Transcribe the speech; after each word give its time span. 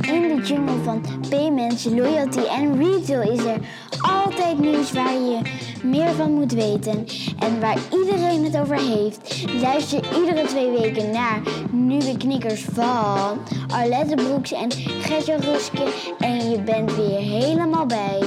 In 0.00 0.36
de 0.36 0.42
jungle 0.44 0.82
van 0.82 1.02
payments, 1.28 1.84
loyalty 1.84 2.38
en 2.38 2.76
retail 2.78 3.32
is 3.32 3.44
er 3.44 3.60
altijd 4.00 4.58
nieuws 4.58 4.92
waar 4.92 5.12
je 5.12 5.40
meer 5.82 6.12
van 6.14 6.32
moet 6.32 6.52
weten 6.52 7.06
en 7.38 7.60
waar 7.60 7.78
iedereen 7.92 8.44
het 8.44 8.58
over 8.58 8.76
heeft. 8.76 9.44
Luister 9.60 10.18
iedere 10.20 10.46
twee 10.46 10.70
weken 10.70 11.10
naar 11.10 11.42
nieuwe 11.70 12.16
knikkers 12.16 12.64
van 12.64 13.38
Arlette 13.68 14.14
Broeks 14.14 14.52
en 14.52 14.72
Gertje 14.72 15.36
Ruske 15.36 16.14
en 16.18 16.50
je 16.50 16.62
bent 16.62 16.96
weer 16.96 17.20
helemaal 17.20 17.86
bij. 17.86 18.22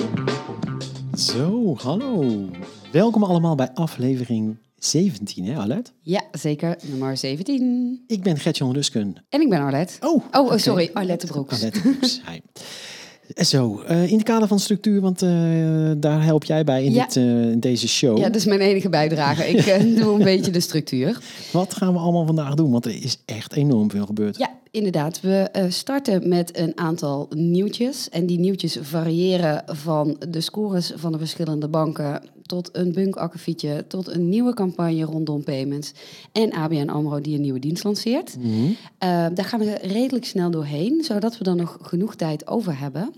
Zo, 1.14 1.76
hallo. 1.78 2.26
Welkom 2.92 3.24
allemaal 3.24 3.56
bij 3.56 3.72
aflevering 3.74 4.58
17, 4.78 5.46
hè 5.46 5.56
Arlet? 5.58 5.94
Ja, 6.02 6.22
zeker. 6.32 6.78
Nummer 6.90 7.18
17. 7.18 8.04
Ik 8.08 8.24
ben 8.24 8.38
Gertjan 8.38 8.74
Rusken. 8.74 9.26
En 9.30 9.42
ik 9.42 9.50
ben 9.50 9.60
Arlette. 9.62 9.94
Oh, 10.08 10.24
Oh, 10.32 10.52
oh 10.52 10.58
sorry. 10.58 10.90
Arlette 10.94 11.26
Broeks. 11.28 11.54
Arlette 11.54 11.82
Broeks, 11.82 12.22
hi. 12.30 12.40
Zo, 13.44 13.82
eh, 13.82 14.08
in 14.10 14.14
het 14.18 14.24
kader 14.24 14.48
van 14.48 14.60
structuur, 14.60 15.02
want 15.02 15.22
eh, 15.22 15.30
daar 15.98 16.24
help 16.24 16.44
jij 16.44 16.64
bij 16.64 16.84
in, 16.84 16.92
Ja. 16.94 17.06
dit, 17.06 17.16
eh, 17.16 17.24
in 17.52 17.60
deze 17.60 17.88
show. 17.88 18.18
Ja, 18.18 18.24
dat 18.24 18.36
is 18.36 18.46
mijn 18.46 18.60
enige 18.60 18.90
bijdrage. 18.90 19.50
Ik 19.50 19.66
doe 20.02 20.14
een 20.14 20.24
beetje 20.24 20.52
de 20.52 20.60
structuur. 20.60 21.20
Wat 21.52 21.74
gaan 21.74 21.94
we 21.94 22.00
allemaal 22.00 22.26
vandaag 22.26 22.54
doen? 22.54 22.72
Want 22.72 22.86
er 22.86 23.04
is 23.04 23.18
echt 23.26 23.54
enorm 23.54 23.92
veel 23.92 24.06
gebeurd. 24.06 24.38
Ja, 24.38 24.50
inderdaad. 24.72 25.22
We 25.22 25.50
starten 25.70 26.30
met 26.30 26.58
een 26.58 26.78
aantal 26.78 27.28
nieuwtjes. 27.36 28.10
En 28.10 28.26
die 28.26 28.40
nieuwtjes 28.40 28.78
variëren 28.82 29.64
van 29.66 30.18
de 30.30 30.42
scores 30.42 30.92
van 30.96 31.12
de 31.12 31.18
verschillende 31.18 31.68
banken... 31.68 32.22
tot 32.48 32.70
een 32.72 32.94
bunkakkefietje, 32.94 33.86
tot 33.88 34.08
een 34.08 34.30
nieuwe 34.30 34.54
campagne 34.54 35.04
rondom 35.04 35.44
payments... 35.44 35.92
en 36.32 36.52
ABN 36.52 36.90
AMRO 36.90 37.22
die 37.22 37.36
een 37.36 37.42
nieuwe 37.42 37.60
dienst 37.60 37.84
lanceert. 37.84 38.38
Mhm. 38.38 38.50
Eh, 38.98 39.10
daar 39.34 39.46
gaan 39.46 39.60
we 39.60 39.78
redelijk 39.82 40.26
snel 40.26 40.52
doorheen, 40.52 41.04
zodat 41.04 41.38
we 41.38 41.44
dan 41.44 41.58
nog 41.58 41.78
genoeg 41.82 42.16
tijd 42.16 42.48
over 42.48 42.80
hebben 42.80 43.14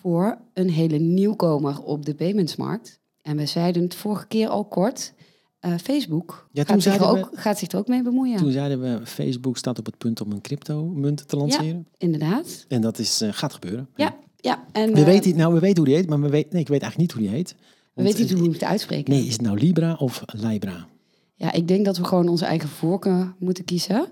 voor 0.00 0.38
een 0.54 0.70
hele 0.70 0.98
nieuwkomer 0.98 1.82
op 1.82 2.04
de 2.04 2.14
paymentsmarkt. 2.14 2.98
En 3.22 3.36
we 3.36 3.46
zeiden 3.46 3.82
het 3.82 3.94
vorige 3.94 4.26
keer 4.26 4.48
al 4.48 4.64
kort. 4.64 5.12
eh, 5.60 5.74
Facebook 5.82 6.48
Ja, 6.52 6.64
toen 6.64 6.74
gaat, 6.74 6.82
zich 6.82 7.02
er 7.02 7.18
ook, 7.18 7.30
gaat 7.32 7.58
zich 7.58 7.70
er 7.70 7.78
ook 7.78 7.88
mee 7.88 8.02
bemoeien. 8.02 8.36
Toen 8.36 8.52
zeiden 8.52 8.80
we, 8.80 9.06
Facebook 9.06 9.56
staat 9.56 9.78
op 9.78 9.86
het 9.86 9.98
punt 9.98 10.20
om 10.20 10.32
een 10.32 10.40
crypto-munt 10.40 11.28
te 11.28 11.36
lanceren. 11.36 11.86
Inderdaad. 11.96 12.64
En 12.68 12.80
dat 12.80 12.98
is, 12.98 13.20
eh, 13.20 13.28
gaat 13.32 13.52
gebeuren. 13.52 13.88
Ja, 13.96 14.16
ja. 14.36 14.64
En, 14.72 14.94
We 14.94 15.04
weten, 15.04 15.36
nou, 15.36 15.54
we 15.54 15.60
weten 15.60 15.76
hoe 15.76 15.86
die 15.86 15.94
heet, 15.94 16.08
maar 16.08 16.20
we 16.20 16.28
weten, 16.28 16.48
nee, 16.52 16.62
ik 16.62 16.68
weet 16.68 16.82
eigenlijk 16.82 17.14
niet 17.14 17.20
hoe 17.20 17.30
die 17.30 17.38
heet. 17.38 17.54
We 17.98 18.04
weten 18.04 18.20
niet 18.24 18.32
hoe 18.38 18.46
we 18.48 18.52
het 18.52 18.64
uitspreken. 18.64 19.12
Nee, 19.14 19.26
is 19.26 19.32
het 19.32 19.40
nou 19.42 19.58
Libra 19.58 19.94
of 19.94 20.22
Libra? 20.26 20.86
Ja, 21.34 21.52
ik 21.52 21.68
denk 21.68 21.84
dat 21.84 21.96
we 21.96 22.04
gewoon 22.04 22.28
onze 22.28 22.44
eigen 22.44 22.68
voorkeur 22.68 23.34
moeten 23.38 23.64
kiezen. 23.64 24.06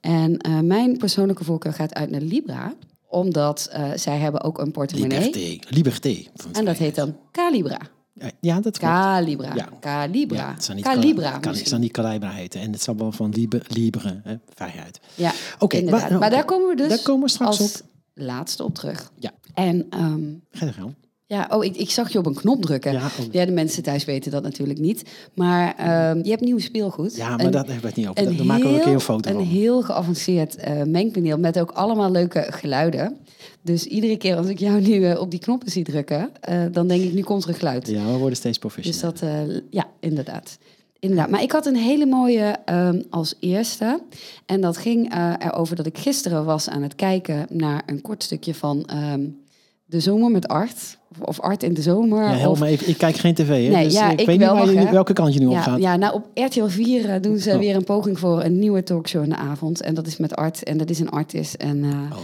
En 0.00 0.36
eh, 0.38 0.60
mijn 0.60 0.96
persoonlijke 0.96 1.44
voorkeur 1.44 1.72
gaat 1.72 1.94
uit 1.94 2.10
naar 2.10 2.20
Libra. 2.20 2.74
Omdat 3.08 3.68
eh, 3.72 3.90
zij 3.96 4.18
hebben 4.18 4.42
ook 4.42 4.58
een 4.58 4.70
portemonnee. 4.70 5.18
Liberté. 5.30 5.74
Liberté. 5.74 6.16
En 6.52 6.64
dat 6.64 6.76
heet 6.76 6.94
dan 6.94 7.16
Calibra. 7.32 7.78
Ja, 8.14 8.30
Ja, 8.40 8.54
dat 8.60 8.78
klopt. 8.78 8.94
Calibra. 8.94 9.54
Ja. 9.54 9.68
Calibra. 9.80 10.36
Ja, 10.36 10.52
het 10.54 10.64
zou 10.64 10.76
niet 10.76 10.86
Calibra. 10.86 11.40
Het 11.40 11.68
zou 11.68 11.80
niet 11.80 11.92
Calibra 11.92 12.30
heten. 12.30 12.60
En 12.60 12.72
het 12.72 12.82
zal 12.82 12.96
wel 12.96 13.12
van 13.12 13.30
libre, 13.30 13.62
libre 13.68 14.20
hè, 14.24 14.34
vrijheid. 14.54 15.00
Ja, 15.14 15.32
Oké, 15.58 15.82
maar- 15.82 16.30
daar 16.30 16.44
komen 16.44 16.68
we 16.68 16.76
dus 16.76 16.88
Daar 16.88 17.02
komen 17.02 17.22
we 17.22 17.30
straks 17.30 17.60
als 17.60 17.80
op. 17.80 17.86
laatste 18.14 18.64
op 18.64 18.74
terug. 18.74 19.12
Ja. 19.18 19.30
En 19.54 19.86
ehm, 19.90 20.22
Ga 20.50 20.66
je 20.66 20.72
gang. 20.72 20.94
Ja, 21.32 21.46
oh, 21.50 21.64
ik, 21.64 21.76
ik 21.76 21.90
zag 21.90 22.12
je 22.12 22.18
op 22.18 22.26
een 22.26 22.34
knop 22.34 22.62
drukken. 22.62 22.92
Ja, 22.92 23.10
Ja, 23.30 23.40
oh. 23.40 23.46
de 23.46 23.52
mensen 23.52 23.82
thuis 23.82 24.04
weten 24.04 24.30
dat 24.30 24.42
natuurlijk 24.42 24.78
niet. 24.78 25.02
Maar 25.34 25.74
ehm, 25.76 26.18
je 26.24 26.30
hebt 26.30 26.42
nieuw 26.42 26.58
speelgoed. 26.58 27.16
Ja, 27.16 27.28
maar 27.36 27.44
Een- 27.44 27.50
daar 27.50 27.64
hebben 27.64 27.80
we 27.80 27.86
het 27.86 27.96
niet 27.96 28.08
over. 28.08 28.26
een 28.26 28.36
Daar 28.36 28.46
maken 28.46 28.68
we 28.68 28.74
een 28.74 28.80
keer 28.84 28.92
een 28.92 29.00
foto 29.00 29.30
Een 29.30 29.36
van. 29.36 29.44
heel 29.44 29.82
geavanceerd 29.82 30.56
eh, 30.56 30.82
mengpaneel 30.82 31.38
met 31.38 31.60
ook 31.60 31.70
allemaal 31.70 32.10
leuke 32.10 32.46
geluiden. 32.50 33.16
Dus 33.62 33.84
iedere 33.86 34.16
keer 34.16 34.36
als 34.36 34.46
ik 34.46 34.58
jou 34.58 34.80
nu 34.80 35.04
eh, 35.04 35.20
op 35.20 35.30
die 35.30 35.40
knoppen 35.40 35.70
zie 35.70 35.84
drukken, 35.84 36.30
eh, 36.40 36.62
dan 36.72 36.88
denk 36.88 37.02
ik, 37.02 37.12
nu 37.12 37.22
komt 37.22 37.42
er 37.42 37.48
een 37.48 37.54
geluid. 37.54 37.88
Ja, 37.88 38.04
we 38.12 38.18
worden 38.18 38.36
steeds 38.36 38.58
Dus 38.58 38.72
professioneel. 38.72 39.12
dat, 39.20 39.62
ja, 39.70 39.86
inderdaad. 40.00 40.58
Inderdaad. 40.98 41.30
Maar 41.30 41.42
ik 41.42 41.52
had 41.52 41.66
een 41.66 41.76
hele 41.76 42.06
mooie 42.06 42.56
ehm, 42.64 43.02
als 43.10 43.34
eerste. 43.40 44.00
En 44.46 44.60
dat 44.60 44.76
ging 44.76 45.14
erover 45.38 45.76
dat 45.76 45.86
ik 45.86 45.98
gisteren 45.98 46.44
was 46.44 46.68
aan 46.68 46.82
het 46.82 46.94
kijken 46.94 47.46
naar 47.50 47.82
een 47.86 48.00
kort 48.00 48.22
stukje 48.22 48.54
van 48.54 48.84
ehm, 48.84 49.20
De 49.92 50.00
Zomer 50.00 50.30
met 50.30 50.48
Art. 50.48 50.98
Of, 51.24 51.40
Art 51.40 51.62
in 51.62 51.74
de 51.74 51.82
Zomer. 51.82 52.22
ja, 52.22 52.34
help 52.34 52.52
of, 52.52 52.60
me 52.60 52.66
even. 52.66 52.88
Ik 52.88 52.98
kijk 52.98 53.16
geen 53.16 53.34
tv, 53.34 53.66
hè? 53.66 53.72
Nee, 53.74 53.84
dus 53.84 53.92
ja, 53.92 54.10
ik, 54.10 54.20
ik 54.20 54.26
weet 54.26 54.38
niet 54.38 54.46
wel 54.46 54.56
waar 54.56 54.66
nu- 54.66 54.76
hè? 54.76 54.90
welke 54.90 55.12
kant 55.12 55.34
je 55.34 55.40
nu 55.40 55.46
op 55.46 55.52
ja, 55.52 55.60
gaat. 55.60 55.78
ja, 55.80 55.96
nou 55.96 56.14
op 56.14 56.26
RTL 56.34 56.66
4 56.66 57.08
eh, 57.10 57.20
doen 57.22 57.38
ze 57.38 57.50
Oh. 57.52 57.58
weer 57.58 57.76
een 57.76 57.84
poging 57.84 58.18
voor 58.18 58.42
een 58.42 58.58
nieuwe 58.58 58.82
talkshow 58.82 59.22
in 59.22 59.28
de 59.28 59.36
avond. 59.36 59.80
En 59.80 59.94
dat 59.94 60.06
is 60.06 60.16
met 60.16 60.36
Art. 60.36 60.62
En 60.62 60.76
dat 60.78 60.90
is 60.90 60.98
een 60.98 61.10
artist. 61.10 61.54
En, 61.54 61.84
eh, 61.84 61.90
Oh. 61.90 62.18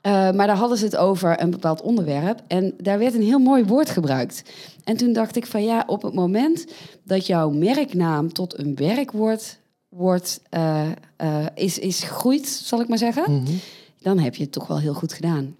eh, 0.00 0.34
maar 0.34 0.46
daar 0.46 0.56
hadden 0.56 0.78
ze 0.78 0.84
het 0.84 0.96
over 0.96 1.40
een 1.42 1.50
bepaald 1.50 1.80
onderwerp. 1.82 2.40
En 2.46 2.74
daar 2.82 2.98
werd 2.98 3.14
een 3.14 3.22
heel 3.22 3.38
mooi 3.38 3.64
woord 3.64 3.90
gebruikt. 3.90 4.42
En 4.84 4.96
toen 4.96 5.12
dacht 5.12 5.36
ik 5.36 5.46
van 5.46 5.64
ja, 5.64 5.84
op 5.86 6.02
het 6.02 6.14
moment 6.14 6.66
dat 7.04 7.26
jouw 7.26 7.50
merknaam 7.50 8.32
tot 8.32 8.58
een 8.58 8.74
werkwoord 8.76 9.58
wordt, 9.88 10.40
is, 11.54 11.78
is 11.78 12.02
groeit, 12.02 12.46
zal 12.48 12.80
ik 12.80 12.88
maar 12.88 12.98
zeggen. 12.98 13.32
Mhm. 13.32 13.52
Dan 14.00 14.18
heb 14.18 14.34
je 14.34 14.42
het 14.42 14.52
toch 14.52 14.66
wel 14.66 14.78
heel 14.78 14.94
goed 14.94 15.12
gedaan. 15.12 15.56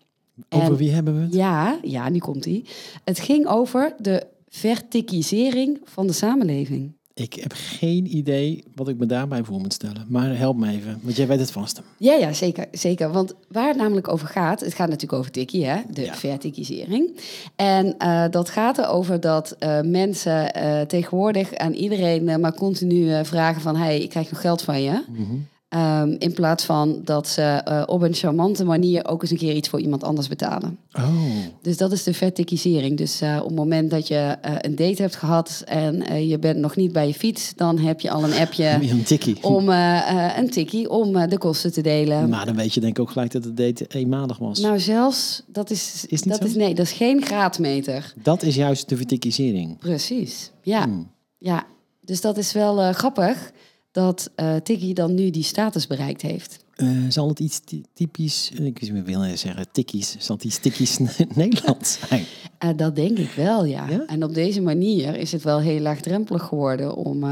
Over 0.49 0.67
En- 0.71 0.77
wie 0.77 0.91
hebben 0.91 1.17
we 1.17 1.23
het? 1.23 1.35
Ja, 1.35 1.79
ja, 1.83 2.09
nu 2.09 2.19
komt 2.19 2.47
ie. 2.47 2.65
Het 3.05 3.19
ging 3.21 3.47
over 3.47 3.95
de 3.99 4.27
vertikisering 4.49 5.79
van 5.85 6.07
de 6.07 6.13
samenleving. 6.13 6.97
Ik 7.15 7.35
heb 7.35 7.53
geen 7.57 8.17
idee 8.17 8.65
wat 8.75 8.89
ik 8.89 8.99
me 8.99 9.07
daarbij 9.07 9.45
voor 9.45 9.61
moet 9.61 9.73
stellen. 9.73 10.05
Maar 10.09 10.37
help 10.39 10.57
me 10.57 10.71
even, 10.71 10.99
want 11.03 11.17
jij 11.17 11.27
weet 11.27 11.39
het 11.41 11.51
vast. 11.51 11.83
Ja, 11.97 12.15
ja, 12.15 12.33
zeker, 12.33 12.67
zeker. 12.73 13.13
Want 13.13 13.35
waar 13.49 13.69
het 13.69 13.77
namelijk 13.77 14.09
over 14.09 14.29
gaat, 14.29 14.61
het 14.61 14.75
gaat 14.75 14.87
natuurlijk 14.89 15.19
over 15.19 15.31
tikkie, 15.31 15.65
hè? 15.67 15.77
de 15.91 16.03
Ja. 16.03 16.15
vertikisering. 16.15 17.17
En 17.57 17.99
eh, 17.99 18.25
dat 18.31 18.49
gaat 18.51 18.79
erover 18.79 19.21
dat 19.21 19.57
eh, 19.59 19.81
mensen 19.81 20.53
eh, 20.55 20.81
tegenwoordig 20.81 21.55
aan 21.55 21.73
iedereen 21.73 22.41
maar 22.41 22.55
continu 22.55 23.25
vragen 23.25 23.61
van... 23.61 23.77
hey, 23.77 24.01
ik 24.01 24.09
krijg 24.11 24.31
nog 24.31 24.41
geld 24.41 24.63
van 24.63 24.83
je. 24.83 25.03
Mhm. 25.09 25.35
Ehm, 25.69 26.15
in 26.19 26.33
plaats 26.33 26.65
van 26.65 27.01
dat 27.05 27.29
ze 27.29 27.43
eh, 27.43 27.83
op 27.87 28.03
een 28.03 28.15
charmante 28.15 28.65
manier 28.65 29.07
ook 29.09 29.23
eens 29.23 29.31
een 29.31 29.37
keer 29.37 29.55
iets 29.55 29.69
voor 29.69 29.81
iemand 29.81 30.05
anders 30.05 30.29
betalen. 30.29 30.79
Oh, 30.93 31.15
Dus 31.63 31.77
dat 31.77 31.93
is 31.93 32.03
de 32.03 32.15
vertikisering. 32.15 32.97
Dus 32.97 33.21
eh, 33.21 33.37
op 33.41 33.47
het 33.49 33.57
moment 33.57 33.91
dat 33.91 34.09
je 34.09 34.37
eh, 34.43 34.55
een 34.59 34.77
date 34.77 35.03
hebt 35.03 35.17
gehad 35.17 35.63
en 35.67 36.27
je 36.29 36.39
bent 36.39 36.59
nog 36.59 36.77
niet 36.77 36.93
bij 36.93 37.07
je 37.07 37.15
fiets... 37.15 37.53
dan 37.57 37.79
heb 37.79 38.01
je 38.01 38.11
al 38.11 38.25
een 38.25 38.33
appje 38.35 38.67
een 38.91 39.03
tikkie. 39.03 39.43
om 39.43 39.69
een 39.69 40.51
tikkie 40.51 40.91
om 40.91 41.29
de 41.29 41.39
kosten 41.39 41.73
te 41.73 41.81
delen. 41.81 42.29
Maar 42.29 42.47
dan 42.47 42.57
weet 42.57 42.75
je 42.75 42.81
denk 42.81 42.97
ik 42.97 43.03
ook 43.03 43.11
gelijk 43.11 43.33
dat 43.33 43.45
het 43.45 43.57
date 43.57 43.87
eenmalig 43.89 44.39
was. 44.39 44.61
Nou, 44.61 44.79
zelfs, 44.79 45.43
dat 45.47 45.71
is, 45.71 46.05
Is 46.09 46.23
niet 46.23 46.33
dat 46.35 46.43
zo? 46.43 46.49
is 46.49 46.55
nee, 46.55 46.75
dat 46.75 46.87
is 46.87 46.93
geen 46.93 47.25
graadmeter. 47.25 48.13
dat 48.23 48.43
is 48.43 48.55
juist 48.55 48.89
de 48.89 48.97
vertikisering. 48.97 49.79
Precies. 49.79 50.51
Ja, 50.63 50.83
Hmm. 50.83 51.11
ja. 51.39 51.67
Dus 52.01 52.21
dat 52.21 52.37
is 52.39 52.53
wel 52.53 52.93
grappig 52.93 53.51
dat 53.99 54.31
Tikkie 54.63 54.95
dan 54.95 55.15
nu 55.15 55.31
die 55.31 55.43
status 55.43 55.87
bereikt 55.87 56.23
heeft. 56.23 56.65
Eh, 56.75 56.89
zal 57.09 57.29
het 57.29 57.39
iets 57.41 57.61
ty- 57.61 57.83
typisch, 57.93 58.51
ik 58.51 58.93
wil 59.05 59.23
zeggen 59.35 59.67
tikkies, 59.73 60.17
zal 60.19 60.37
het 60.37 60.45
iets 60.45 60.59
tikkies 60.59 60.99
Nederlands 61.35 61.99
zijn? 62.09 62.25
Eh, 62.59 62.71
dat 62.77 62.97
denk 62.97 63.19
ik 63.19 63.31
wel, 63.31 63.65
ja. 63.65 63.89
Ja? 63.89 64.05
En 64.07 64.25
op 64.25 64.35
deze 64.35 64.61
manier 64.61 65.17
is 65.17 65.33
het 65.33 65.43
wel 65.43 65.61
heel 65.61 65.81
laagdrempelig 65.81 66.43
geworden 66.43 66.95
om 66.95 67.25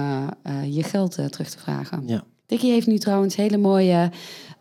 je 0.71 0.82
geld 0.82 1.12
terug 1.12 1.50
te 1.50 1.59
vragen. 1.59 2.03
Ja. 2.06 2.25
Tikkie 2.47 2.71
heeft 2.72 2.87
nu 2.87 2.99
trouwens 2.99 3.37
hele 3.37 3.56
mooie 3.56 4.10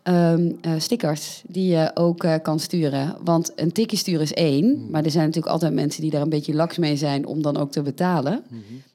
ehm, 0.02 0.52
eh, 0.60 0.72
stickers 0.78 1.42
die 1.48 1.68
je 1.68 1.90
ook 1.94 2.26
kan 2.42 2.60
sturen. 2.60 3.16
Want 3.24 3.52
een 3.56 3.72
tikkie 3.72 3.98
sturen 3.98 4.22
is 4.22 4.32
één, 4.32 4.90
maar 4.90 5.04
er 5.04 5.10
zijn 5.10 5.24
natuurlijk 5.26 5.52
altijd 5.52 5.72
mensen 5.72 6.02
die 6.02 6.10
daar 6.10 6.22
een 6.22 6.28
beetje 6.28 6.54
laks 6.54 6.76
mee 6.78 6.96
zijn 6.96 7.26
om 7.26 7.42
dan 7.42 7.56
ook 7.56 7.72
te 7.72 7.82
betalen. 7.82 8.42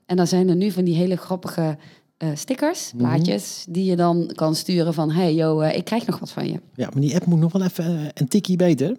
En 0.06 0.16
dan 0.18 0.28
zijn 0.28 0.50
er 0.50 0.56
nu 0.56 0.72
van 0.72 0.84
die 0.84 0.96
hele 0.96 1.16
grappige 1.16 1.78
eh, 2.22 2.30
stickers, 2.36 2.92
plaatjes, 2.98 3.66
die 3.70 3.86
je 3.86 3.96
dan 3.96 4.32
kan 4.36 4.56
sturen 4.56 4.94
van... 4.94 5.12
hey, 5.12 5.34
yo, 5.36 5.60
eh, 5.60 5.78
ik 5.78 5.86
krijg 5.86 6.06
nog 6.06 6.20
wat 6.20 6.32
van 6.32 6.46
je. 6.48 6.60
ja, 6.76 6.90
maar 6.94 7.02
die 7.02 7.16
app 7.16 7.26
moet 7.26 7.40
nog 7.40 7.52
wel 7.52 7.64
even 7.64 7.86
eh, 7.86 8.06
een 8.14 8.28
tikkie 8.28 8.56
beter. 8.58 8.96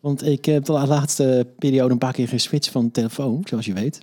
Want 0.00 0.26
ik 0.26 0.44
heb 0.44 0.64
de 0.64 0.72
laatste 0.72 1.46
periode 1.58 1.92
een 1.92 1.98
paar 1.98 2.12
keer 2.12 2.28
geswitcht 2.28 2.70
van 2.72 2.90
telefoon, 2.90 3.40
zoals 3.44 3.66
je 3.66 3.72
weet. 3.72 3.98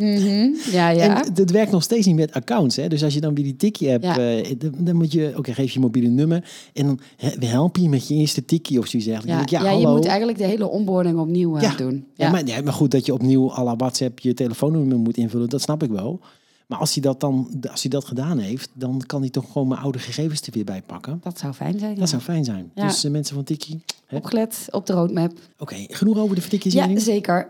Ja, 0.71 0.89
ja. 0.89 1.23
En 1.23 1.31
het 1.33 1.51
werkt 1.51 1.71
nog 1.71 1.83
steeds 1.83 2.05
niet 2.05 2.15
met 2.15 2.33
accounts. 2.33 2.75
Hè? 2.75 2.87
Dus 2.87 3.03
als 3.03 3.13
je 3.13 3.21
dan 3.21 3.33
weer 3.35 3.43
die 3.43 3.55
tikkie-app, 3.55 4.03
Ja. 4.03 4.17
eh, 4.17 4.55
dan, 4.57 4.71
dan 4.77 4.95
moet 4.95 5.11
je, 5.11 5.33
oké, 5.37 5.53
geef 5.53 5.71
je 5.71 5.79
mobiele 5.79 6.07
nummer. 6.09 6.49
En 6.73 6.85
dan 6.85 6.99
he- 7.17 7.47
help 7.47 7.77
je 7.77 7.89
met 7.89 8.07
je 8.07 8.13
eerste 8.15 8.45
tikkie 8.45 8.79
of 8.79 8.87
zoiets 8.87 9.09
eigenlijk. 9.09 9.49
Ja, 9.49 9.63
ja, 9.63 9.71
ja, 9.71 9.79
je 9.79 9.87
moet 9.87 10.05
eigenlijk 10.05 10.37
de 10.37 10.45
hele 10.45 10.67
onboarding 10.69 11.17
opnieuw 11.19 11.59
Ja. 11.59 11.75
doen. 11.75 12.05
Ja, 12.15 12.25
Ja. 12.25 12.31
maar, 12.31 12.45
ja, 12.45 12.61
maar 12.61 12.73
goed, 12.73 12.91
dat 12.91 13.05
je 13.05 13.13
opnieuw 13.13 13.51
à 13.51 13.63
la 13.63 13.75
WhatsApp 13.75 14.19
je 14.19 14.33
telefoonnummer 14.33 14.97
moet 14.97 15.17
invullen, 15.17 15.49
dat 15.49 15.61
snap 15.61 15.83
ik 15.83 15.89
wel. 15.89 16.19
Maar 16.67 16.79
als 16.79 16.93
hij 16.93 17.03
dat 17.03 17.19
dan, 17.19 17.49
als 17.71 17.81
hij 17.81 17.91
dat 17.91 18.05
gedaan 18.05 18.37
heeft, 18.37 18.69
dan 18.73 19.01
kan 19.05 19.21
hij 19.21 19.29
toch 19.29 19.51
gewoon 19.51 19.67
mijn 19.67 19.81
oude 19.81 19.99
gegevens 19.99 20.41
er 20.41 20.53
weer 20.53 20.63
bij 20.63 20.81
pakken. 20.85 21.19
Dat 21.23 21.39
zou 21.39 21.53
fijn 21.53 21.79
zijn. 21.79 21.91
Dat 21.91 21.99
ja. 21.99 22.05
zou 22.05 22.21
fijn 22.21 22.43
zijn. 22.43 22.71
Ja. 22.75 22.87
Dus 22.87 23.03
eh, 23.03 23.11
mensen 23.11 23.35
van 23.35 23.43
hè? 23.47 23.55
Oké, 23.55 24.15
Opgelet 24.15 24.67
op 24.71 24.85
de 24.85 24.93
roadmap. 24.93 25.31
genoeg 25.67 26.17
over 26.17 26.29
de 26.29 26.35
Ja, 26.35 26.41
vertikkiezering. 26.41 27.01
zeker. 27.01 27.49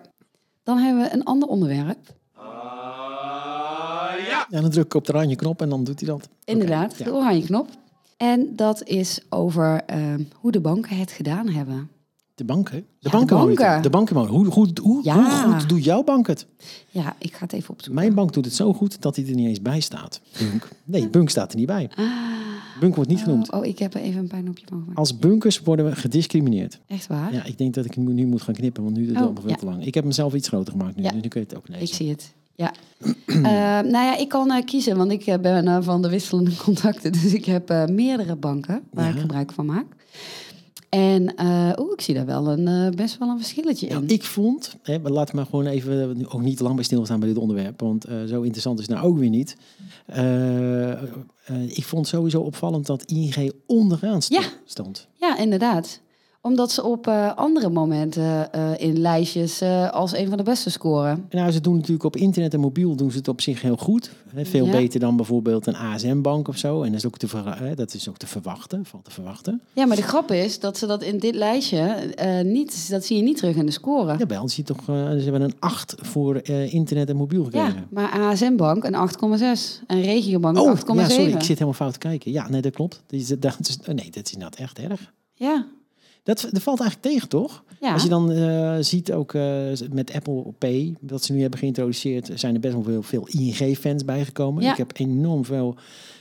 Dan 0.64 0.78
hebben 0.78 1.04
we 1.04 1.14
een 1.14 1.24
ander 1.24 1.48
onderwerp. 1.50 2.16
Ja, 4.50 4.62
dan 4.62 4.70
druk 4.70 4.86
ik 4.86 4.94
op 4.94 5.06
de 5.06 5.14
oranje 5.14 5.36
knop 5.36 5.62
en 5.62 5.70
dan 5.70 5.84
doet 5.84 6.00
hij 6.00 6.10
dat. 6.10 6.30
Inderdaad, 6.46 6.92
Oké, 6.94 7.04
de 7.04 7.10
ja. 7.10 7.16
oranje 7.16 7.44
knop. 7.44 7.68
En 8.18 8.56
dat 8.56 8.84
is 8.84 9.20
over 9.30 9.82
ehm, 9.86 10.24
hoe 10.36 10.52
de 10.52 10.60
banken 10.60 10.98
het 10.98 11.12
gedaan 11.12 11.48
hebben. 11.48 11.90
De 12.36 12.44
banken? 12.44 12.76
De 12.80 12.86
de 13.00 13.10
banken. 13.10 13.38
wonen 13.38 13.56
banken. 13.56 13.82
De 13.82 13.90
banken. 13.90 14.16
Hoe, 14.16 14.46
hoe, 14.48 14.70
hoe, 14.82 15.00
Ja. 15.04 15.16
hoe 15.16 15.54
goed 15.54 15.70
doet 15.70 15.84
jouw 15.84 16.04
bank 16.04 16.28
het? 16.28 16.46
Ja, 16.90 17.16
ik 17.20 17.34
ga 17.34 17.44
het 17.44 17.54
even 17.54 17.70
opzoeken. 17.70 18.04
Mijn 18.04 18.14
bank 18.16 18.34
doet 18.34 18.46
het 18.46 18.54
zo 18.54 18.74
goed 18.74 19.02
dat 19.02 19.16
hij 19.16 19.26
er 19.28 19.36
niet 19.36 19.48
eens 19.48 19.62
bij 19.62 19.80
staat. 19.80 20.22
Bunk. 20.40 20.68
Nee, 20.84 21.08
Bunk 21.10 21.30
staat 21.30 21.52
er 21.52 21.58
niet 21.58 21.68
bij. 21.68 21.90
Bunk 22.80 22.96
wordt 22.96 23.10
niet 23.10 23.20
genoemd. 23.24 23.52
Oh, 23.52 23.60
oh, 23.60 23.66
ik 23.66 23.80
heb 23.80 23.94
er 23.94 24.02
even 24.02 24.20
een 24.20 24.28
pijn 24.28 24.50
op 24.50 24.58
je 24.58 24.66
gemaakt. 24.68 24.96
Als 24.98 25.20
bunkers 25.20 25.60
worden 25.60 25.86
we 25.86 25.96
gediscrimineerd. 25.96 26.80
Echt 26.88 27.08
waar? 27.08 27.34
Ja, 27.34 27.44
ik 27.44 27.58
denk 27.58 27.74
dat 27.74 27.86
ik 27.86 27.98
nu 27.98 28.14
nu 28.14 28.26
moet 28.26 28.42
gaan 28.42 28.54
knippen, 28.54 28.84
want 28.84 28.96
nu 28.96 29.02
is 29.02 29.08
het 29.08 29.18
Oh, 29.18 29.24
allemaal 29.24 29.42
veel 29.42 29.52
ja. 29.52 29.58
te 29.58 29.66
lang. 29.66 29.86
Ik 29.86 29.94
heb 29.94 30.04
mezelf 30.06 30.34
iets 30.34 30.48
groter 30.48 30.72
gemaakt 30.72 30.96
nu, 30.96 31.04
Ja. 31.04 31.12
dus 31.12 31.22
nu 31.22 31.28
kun 31.28 31.42
je 31.42 31.48
het 31.48 31.58
ook 31.58 31.68
lezen. 31.68 31.84
Ik 31.84 31.94
zie 31.94 32.10
het. 32.10 32.34
Ja. 32.56 32.74
Eh, 33.28 33.42
nou 33.92 33.92
ja, 33.92 34.18
ik 34.18 34.30
kan 34.30 34.52
eh, 34.52 34.66
kiezen, 34.66 34.98
want 34.98 35.12
ik 35.12 35.26
eh, 35.26 35.40
ben 35.40 35.84
van 35.84 36.02
de 36.02 36.10
wisselende 36.10 36.56
contacten. 36.66 37.12
Dus 37.12 37.34
ik 37.34 37.46
heb 37.46 37.88
meerdere 37.90 38.36
banken 38.36 38.82
waar 38.92 39.10
ik 39.14 39.20
gebruik 39.20 39.52
van 39.52 39.66
maak. 39.66 39.86
En 40.94 41.34
oeh, 41.80 41.92
ik 41.94 42.02
zie 42.02 42.14
daar 42.14 42.26
wel 42.26 42.48
een, 42.48 42.68
eh, 42.68 42.90
best 42.96 43.18
wel 43.18 43.30
een 43.30 43.38
verschilletje 43.38 43.88
in. 43.88 44.08
ik 44.08 44.24
vond, 44.24 44.76
hè, 44.84 45.00
maar 45.00 45.12
we 45.12 45.34
maar 45.34 45.46
gewoon 45.46 45.66
even 45.66 46.26
ook 46.30 46.42
niet 46.42 46.60
lang 46.60 46.76
bij 46.76 46.84
stilstaan 46.84 47.20
bij 47.20 47.30
dit 47.30 47.38
onderwerp, 47.38 47.80
want 47.80 48.06
eh, 48.06 48.24
zo 48.24 48.42
interessant 48.42 48.80
is 48.80 48.88
het 48.88 48.96
nou 48.96 49.08
ook 49.08 49.18
weer 49.18 49.30
niet. 49.30 49.58
Ik 51.68 51.84
vond 51.84 52.08
sowieso 52.08 52.42
opvallend 52.42 52.86
dat 52.86 53.04
ING 53.04 53.52
onderaan 53.68 54.22
st- 54.22 54.32
Ja. 54.34 54.42
stond. 54.66 55.08
Ja, 55.20 55.38
inderdaad. 55.38 56.02
Omdat 56.46 56.72
ze 56.72 56.84
op 56.84 57.08
eh, 57.08 57.36
andere 57.36 57.70
momenten 57.70 58.52
eh, 58.54 58.72
in 58.78 59.00
lijstjes 59.00 59.62
eh, 59.62 59.90
als 59.92 60.16
een 60.16 60.28
van 60.28 60.38
de 60.38 60.44
beste 60.44 60.70
scoren. 60.70 61.26
Nou, 61.30 61.52
ze 61.52 61.62
doen 61.62 61.76
natuurlijk 61.76 62.04
op 62.04 62.16
internet 62.16 62.54
en 62.54 62.60
mobiel 62.60 62.96
doen 62.96 63.12
ze 63.12 63.18
het 63.18 63.28
op 63.28 63.42
zich 63.42 63.62
heel 63.62 63.78
goed. 63.78 64.12
Hè, 64.34 64.46
veel 64.46 64.66
Ja. 64.66 64.72
beter 64.72 65.00
dan 65.00 65.16
bijvoorbeeld 65.16 65.68
een 65.68 65.76
ASM-bank 65.76 66.48
of 66.48 66.58
zo. 66.58 66.82
En 66.82 66.88
dat 66.92 67.00
is 67.00 67.06
ook 67.06 67.18
te, 67.18 67.28
hè, 67.46 67.76
dat 67.76 67.94
is 67.94 68.10
ook 68.10 68.18
te 68.18 68.28
verwachten, 68.28 68.86
valt 68.86 69.04
te 69.06 69.12
verwachten. 69.12 69.62
Ja, 69.74 69.86
maar 69.86 69.96
de 69.96 70.02
grap 70.02 70.32
is 70.32 70.60
dat 70.60 70.78
ze 70.78 70.86
dat 70.88 71.04
in 71.04 71.20
dit 71.20 71.36
lijstje 71.36 71.96
niet, 72.46 72.90
dat 72.90 73.06
zie 73.06 73.18
je 73.18 73.24
niet 73.24 73.38
terug 73.38 73.56
in 73.56 73.66
de 73.66 73.72
score. 73.72 74.18
Ja, 74.18 74.26
bij 74.26 74.38
ons 74.38 74.54
zie 74.54 74.64
je 74.68 74.74
toch, 74.74 74.84
ze 74.86 75.22
hebben 75.24 75.42
een 75.42 75.56
8 75.60 75.96
voor 76.02 76.48
internet 76.50 77.10
en 77.10 77.16
mobiel 77.16 77.48
Ja, 77.52 77.66
gekregen. 77.66 77.88
maar 77.90 78.12
ASM 78.12 78.56
Bank 78.56 78.84
een 78.84 78.96
8,6 78.96 79.82
en 79.88 80.02
Regiobank 80.02 80.56
een 80.58 80.62
Oh, 80.64 80.70
8,7. 80.70 80.96
ja, 80.96 81.10
sorry, 81.10 81.32
ik 81.34 81.40
zit 81.42 81.48
helemaal 81.48 81.74
fout 81.74 81.94
te 81.94 82.00
kijken. 82.00 82.32
Ja, 82.32 82.50
nee, 82.50 82.62
dat 82.62 82.74
klopt. 82.74 83.02
Dat 83.08 83.20
is, 83.20 83.28
dat 83.28 83.58
is, 83.60 83.78
nee, 83.86 84.10
dat 84.12 84.26
is 84.26 84.34
inderdaad 84.34 84.60
echt 84.60 84.80
erg. 84.80 85.12
Ja, 85.34 85.66
Dat, 86.24 86.48
dat 86.52 86.62
valt 86.62 86.80
eigenlijk 86.80 87.12
tegen, 87.14 87.30
toch? 87.30 87.64
ja. 87.82 87.94
Als 87.94 88.04
je 88.04 88.10
dan 88.10 88.32
eh, 88.32 88.76
ziet 88.80 89.12
ook 89.12 89.34
eh, 89.34 89.44
met 89.92 90.14
Apple 90.14 90.54
Pay, 90.58 90.96
dat 91.00 91.24
ze 91.24 91.34
nu 91.34 91.42
hebben 91.42 91.60
geïntroduceerd, 91.60 92.30
zijn 92.34 92.54
er 92.54 92.60
best 92.60 92.74
wel 92.74 92.84
veel, 92.84 93.02
veel 93.04 93.28
ING-fans 93.28 94.06
bijgekomen. 94.06 94.64
Ja. 94.64 94.72
Ik 94.72 94.78
heb 94.78 94.92
enorm 94.98 95.46
veel 95.46 95.76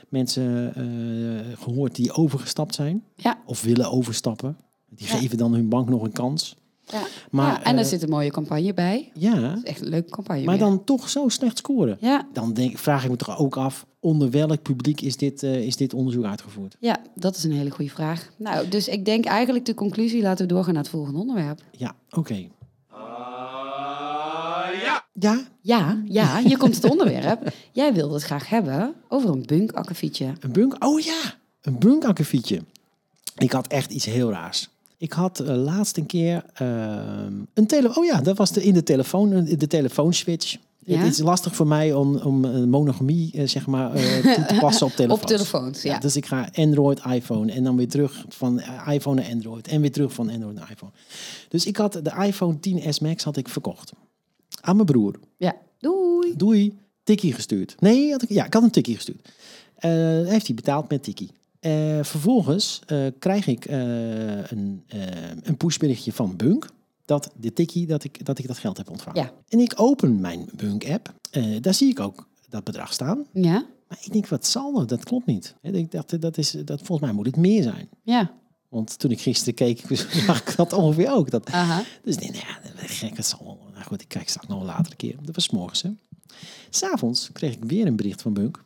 mensen 0.09 0.75
eh, 0.75 1.57
gehoord 1.63 1.95
die 1.95 2.13
overgestapt 2.13 2.75
zijn 2.75 3.05
Ja. 3.17 3.39
of 3.47 3.63
willen 3.63 3.91
overstappen. 3.91 4.57
Die 4.89 5.07
geven 5.07 5.39
dan 5.39 5.55
hun 5.55 5.69
bank 5.69 5.89
nog 5.89 6.03
een 6.03 6.13
kans. 6.13 6.57
Ja. 6.87 7.03
Maar, 7.31 7.53
ja, 7.53 7.63
en 7.65 7.79
er 7.79 7.85
zit 7.85 8.03
een 8.03 8.09
mooie 8.09 8.31
campagne 8.31 8.75
bij. 8.75 9.11
Ja, 9.15 9.41
Dat 9.41 9.57
is 9.57 9.63
echt 9.63 9.81
een 9.81 9.89
leuke 9.89 10.11
campagne. 10.11 10.45
maar 10.45 10.59
weer. 10.59 10.65
dan 10.67 10.85
toch 10.85 11.09
zo 11.09 11.29
slecht 11.29 11.59
scoren. 11.59 11.97
Ja, 12.01 12.29
Dan 12.33 12.53
denk, 12.53 12.79
vraag 12.79 13.05
ik 13.05 13.11
me 13.11 13.17
toch 13.17 13.39
ook 13.39 13.57
af, 13.57 13.87
onder 14.03 14.31
welk 14.31 14.63
publiek 14.63 15.01
is 15.01 15.17
dit, 15.17 15.43
eh, 15.43 15.67
is 15.67 15.77
dit 15.77 15.95
onderzoek 15.95 16.25
uitgevoerd? 16.25 16.77
ja, 16.81 17.01
dat 17.15 17.37
is 17.37 17.45
een 17.45 17.53
hele 17.53 17.71
goede 17.71 17.91
vraag. 17.91 18.31
Nou, 18.37 18.69
dus 18.69 18.89
ik 18.89 19.05
denk 19.05 19.25
eigenlijk 19.25 19.65
de 19.65 19.75
conclusie, 19.75 20.23
laten 20.23 20.47
we 20.47 20.53
doorgaan 20.53 20.75
naar 20.75 20.83
het 20.83 20.93
volgende 20.93 21.19
onderwerp. 21.19 21.61
Ja, 21.71 21.95
oké. 22.11 22.49
ja. 25.13 25.51
Ja, 25.61 26.03
ja, 26.05 26.41
hier 26.41 26.59
komt 26.59 26.75
het 26.75 26.91
onderwerp. 26.91 27.53
Jij 27.73 27.95
wilde 27.95 28.15
het 28.15 28.23
graag 28.23 28.49
hebben 28.49 28.95
over 29.09 29.31
een 29.31 29.47
bunkakkefietje. 29.47 30.33
Een 30.41 30.53
bunk? 30.53 30.85
Oh 30.85 31.01
ja, 31.01 31.35
een 31.61 31.79
bunkakkefietje. 31.79 32.61
Ik 33.37 33.53
had 33.53 33.67
echt 33.67 33.91
iets 33.91 34.05
heel 34.05 34.31
raars. 34.31 34.69
Ik 34.97 35.13
had 35.13 35.41
eh, 35.41 35.57
laatst 35.57 35.97
een 35.97 36.07
keer 36.07 36.45
ehm, 36.55 37.33
een 37.55 37.67
tele. 37.67 37.97
Oh 37.97 38.05
ja, 38.05 38.21
dat 38.21 38.37
was 38.37 38.53
de, 38.53 38.63
in 38.63 38.75
de 38.75 38.83
telefoon, 38.83 39.45
de 39.45 39.67
telefoonswitch. 39.67 40.57
Ja? 40.85 40.99
Het 40.99 41.13
is 41.13 41.19
lastig 41.19 41.55
voor 41.55 41.67
mij 41.67 41.93
om, 41.93 42.17
om 42.17 42.45
eh, 42.45 42.65
monogamie 42.65 43.33
eh, 43.33 43.49
zeg 43.49 43.67
maar, 43.67 43.95
eh, 43.95 44.35
toe 44.35 44.45
te 44.45 44.57
passen 44.61 44.87
op 44.87 44.93
telefoons. 44.93 45.21
Op 45.21 45.27
telefoons, 45.27 45.83
ja. 45.83 45.99
Dus 45.99 46.17
ik 46.17 46.27
ga 46.27 46.49
Android, 46.55 47.01
iPhone 47.05 47.53
en 47.53 47.65
dan 47.65 47.77
weer 47.77 47.89
terug 47.89 48.25
van 48.29 48.63
iPhone 48.89 49.21
naar 49.21 49.31
Android 49.31 49.69
en 49.69 49.81
weer 49.81 49.93
terug 49.93 50.13
van 50.13 50.31
Android 50.31 50.55
naar 50.55 50.71
iPhone. 50.71 50.93
Dus 51.49 51.67
ik 51.67 51.77
had 51.77 51.93
de 51.93 52.25
iPhone 52.27 52.57
10s 52.69 53.03
Max 53.03 53.25
had 53.25 53.37
ik 53.37 53.49
verkocht 53.49 53.93
aan 54.61 54.75
mijn 54.75 54.87
broer. 54.87 55.15
Ja, 55.37 55.57
doei. 55.79 56.37
Doei, 56.37 56.79
tikkie 57.03 57.33
gestuurd. 57.33 57.75
Nee, 57.79 58.11
had 58.11 58.23
ik, 58.23 58.29
ja, 58.29 58.45
ik 58.45 58.55
had 58.55 58.63
een 58.63 58.71
tikkie 58.71 58.95
gestuurd. 58.95 59.33
Heeft 60.29 60.47
hij 60.47 60.55
betaald 60.55 60.89
met 60.89 61.03
tikkie. 61.03 61.31
Vervolgens 62.03 62.81
krijg 63.19 63.47
ik 63.47 63.65
een, 63.69 64.85
een 65.43 65.57
pushberichtje 65.57 66.13
van 66.13 66.37
Bunk 66.37 66.69
dat 67.13 67.31
de 67.41 67.53
tikkie 67.53 67.87
dat 67.87 68.05
ik, 68.05 68.25
dat 68.25 68.39
ik 68.39 68.47
dat 68.47 68.59
geld 68.59 68.77
heb 68.77 68.91
ontvangen. 68.91 69.23
Ja. 69.23 69.33
En 69.49 69.59
ik 69.59 69.73
open 69.77 70.21
mijn 70.21 70.49
Bunk-app. 70.57 71.15
Eh, 71.31 71.57
daar 71.61 71.75
zie 71.75 71.89
ik 71.91 72.01
ook 72.01 72.29
dat 72.49 72.65
bedrag 72.65 72.93
staan. 72.93 73.27
Ja, 73.33 73.67
Maar 73.89 73.99
ik 74.01 74.13
denk, 74.13 74.27
wat 74.29 74.47
zal 74.47 74.73
dat? 74.73 74.89
Dat 74.89 75.05
klopt 75.05 75.27
niet. 75.27 75.55
Ik 75.63 75.91
dacht, 75.91 76.21
dat 76.21 76.39
is, 76.39 76.51
dat, 76.51 76.79
volgens 76.83 77.01
mij 77.01 77.13
moet 77.13 77.27
het 77.27 77.37
meer 77.37 77.63
zijn. 77.63 77.89
ja. 78.03 78.41
Want 78.69 78.99
toen 78.99 79.11
ik 79.11 79.21
gisteren 79.21 79.55
keek, 79.55 79.85
zag 80.27 80.41
ik 80.49 80.57
dat 80.57 80.73
ongeveer 80.73 81.11
ook. 81.13 81.31
Dat, 81.31 81.51
Aha. 81.51 81.83
dus 82.03 82.17
denk, 82.17 82.33
nou 82.33 82.45
ja, 82.47 82.71
gek, 82.77 83.17
het 83.17 83.27
zal 83.27 83.45
wel. 83.45 83.59
Nou 83.73 83.85
goed, 83.85 84.01
ik 84.03 84.09
kijk 84.09 84.29
straks 84.29 84.47
nog 84.49 84.61
een 84.61 84.67
latere 84.67 84.97
keer. 84.97 85.17
Dat 85.23 85.35
was 85.35 85.45
's 85.45 85.51
morgens. 85.51 85.85
S'avonds 86.71 87.33
kreeg 87.33 87.55
ik 87.55 87.65
weer 87.65 87.87
een 87.87 87.97
bericht 87.97 88.23
van 88.23 88.33
Bunk. 88.33 88.65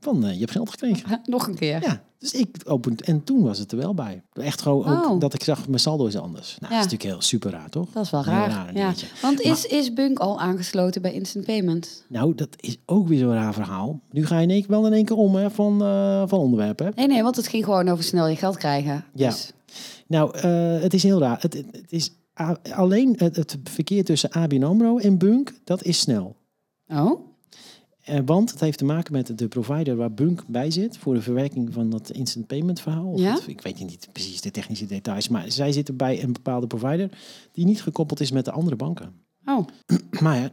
Van, 0.00 0.24
eh, 0.24 0.32
je 0.32 0.38
hebt 0.38 0.50
geld 0.50 0.70
gekregen. 0.70 1.20
Nog 1.24 1.46
een 1.46 1.54
keer. 1.54 1.82
Ja, 1.82 2.02
dus 2.18 2.32
ik 2.32 2.56
opende, 2.64 3.04
en 3.04 3.24
toen 3.24 3.42
was 3.42 3.58
het 3.58 3.72
er 3.72 3.78
wel 3.78 3.94
bij. 3.94 4.22
Echt 4.32 4.62
gewoon 4.62 4.84
ook 4.86 5.06
Oh. 5.10 5.20
dat 5.20 5.34
ik 5.34 5.42
zag, 5.42 5.66
mijn 5.68 5.80
saldo 5.80 6.06
is 6.06 6.16
anders. 6.16 6.56
Nou, 6.60 6.72
Ja. 6.72 6.78
dat 6.78 6.86
is 6.86 6.92
natuurlijk 6.92 7.02
heel 7.02 7.28
super 7.28 7.50
raar, 7.50 7.68
toch? 7.70 7.90
Dat 7.92 8.04
is 8.04 8.10
wel 8.10 8.24
raar. 8.24 8.74
ja. 8.76 8.92
Want 9.22 9.40
is, 9.40 9.66
is 9.66 9.92
Bunk 9.92 10.18
al 10.18 10.40
aangesloten 10.40 11.02
bij 11.02 11.12
Instant 11.12 11.44
Payment? 11.44 12.04
Nou, 12.08 12.34
dat 12.34 12.48
is 12.56 12.76
ook 12.86 13.08
weer 13.08 13.18
zo'n 13.18 13.32
raar 13.34 13.54
verhaal. 13.54 14.00
Nu 14.10 14.26
ga 14.26 14.36
je 14.36 14.42
in 14.42 14.50
één, 14.50 14.64
wel 14.68 14.86
in 14.86 14.92
één 14.92 15.04
keer 15.04 15.16
om 15.16 15.34
hè, 15.34 15.50
van, 15.50 15.82
eh, 15.82 16.22
van 16.26 16.38
onderwerpen. 16.38 16.86
hè. 16.86 16.92
Nee, 16.94 17.06
nee, 17.06 17.22
want 17.22 17.36
het 17.36 17.48
ging 17.48 17.64
gewoon 17.64 17.88
over 17.88 18.04
snel 18.04 18.26
je 18.26 18.36
geld 18.36 18.56
krijgen. 18.56 19.04
Ja. 19.14 19.28
Dus, 19.28 19.52
Nou, 20.06 20.38
eh, 20.38 20.80
het 20.82 20.94
is 20.94 21.02
heel 21.02 21.18
raar. 21.20 21.38
Het, 21.40 21.54
het, 21.54 21.92
is 21.92 22.10
alleen 22.74 23.14
het, 23.18 23.36
het 23.36 23.56
verkeer 23.64 24.04
tussen 24.04 24.30
ABN 24.30 24.62
AMRO 24.62 24.98
en 24.98 25.18
Bunk, 25.18 25.52
dat 25.64 25.82
is 25.82 25.98
snel. 26.00 26.36
oh, 26.88 27.20
want 28.24 28.50
het 28.50 28.60
heeft 28.60 28.78
te 28.78 28.84
maken 28.84 29.12
met 29.12 29.38
de 29.38 29.48
provider 29.48 29.96
waar 29.96 30.12
Bunk 30.14 30.46
bij 30.46 30.70
zit 30.70 30.96
voor 30.98 31.14
de 31.14 31.22
verwerking 31.22 31.72
van 31.72 31.90
dat 31.90 32.10
instant 32.10 32.46
payment 32.46 32.80
verhaal. 32.80 33.06
Of 33.12 33.20
Ja? 33.20 33.34
het- 33.34 33.46
ik 33.48 33.60
weet 33.60 33.78
niet 33.78 34.08
precies 34.12 34.40
de 34.40 34.50
technische 34.50 34.86
details, 34.86 35.28
maar 35.28 35.50
zij 35.52 35.72
zitten 35.72 35.96
bij 35.96 36.22
een 36.22 36.32
bepaalde 36.32 36.66
provider 36.66 37.10
die 37.52 37.64
niet 37.64 37.82
gekoppeld 37.82 38.20
is 38.20 38.30
met 38.30 38.44
de 38.44 38.50
andere 38.50 38.76
banken. 38.76 39.12
oh. 39.44 39.66
Maar 40.22 40.36
ja, 40.38 40.50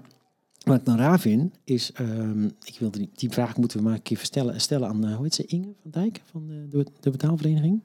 wat 0.64 0.78
ik 0.80 0.86
dan 0.86 0.98
raar 0.98 1.20
vind, 1.20 1.54
is, 1.64 1.92
ehm, 1.92 2.44
ik 2.46 2.76
wilde 2.80 2.98
die, 2.98 3.10
die 3.14 3.30
vraag 3.30 3.58
moeten 3.58 3.78
we 3.78 3.84
maar 3.84 3.94
een 3.94 4.02
keer 4.02 4.18
verstellen, 4.18 4.62
stellen 4.62 4.88
aan, 4.90 5.06
eh, 5.06 5.14
hoe 5.16 5.24
heet 5.24 5.36
ze, 5.36 5.46
Inge 5.46 5.74
van 5.82 5.92
Dijk 5.92 6.22
van 6.32 6.48
de, 6.48 6.68
de, 6.70 6.86
de 7.00 7.10
betaalvereniging. 7.10 7.84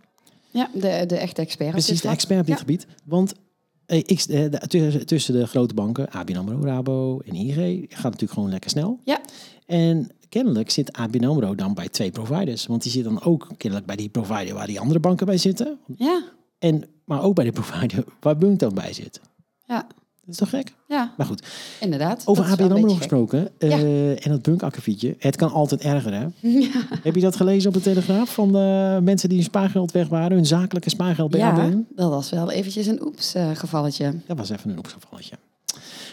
Ja, 0.51 0.71
de, 0.75 1.05
de 1.07 1.17
echte 1.17 1.41
expert. 1.41 1.71
Precies, 1.71 2.01
de 2.01 2.09
expert 2.09 2.41
op 2.41 2.47
dit 2.47 2.55
Ja. 2.55 2.61
gebied. 2.61 2.87
Want 3.05 3.33
eh, 3.33 3.39
ik, 3.87 4.21
eh, 4.21 4.45
tussen, 4.45 5.07
tussen 5.07 5.35
de 5.35 5.47
grote 5.47 5.75
banken, 5.75 6.11
ABN 6.11 6.37
AMRO, 6.37 6.65
Rabo 6.65 7.21
en 7.21 7.35
ING, 7.35 7.87
gaat 7.89 8.03
natuurlijk 8.03 8.33
gewoon 8.33 8.51
lekker 8.51 8.71
snel. 8.71 9.01
Ja. 9.05 9.21
En 9.67 10.11
kennelijk 10.29 10.71
zit 10.71 10.93
ABN 10.93 11.25
AMRO 11.25 11.55
dan 11.55 11.75
bij 11.75 11.89
twee 11.89 12.11
providers. 12.11 12.67
Want 12.67 12.83
die 12.83 12.93
zit 12.93 13.05
dan 13.05 13.23
ook 13.23 13.49
kennelijk 13.57 13.87
bij 13.87 13.97
die 13.97 14.09
provider 14.09 14.55
waar 14.55 14.67
die 14.67 14.81
andere 14.81 15.01
banken 15.01 15.27
bij 15.27 15.37
zitten. 15.37 15.79
Ja, 15.97 16.23
En, 16.59 16.85
maar 17.05 17.23
ook 17.23 17.35
bij 17.35 17.45
de 17.45 17.53
provider 17.53 18.05
waar 18.21 18.37
Bunk 18.37 18.59
dan 18.59 18.75
bij 18.75 18.93
zit. 18.93 19.21
ja, 19.67 19.87
Dat 20.25 20.35
is 20.35 20.37
toch 20.37 20.49
gek? 20.49 20.73
ja, 20.89 21.13
Maar 21.17 21.27
goed, 21.27 21.43
inderdaad. 21.81 22.23
over 22.27 22.45
ABN 22.45 22.63
AMRO 22.73 22.95
gesproken. 22.95 23.49
eh, 23.59 24.11
en 24.27 24.31
dat 24.31 24.43
Bunk-akkefietje. 24.43 25.15
Het 25.19 25.37
kan 25.37 25.53
altijd 25.53 25.81
erger, 25.81 26.13
hè? 26.15 26.27
Ja. 26.61 26.71
Heb 27.03 27.15
je 27.15 27.21
dat 27.21 27.37
gelezen 27.37 27.69
op 27.69 27.75
de 27.75 27.81
Telegraaf? 27.81 28.35
Van 28.35 28.53
de 28.53 28.99
mensen 29.03 29.29
die 29.29 29.39
hun 29.39 29.47
spaargeld 29.47 29.93
weg 29.93 30.09
waren. 30.09 30.37
Hun 30.37 30.47
zakelijke 30.47 30.91
spaargeld 30.91 31.31
bij 31.31 31.41
ja, 31.41 31.51
ABN? 31.51 31.87
dat 31.97 32.11
was 32.11 32.31
wel 32.31 32.51
eventjes 32.51 32.87
een 32.87 33.03
oeps 33.05 33.35
eh, 33.35 33.51
gevalletje. 33.55 34.15
Dat 34.27 34.37
was 34.37 34.51
even 34.51 34.71
een 34.71 34.79
opgevalletje. 34.79 35.37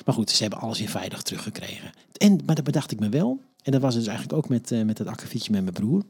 Maar 0.05 0.15
goed, 0.15 0.29
ze 0.29 0.41
hebben 0.41 0.59
alles 0.59 0.79
weer 0.79 0.89
veilig 0.89 1.21
teruggekregen. 1.21 1.91
En, 2.17 2.39
maar 2.45 2.55
dat 2.55 2.63
bedacht 2.63 2.91
ik 2.91 2.99
me 2.99 3.09
wel. 3.09 3.39
En 3.63 3.71
dat 3.71 3.81
was 3.81 3.95
dus 3.95 4.07
eigenlijk 4.07 4.37
ook 4.37 4.49
met, 4.49 4.71
eh, 4.71 4.81
met 4.83 4.97
het 4.97 5.07
akkefietje 5.07 5.51
met 5.51 5.61
mijn 5.61 5.73
broer. 5.73 6.03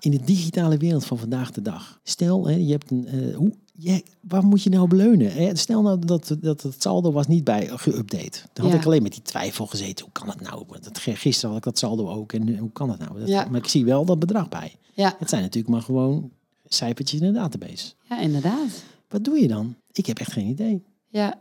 In 0.00 0.10
de 0.10 0.20
digitale 0.24 0.76
wereld 0.76 1.04
van 1.04 1.18
vandaag 1.18 1.50
de 1.50 1.62
dag. 1.62 2.00
Stel, 2.02 2.46
hè, 2.48 2.54
je 2.54 2.70
hebt 2.70 2.90
een... 2.90 3.06
eh, 3.06 3.36
hoe, 3.36 3.52
je, 3.72 4.02
waar 4.20 4.44
moet 4.44 4.62
je 4.62 4.70
nou 4.70 4.88
beleunen? 4.88 5.32
Hè? 5.32 5.56
Stel 5.56 5.82
nou 5.82 5.98
dat, 5.98 6.36
dat 6.40 6.62
het 6.62 6.82
saldo 6.82 7.12
was 7.12 7.26
niet 7.26 7.44
bij 7.44 7.66
geüpdate. 7.68 8.42
Dan 8.52 8.64
had 8.64 8.72
Ja. 8.72 8.78
ik 8.78 8.84
alleen 8.86 9.02
met 9.02 9.12
die 9.12 9.22
twijfel 9.22 9.66
gezeten. 9.66 10.04
Hoe 10.04 10.12
kan 10.14 10.28
het 10.28 10.40
nou? 10.40 10.64
Want 10.68 10.84
dat, 10.84 10.98
gisteren 10.98 11.48
had 11.48 11.58
ik 11.58 11.64
dat 11.64 11.78
saldo 11.78 12.08
ook. 12.10 12.32
En 12.32 12.58
hoe 12.58 12.72
kan 12.72 12.90
het 12.90 12.98
nou? 12.98 13.18
Dat, 13.18 13.28
Ja. 13.28 13.44
Maar 13.50 13.60
ik 13.60 13.68
zie 13.68 13.84
wel 13.84 14.04
dat 14.04 14.18
bedrag 14.18 14.48
bij. 14.48 14.74
Ja, 14.94 15.14
Het 15.18 15.28
zijn 15.28 15.42
natuurlijk 15.42 15.72
maar 15.74 15.82
gewoon 15.82 16.30
cijfertjes 16.68 17.20
in 17.20 17.26
een 17.26 17.34
database. 17.34 17.92
ja 18.08 18.18
inderdaad. 18.20 18.82
Wat 19.08 19.24
doe 19.24 19.40
je 19.40 19.48
dan? 19.48 19.74
Ik 19.92 20.06
heb 20.06 20.18
echt 20.18 20.32
geen 20.32 20.46
idee. 20.46 20.82
Ja, 21.08 21.34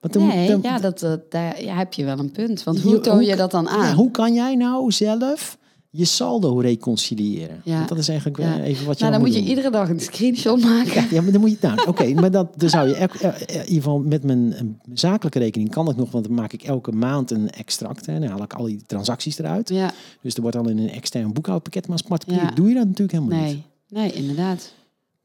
Want 0.00 0.12
dan, 0.14 0.26
nee, 0.26 0.48
dan- 0.48 0.60
ja, 0.62 0.78
dat, 0.78 0.98
dat, 0.98 1.30
daar 1.30 1.62
ja, 1.62 1.74
heb 1.76 1.92
je 1.92 2.04
wel 2.04 2.18
een 2.18 2.30
punt. 2.32 2.62
Want 2.64 2.80
hoe 2.80 3.00
toon 3.00 3.24
je 3.24 3.36
dat 3.36 3.50
dan 3.50 3.68
aan? 3.68 3.86
Ja, 3.88 3.94
hoe 3.94 4.10
kan 4.10 4.34
jij 4.34 4.54
nou 4.54 4.92
zelf 4.92 5.58
je 5.90 6.04
saldo 6.04 6.58
reconciliëren. 6.58 7.60
Ja. 7.64 7.76
Want 7.76 7.88
dat 7.88 7.98
is 7.98 8.08
eigenlijk 8.08 8.38
Ja. 8.38 8.60
even 8.60 8.86
wat 8.86 8.96
je 8.98 9.04
Nou, 9.04 9.16
dan 9.16 9.24
moet 9.26 9.34
je 9.34 9.40
doen. 9.40 9.48
iedere 9.48 9.70
dag 9.70 9.88
een 9.88 10.00
screenshot 10.00 10.60
maken. 10.62 11.06
Ja, 11.10 11.22
maar 11.22 11.32
dan 11.32 11.40
moet 11.40 11.50
je 11.50 11.56
nou, 11.60 11.88
oké, 11.88 12.12
maar 12.14 12.30
dat, 12.30 12.58
dan 12.60 12.68
zou 12.68 12.88
je 12.88 12.94
eh, 12.94 13.02
eh, 13.02 13.40
in 13.40 13.56
ieder 13.56 13.74
geval 13.74 13.98
met 13.98 14.24
mijn 14.24 14.54
zakelijke 14.94 15.38
rekening 15.38 15.70
kan 15.70 15.84
dat 15.84 15.96
nog, 15.96 16.10
want 16.10 16.24
dan 16.24 16.34
maak 16.34 16.52
ik 16.52 16.62
elke 16.62 16.92
maand 16.92 17.30
een 17.30 17.50
extract 17.50 18.06
hè, 18.06 18.18
dan 18.20 18.28
haal 18.28 18.42
ik 18.42 18.52
al 18.54 18.64
die 18.64 18.82
transacties 18.86 19.38
eruit. 19.38 19.68
Ja, 19.68 19.90
Dus 20.22 20.34
er 20.34 20.42
wordt 20.42 20.56
al 20.56 20.68
in 20.68 20.78
een 20.78 20.90
extern 20.90 21.32
boekhoudpakket, 21.32 21.82
maar 21.88 21.96
als 21.98 22.06
particulier 22.08 22.54
doe 22.54 22.68
je 22.68 22.74
dat 22.74 22.84
natuurlijk 22.86 23.12
helemaal 23.18 23.38
niet. 23.44 23.58
nee. 23.88 24.02
Nee, 24.02 24.12
inderdaad. 24.12 24.72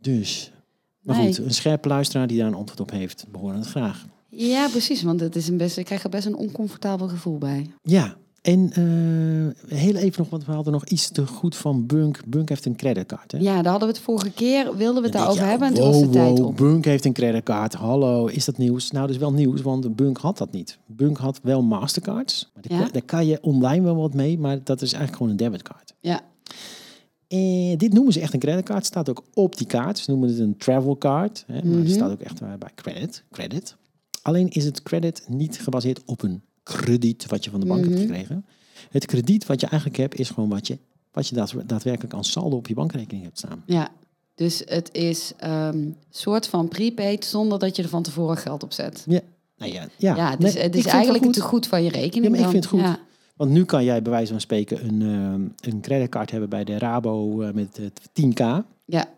Dus, 0.02 0.52
maar 1.02 1.18
Nee. 1.18 1.28
goed, 1.28 1.38
een 1.46 1.54
scherpe 1.54 1.88
luisteraar 1.88 2.28
die 2.28 2.38
daar 2.38 2.48
een 2.48 2.54
antwoord 2.54 2.80
op 2.80 2.92
heeft, 2.92 3.26
behoren 3.32 3.58
het 3.58 3.68
graag. 3.68 4.06
Ja, 4.36 4.68
precies. 4.70 5.04
Want 5.04 5.20
het 5.20 5.36
is 5.36 5.48
een 5.48 5.58
best, 5.58 5.78
ik 5.78 5.86
krijg 5.86 6.04
er 6.04 6.10
best 6.10 6.26
een 6.26 6.36
oncomfortabel 6.36 7.08
gevoel 7.08 7.38
bij. 7.38 7.70
Ja, 7.84 8.16
en 8.42 8.70
eh, 8.72 9.78
heel 9.78 9.96
even 9.96 10.14
nog, 10.22 10.30
want 10.30 10.46
we 10.46 10.52
hadden 10.52 10.74
nog 10.74 10.86
iets 10.86 11.10
te 11.10 11.28
goed 11.28 11.56
van 11.56 11.86
Bunk. 11.86 12.20
Bunk 12.28 12.50
heeft 12.50 12.66
een 12.66 12.76
creditcard. 12.76 13.32
Hè? 13.32 13.38
Ja, 13.38 13.62
daar 13.62 13.72
hadden 13.72 13.88
we 13.90 13.94
het 13.94 14.04
vorige 14.04 14.32
keer, 14.32 14.76
wilden 14.78 15.02
we 15.02 15.08
het 15.08 15.18
daarover 15.18 15.46
hebben 15.46 15.68
en 15.68 15.74
toen 15.74 15.84
wow, 15.84 15.94
was 15.94 16.02
de 16.02 16.10
tijd 16.10 16.40
op. 16.40 16.58
Bunk 16.58 16.86
heeft 16.86 17.06
een 17.06 17.14
creditcard. 17.14 17.74
Hallo, 17.74 18.26
is 18.26 18.46
dat 18.46 18.58
nieuws? 18.58 18.92
Nou, 18.92 19.06
dat 19.06 19.16
is 19.16 19.22
wel 19.22 19.34
nieuws, 19.34 19.62
want 19.62 19.96
Bunk 19.96 20.18
had 20.18 20.38
dat 20.38 20.52
niet. 20.52 20.78
Bunk 20.86 21.18
had 21.18 21.40
wel 21.44 21.62
Mastercards. 21.64 22.50
Maar 22.54 22.64
daar, 22.68 22.78
Ja. 22.78 22.84
kan- 22.84 22.94
daar 22.94 23.02
kan 23.06 23.26
je 23.26 23.38
online 23.42 23.84
wel 23.84 23.96
wat 23.96 24.14
mee, 24.14 24.40
maar 24.40 24.60
dat 24.64 24.82
is 24.82 24.90
eigenlijk 24.94 25.16
gewoon 25.16 25.32
een 25.32 25.38
debitcard. 25.38 25.94
Ja, 26.00 26.22
En 27.28 27.78
dit 27.78 27.94
noemen 27.94 28.14
ze 28.14 28.20
echt 28.20 28.34
een 28.34 28.40
creditcard. 28.40 28.86
Staat 28.86 29.10
ook 29.10 29.24
op 29.34 29.58
die 29.58 29.68
kaart. 29.68 29.98
Ze 29.98 30.12
noemen 30.12 30.30
het 30.30 30.40
een 30.40 30.58
travel 30.58 30.98
card. 30.98 31.44
Hè, 31.48 31.54
maar 31.54 31.66
Mhm. 31.66 31.80
het 31.80 31.92
staat 31.92 32.12
ook 32.12 32.20
echt 32.22 32.40
bij 32.40 32.70
credit. 32.76 33.24
credit. 33.32 33.76
Alleen 34.24 34.50
is 34.50 34.66
het 34.66 34.82
credit 34.84 35.24
niet 35.28 35.60
gebaseerd 35.60 36.02
op 36.06 36.22
een 36.24 36.42
krediet 36.64 37.26
wat 37.26 37.44
je 37.44 37.50
van 37.50 37.60
de 37.60 37.66
bank 37.66 37.80
hebt 37.84 37.92
Mhm. 37.94 38.02
gekregen. 38.02 38.46
Het 38.90 39.06
krediet 39.06 39.46
wat 39.46 39.62
je 39.62 39.68
eigenlijk 39.68 40.02
hebt 40.02 40.20
is 40.20 40.30
gewoon 40.30 40.50
wat 40.50 40.68
je, 40.68 40.78
wat 41.12 41.28
je 41.28 41.36
daad- 41.36 41.54
daadwerkelijk 41.66 42.14
aan 42.14 42.24
saldo 42.24 42.56
op 42.58 42.68
je 42.68 42.74
bankrekening 42.74 43.24
hebt 43.24 43.38
staan. 43.38 43.64
ja. 43.66 43.90
Dus 44.36 44.62
het 44.66 44.90
is 44.94 45.34
een 45.38 45.98
soort 46.10 46.48
van 46.48 46.68
prepaid 46.68 47.26
zonder 47.26 47.60
dat 47.60 47.76
je 47.76 47.84
er 47.84 47.90
van 47.90 48.04
tevoren 48.04 48.38
geld 48.38 48.64
op 48.64 48.74
zet. 48.74 49.04
Ja, 49.08 49.20
nou 49.58 49.72
ja, 49.72 49.88
ja. 49.98 50.16
Ja, 50.16 50.30
het 50.30 50.44
is, 50.44 50.54
het 50.62 50.76
is 50.76 50.86
eigenlijk 50.86 51.24
het 51.24 51.40
goed. 51.42 51.68
van 51.68 51.84
je 51.84 51.90
rekening. 51.90 52.24
Ja, 52.24 52.30
maar 52.30 52.40
ik 52.40 52.46
vind 52.50 52.64
het 52.64 52.66
goed. 52.74 52.80
Ja. 52.80 53.00
Want 53.36 53.52
nu 53.52 53.66
kan 53.66 53.84
jij 53.84 54.02
bij 54.02 54.12
wijze 54.12 54.32
van 54.32 54.42
spreken 54.42 54.86
een, 54.88 55.02
eh, 55.02 55.70
een 55.72 55.82
creditcard 55.82 56.32
hebben 56.32 56.50
bij 56.50 56.64
de 56.64 56.78
Rabo 56.78 57.42
eh, 57.42 57.54
met 57.54 57.78
eh, 57.80 57.86
10k. 58.14 58.64
Ja, 58.86 59.10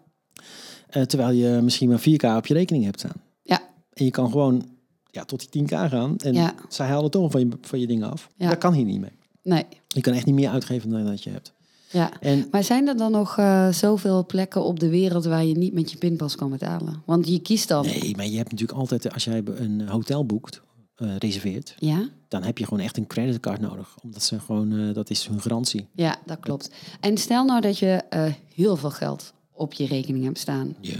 eh, 0.88 1.02
terwijl 1.04 1.32
je 1.32 1.60
misschien 1.62 1.90
maar 1.90 2.00
4k 2.00 2.24
op 2.38 2.46
je 2.46 2.54
rekening 2.54 2.84
hebt 2.84 3.00
staan. 3.00 3.22
Ja. 3.42 3.62
En 3.94 4.06
je 4.06 4.12
kan 4.12 4.32
gewoon 4.32 4.66
ja, 5.16 5.26
tot 5.26 5.52
die 5.52 5.64
10k 5.64 5.68
gaan. 5.90 6.18
En 6.18 6.34
Ja. 6.34 6.54
zij 6.70 6.88
halen 6.88 7.12
toch 7.12 7.32
van 7.32 7.40
je, 7.42 7.50
van 7.62 7.80
je 7.80 7.88
dingen 7.88 8.12
af. 8.12 8.30
Ja. 8.38 8.50
Dat 8.50 8.58
kan 8.58 8.74
hier 8.74 8.86
niet 8.86 9.00
mee. 9.02 9.12
nee. 9.44 9.66
Je 9.88 10.02
kan 10.02 10.14
echt 10.14 10.26
niet 10.26 10.36
meer 10.36 10.50
uitgeven 10.50 10.90
dan 10.90 11.06
dat 11.06 11.24
je 11.24 11.30
hebt. 11.30 11.54
Ja. 11.92 12.20
En 12.20 12.48
Maar 12.52 12.64
zijn 12.64 12.88
er 12.88 12.98
dan 12.98 13.12
nog 13.12 13.38
eh, 13.38 13.70
zoveel 13.72 14.26
plekken 14.26 14.64
op 14.64 14.80
de 14.80 14.90
wereld 14.90 15.26
waar 15.26 15.46
je 15.46 15.58
niet 15.58 15.74
met 15.74 15.92
je 15.92 15.98
pinpas 15.98 16.36
kan 16.36 16.50
betalen? 16.50 17.02
Want 17.06 17.28
je 17.28 17.40
kiest 17.40 17.68
dan. 17.68 17.86
nee, 17.86 18.16
maar 18.16 18.26
je 18.28 18.38
hebt 18.38 18.52
natuurlijk 18.52 18.80
altijd, 18.80 19.14
als 19.14 19.24
jij 19.24 19.42
een 19.46 19.88
hotel 19.88 20.26
boekt, 20.26 20.62
eh, 20.96 21.16
reserveert, 21.18 21.76
Ja? 21.80 22.10
dan 22.28 22.44
heb 22.44 22.58
je 22.58 22.64
gewoon 22.64 22.80
echt 22.80 22.98
een 22.98 23.08
creditcard 23.08 23.60
nodig. 23.62 23.96
Omdat 24.04 24.24
ze 24.24 24.40
gewoon, 24.40 24.72
eh, 24.80 24.94
dat 24.94 25.10
is 25.10 25.28
hun 25.28 25.42
garantie. 25.42 25.88
ja, 25.94 26.16
dat 26.26 26.40
klopt. 26.40 26.70
En 27.00 27.18
stel 27.18 27.46
nou 27.46 27.62
dat 27.62 27.78
je 27.80 28.02
eh, 28.10 28.34
heel 28.54 28.76
veel 28.76 28.92
geld 28.92 29.34
op 29.52 29.74
je 29.74 29.86
rekening 29.86 30.24
hebt 30.24 30.40
staan. 30.40 30.76
Ja. 30.82 30.94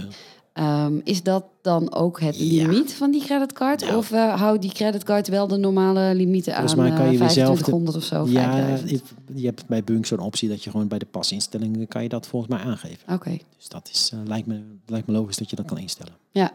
Ehm, 0.56 0.92
is 1.04 1.22
dat 1.22 1.44
dan 1.62 1.94
ook 1.94 2.20
het 2.20 2.36
Ja. 2.38 2.66
limiet 2.68 2.94
van 2.94 3.10
die 3.10 3.24
creditcard? 3.24 3.94
Of 3.96 4.10
eh, 4.12 4.34
houdt 4.40 4.62
die 4.62 4.72
creditcard 4.72 5.28
wel 5.28 5.46
de 5.46 5.56
normale 5.56 6.14
limieten 6.14 6.56
aan? 6.56 6.68
Volgens 6.68 6.80
mij 6.88 6.98
kan 6.98 7.06
je 7.06 7.12
eh, 7.12 7.18
weer 7.18 7.30
zelf 7.30 7.58
de- 7.58 7.64
2500 7.64 7.96
of 7.96 8.04
zo? 8.04 8.26
Ja, 8.40 8.52
5000? 8.52 8.90
je, 8.90 9.00
je 9.40 9.46
hebt 9.46 9.66
bij 9.66 9.84
Bunk 9.84 10.06
zo'n 10.06 10.18
optie 10.18 10.48
dat 10.48 10.64
je 10.64 10.70
gewoon 10.70 10.88
bij 10.88 10.98
de 10.98 11.06
pasinstellingen 11.06 11.88
kan 11.88 12.02
je 12.02 12.08
dat 12.08 12.26
volgens 12.26 12.52
mij 12.52 12.60
aangeven. 12.64 13.14
Oké, 13.14 13.36
Dus 13.56 13.68
dat 13.68 13.88
is, 13.92 14.10
eh, 14.12 14.18
lijkt, 14.24 14.46
me, 14.46 14.60
lijkt 14.86 15.06
me 15.06 15.12
logisch 15.12 15.36
dat 15.36 15.50
je 15.50 15.56
dat 15.56 15.66
kan 15.66 15.78
instellen. 15.78 16.12
ja. 16.30 16.52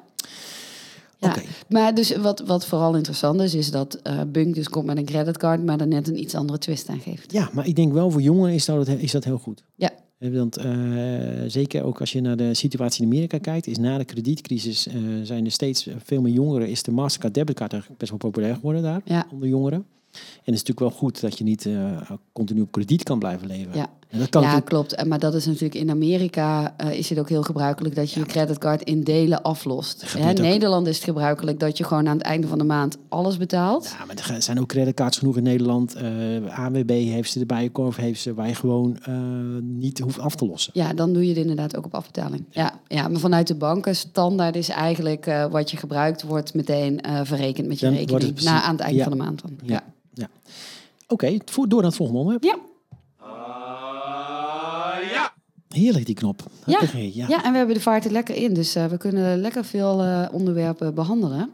Ja. 1.17 1.29
Oké. 1.29 1.41
Maar 1.69 1.93
dus 1.95 2.15
wat, 2.15 2.39
wat 2.45 2.65
vooral 2.65 2.95
interessant 2.95 3.41
is, 3.41 3.53
is 3.53 3.71
dat 3.71 3.93
eh 4.03 4.19
Bunk 4.27 4.55
dus 4.55 4.69
komt 4.69 4.85
met 4.85 4.97
een 4.97 5.05
creditcard, 5.05 5.63
maar 5.65 5.79
er 5.79 5.87
net 5.87 6.07
een 6.07 6.19
iets 6.19 6.35
andere 6.35 6.59
twist 6.59 6.89
aan 6.89 6.99
geeft. 6.99 7.31
Ja, 7.31 7.49
maar 7.53 7.67
ik 7.67 7.75
denk 7.75 7.93
wel 7.93 8.11
voor 8.11 8.21
jongeren 8.21 8.53
is 8.53 8.65
dat, 8.65 8.87
is 8.87 9.11
dat 9.11 9.23
heel 9.23 9.37
goed. 9.37 9.63
Ja. 9.75 9.89
Eh, 10.21 10.31
Want 10.37 10.57
eh, 10.57 10.73
zeker 11.47 11.83
ook 11.83 11.99
als 11.99 12.11
je 12.11 12.21
naar 12.21 12.37
de 12.37 12.53
situatie 12.53 13.03
in 13.03 13.11
Amerika 13.11 13.37
kijkt, 13.37 13.67
is 13.67 13.77
na 13.77 13.97
de 13.97 14.05
kredietcrisis 14.05 14.87
eh, 14.87 14.95
zijn 15.23 15.45
er 15.45 15.51
steeds 15.51 15.87
veel 16.03 16.21
meer 16.21 16.33
jongeren. 16.33 16.69
Is 16.69 16.83
de 16.83 16.91
Mastercard 16.91 17.33
debitcard 17.33 17.71
eigenlijk 17.71 18.01
best 18.01 18.11
wel 18.11 18.29
populair 18.29 18.55
geworden 18.55 18.81
daar 18.81 19.01
Ja. 19.05 19.27
onder 19.31 19.47
jongeren. 19.49 19.85
En 20.11 20.17
het 20.53 20.55
is 20.55 20.63
natuurlijk 20.63 20.79
wel 20.79 20.89
goed 20.91 21.21
dat 21.21 21.37
je 21.37 21.43
niet 21.43 21.69
continu 22.33 22.61
op 22.61 22.71
krediet 22.71 23.03
kan 23.03 23.19
blijven 23.19 23.47
leven. 23.47 23.75
Ja. 23.75 23.89
En 24.11 24.19
dat 24.19 24.29
kan 24.29 24.41
ja, 24.41 24.59
klopt. 24.59 25.05
Maar 25.05 25.19
dat 25.19 25.33
is 25.33 25.45
natuurlijk 25.45 25.75
in 25.75 25.89
Amerika 25.89 26.73
eh, 26.77 26.91
is 26.97 27.09
het 27.09 27.19
ook 27.19 27.29
heel 27.29 27.41
gebruikelijk 27.43 27.95
dat 27.95 28.11
je 28.11 28.19
je 28.19 28.25
creditcard 28.25 28.81
in 28.83 29.03
delen 29.03 29.41
aflost. 29.41 30.03
Hè, 30.17 30.29
ook. 30.29 30.37
Nederland 30.37 30.87
is 30.87 30.95
het 30.95 31.03
gebruikelijk 31.03 31.59
dat 31.59 31.77
je 31.77 31.83
gewoon 31.83 32.07
aan 32.07 32.17
het 32.17 32.25
einde 32.25 32.47
van 32.47 32.57
de 32.57 32.63
maand 32.63 32.97
alles 33.09 33.37
betaalt. 33.37 33.95
Ja, 33.99 34.05
maar 34.05 34.15
er 34.35 34.41
zijn 34.41 34.59
ook 34.59 34.67
creditcards 34.67 35.17
genoeg 35.17 35.37
in 35.37 35.43
Nederland. 35.43 35.95
Eh 35.95 36.59
ANWB 36.59 36.89
heeft 36.89 37.31
ze 37.31 37.39
erbij, 37.39 37.69
Corf 37.71 37.95
heeft 37.95 38.21
ze, 38.21 38.33
waar 38.33 38.47
je 38.47 38.55
gewoon 38.55 38.97
eh, 39.03 39.13
niet 39.61 39.99
hoeft 39.99 40.19
af 40.19 40.35
te 40.35 40.45
lossen. 40.45 40.71
Ja, 40.75 40.93
dan 40.93 41.13
doe 41.13 41.21
je 41.23 41.29
het 41.29 41.37
inderdaad 41.37 41.77
ook 41.77 41.85
op 41.85 41.93
afbetaling. 41.95 42.43
Ja, 42.49 42.79
ja 42.87 43.07
maar 43.07 43.19
vanuit 43.19 43.47
de 43.47 43.55
banken 43.55 43.95
standaard 43.95 44.55
is 44.55 44.69
eigenlijk 44.69 45.31
wat 45.51 45.71
je 45.71 45.77
gebruikt 45.77 46.21
wordt 46.23 46.53
meteen 46.53 46.99
verrekend 47.23 47.67
met 47.67 47.79
je 47.79 47.85
Dan 47.85 47.95
wordt 47.95 48.11
het 48.11 48.21
rekening. 48.21 48.33
precies- 48.33 48.51
Na, 48.51 48.61
aan 48.63 48.71
het 48.75 48.81
eind 48.81 48.95
ja. 48.97 49.03
van 49.03 49.11
de 49.11 49.17
maand 49.17 49.41
dan. 49.41 49.51
Ja. 49.63 49.83
Oké, 51.07 51.37
voor- 51.45 51.67
door 51.69 51.79
naar 51.79 51.87
het 51.87 51.95
volgende 51.97 52.21
onderwerp. 52.21 52.43
Ja. 52.55 52.69
Heerlijk 55.73 56.05
die 56.05 56.15
knop. 56.15 56.43
Ja. 56.65 56.81
Ja. 56.93 57.25
Ja, 57.27 57.43
en 57.43 57.51
we 57.51 57.57
hebben 57.57 57.75
de 57.75 57.81
vaart 57.81 58.05
er 58.05 58.11
lekker 58.11 58.35
in. 58.35 58.53
Dus 58.53 58.75
eh, 58.75 58.85
we 58.85 58.97
kunnen 58.97 59.39
lekker 59.39 59.65
veel 59.65 60.01
eh, 60.01 60.27
onderwerpen 60.31 60.93
behandelen. 60.93 61.49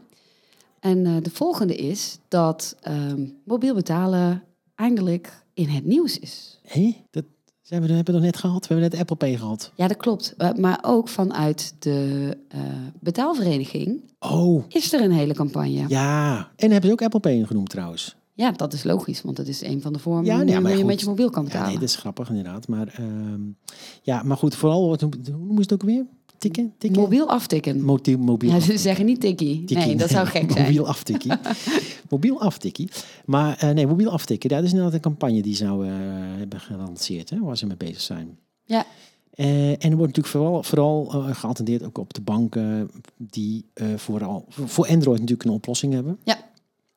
En 0.80 1.06
eh, 1.06 1.12
de 1.22 1.30
volgende 1.30 1.74
is 1.76 2.18
dat 2.28 2.76
ehm, 2.80 3.26
mobiel 3.44 3.74
betalen 3.74 4.42
eindelijk 4.74 5.44
in 5.54 5.68
het 5.68 5.84
nieuws 5.84 6.18
is. 6.18 6.60
Hé, 6.62 6.96
dat 7.10 7.24
zijn 7.62 7.82
we, 7.82 7.86
hebben 7.86 8.14
we 8.14 8.20
nog 8.20 8.30
net 8.30 8.36
gehad. 8.36 8.66
We 8.66 8.74
hebben 8.74 8.90
net 8.90 9.00
Apple 9.00 9.16
Pay 9.16 9.36
gehad. 9.36 9.72
Ja, 9.74 9.88
dat 9.88 9.96
klopt. 9.96 10.34
Maar 10.56 10.78
ook 10.82 11.08
vanuit 11.08 11.74
de 11.78 12.36
betaalvereniging 13.00 14.00
Oh, 14.18 14.64
is 14.68 14.92
er 14.92 15.00
een 15.00 15.12
hele 15.12 15.34
campagne. 15.34 15.84
Ja. 15.88 16.50
En 16.56 16.70
hebben 16.70 16.90
ze 16.90 16.92
ook 16.92 17.02
Apple 17.02 17.20
Pay 17.20 17.44
genoemd 17.44 17.70
trouwens. 17.70 18.16
Dat 18.56 18.72
is 18.72 18.84
logisch, 18.84 19.22
want 19.22 19.36
dat 19.36 19.46
is 19.46 19.62
een 19.62 19.82
van 19.82 19.92
de 19.92 19.98
vormen 19.98 20.24
Ja, 20.24 20.42
nee, 20.42 20.60
maar 20.60 20.76
je 20.76 20.84
met 20.84 21.00
je 21.00 21.06
mobiel 21.06 21.30
kan 21.30 21.42
Ja, 21.42 21.48
betalen. 21.48 21.70
nee, 21.70 21.78
dat 21.78 21.88
is 21.88 21.96
grappig 21.96 22.28
inderdaad. 22.28 22.68
Maar, 22.68 22.88
ehm, 22.96 23.40
ja, 24.02 24.22
maar 24.22 24.36
goed, 24.36 24.54
vooral, 24.54 24.88
wat, 24.88 25.00
hoe 25.00 25.10
noemen 25.26 25.54
ze 25.54 25.60
het 25.60 25.72
ook 25.72 25.82
weer? 25.82 26.04
Tikken? 26.38 26.72
Tikken? 26.78 27.00
Mobiel 27.00 27.28
aftikken. 27.28 27.84
Mobiel, 27.84 28.18
mobiel 28.18 28.48
ja, 28.48 28.54
aftikken. 28.56 28.78
ze 28.80 28.86
zeggen 28.88 29.04
niet 29.06 29.20
tikkie. 29.20 29.64
Tikkie, 29.64 29.86
Nee, 29.86 29.96
dat 29.96 30.10
zou 30.10 30.26
gek 30.26 30.50
zijn. 30.52 30.64
Mobiel 30.66 30.86
aftikkie. 30.86 31.32
mobiel 32.10 32.40
aftikkie. 32.40 32.90
Maar 33.24 33.56
eh, 33.56 33.70
nee, 33.70 33.86
mobiel 33.86 34.10
aftikken. 34.10 34.48
Dat 34.50 34.62
is 34.62 34.70
inderdaad 34.70 34.94
een 34.94 35.00
campagne 35.00 35.42
die 35.42 35.56
zou 35.56 35.86
eh, 35.86 35.92
hebben 36.38 36.60
gelanceerd. 36.60 37.30
Hè, 37.30 37.40
waar 37.40 37.56
ze 37.56 37.66
mee 37.66 37.76
bezig 37.76 38.00
zijn. 38.00 38.38
Ja. 38.64 38.86
Eh, 39.30 39.70
en 39.70 39.90
er 39.90 39.96
wordt 39.96 40.16
natuurlijk 40.16 40.26
vooral, 40.26 40.62
vooral 40.62 41.04
geattendeerd 41.34 41.82
ook 41.82 41.98
op 41.98 42.14
de 42.14 42.20
banken 42.20 42.90
die 43.16 43.64
vooral 43.96 44.44
voor 44.48 44.88
Android 44.88 45.20
natuurlijk 45.20 45.48
een 45.48 45.54
oplossing 45.54 45.92
hebben. 45.92 46.18
Ja. 46.24 46.47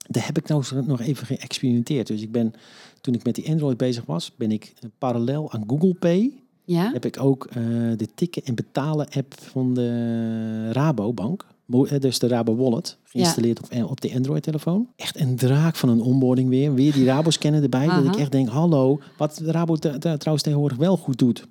Daar 0.09 0.25
heb 0.25 0.37
ik 0.37 0.47
nou 0.47 0.63
nog 0.85 1.01
even 1.01 1.27
geëxperimenteerd. 1.27 2.07
Dus 2.07 2.21
ik 2.21 2.31
ben, 2.31 2.53
toen 3.01 3.13
ik 3.13 3.23
met 3.23 3.35
die 3.35 3.49
Android 3.49 3.77
bezig 3.77 4.05
was, 4.05 4.31
ben 4.35 4.51
ik 4.51 4.73
eh, 4.79 4.89
parallel 4.97 5.51
aan 5.51 5.63
Google 5.67 5.93
Pay 5.93 6.31
Ja? 6.65 6.91
heb 6.93 7.05
ik 7.05 7.19
ook 7.19 7.45
eh, 7.45 7.55
de 7.97 8.07
tikken 8.15 8.43
en 8.43 8.55
betalen 8.55 9.07
app 9.09 9.33
van 9.39 9.73
de 9.73 10.71
Rabobank. 10.71 11.45
Eh, 11.71 11.99
Dus 11.99 12.19
de 12.19 12.27
Rabo 12.27 12.55
Wallet, 12.55 12.97
geïnstalleerd 13.03 13.59
op, 13.59 13.89
op 13.89 14.01
de 14.01 14.13
Android-telefoon. 14.15 14.87
Echt 14.95 15.19
een 15.19 15.35
draak 15.35 15.75
van 15.75 15.89
een 15.89 16.01
onboarding 16.01 16.49
weer. 16.49 16.73
Weer 16.73 16.93
die 16.93 17.05
Rabo-scanner 17.05 17.63
erbij. 17.63 17.87
Dat 17.87 18.05
ik 18.05 18.15
echt 18.15 18.31
denk, 18.31 18.49
hallo. 18.49 18.99
Wat 19.17 19.41
Rabo 19.45 19.75
trouwens 19.75 20.41
tegenwoordig 20.41 20.77
wel 20.77 20.97
goed 20.97 21.17
doet. 21.19 21.47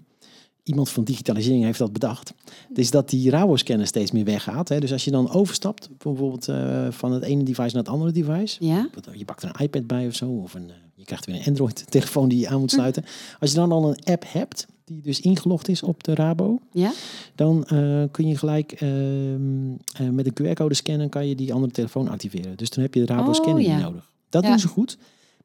Iemand 0.70 0.88
van 0.90 1.04
digitalisering 1.04 1.64
heeft 1.64 1.78
dat 1.78 1.92
bedacht. 1.92 2.32
Dus 2.68 2.90
dat 2.90 3.08
die 3.10 3.30
Rabo-scanner 3.30 3.86
steeds 3.86 4.10
meer 4.10 4.24
weggaat. 4.24 4.68
Hè. 4.68 4.80
Dus 4.80 4.92
als 4.92 5.04
je 5.04 5.10
dan 5.10 5.30
overstapt, 5.30 5.88
bijvoorbeeld 5.98 6.48
eh, 6.48 6.86
van 6.90 7.12
het 7.12 7.22
ene 7.22 7.42
device 7.42 7.74
naar 7.74 7.82
het 7.84 7.88
andere 7.92 8.12
device. 8.12 8.64
Ja? 8.64 8.88
Je 9.12 9.24
pakt 9.24 9.42
er 9.42 9.50
een 9.52 9.64
iPad 9.64 9.86
bij 9.86 10.06
of 10.06 10.14
zo. 10.14 10.28
Of 10.30 10.54
een, 10.54 10.68
eh, 10.70 10.76
je 10.94 11.04
krijgt 11.04 11.26
weer 11.26 11.34
een 11.36 11.46
Android-telefoon 11.46 12.28
die 12.28 12.38
je 12.38 12.48
aan 12.48 12.60
moet 12.60 12.70
sluiten. 12.70 13.04
Als 13.40 13.50
je 13.50 13.56
dan 13.56 13.72
al 13.72 13.88
een 13.88 13.98
app 14.04 14.24
hebt, 14.26 14.66
die 14.84 15.02
dus 15.02 15.20
ingelogd 15.20 15.68
is 15.68 15.82
op 15.82 16.02
de 16.04 16.14
Rabo. 16.14 16.58
Ja? 16.72 16.92
Dan 17.34 17.64
eh, 17.66 18.02
kun 18.10 18.28
je 18.28 18.36
gelijk 18.36 18.72
ehm, 18.72 19.70
eh, 19.92 20.08
met 20.10 20.26
een 20.26 20.32
QR-code 20.32 20.74
scannen, 20.74 21.08
kan 21.08 21.26
je 21.28 21.34
die 21.34 21.52
andere 21.52 21.72
telefoon 21.72 22.08
activeren. 22.08 22.56
Dus 22.56 22.70
dan 22.70 22.82
heb 22.84 22.94
je 22.94 23.00
de 23.04 23.12
Rabo 23.12 23.30
Oh, 23.30 23.60
ja. 23.60 23.78
nodig. 23.78 24.10
Dat 24.28 24.42
Ja. 24.42 24.48
doen 24.48 24.58
ze 24.58 24.68
goed. 24.68 24.98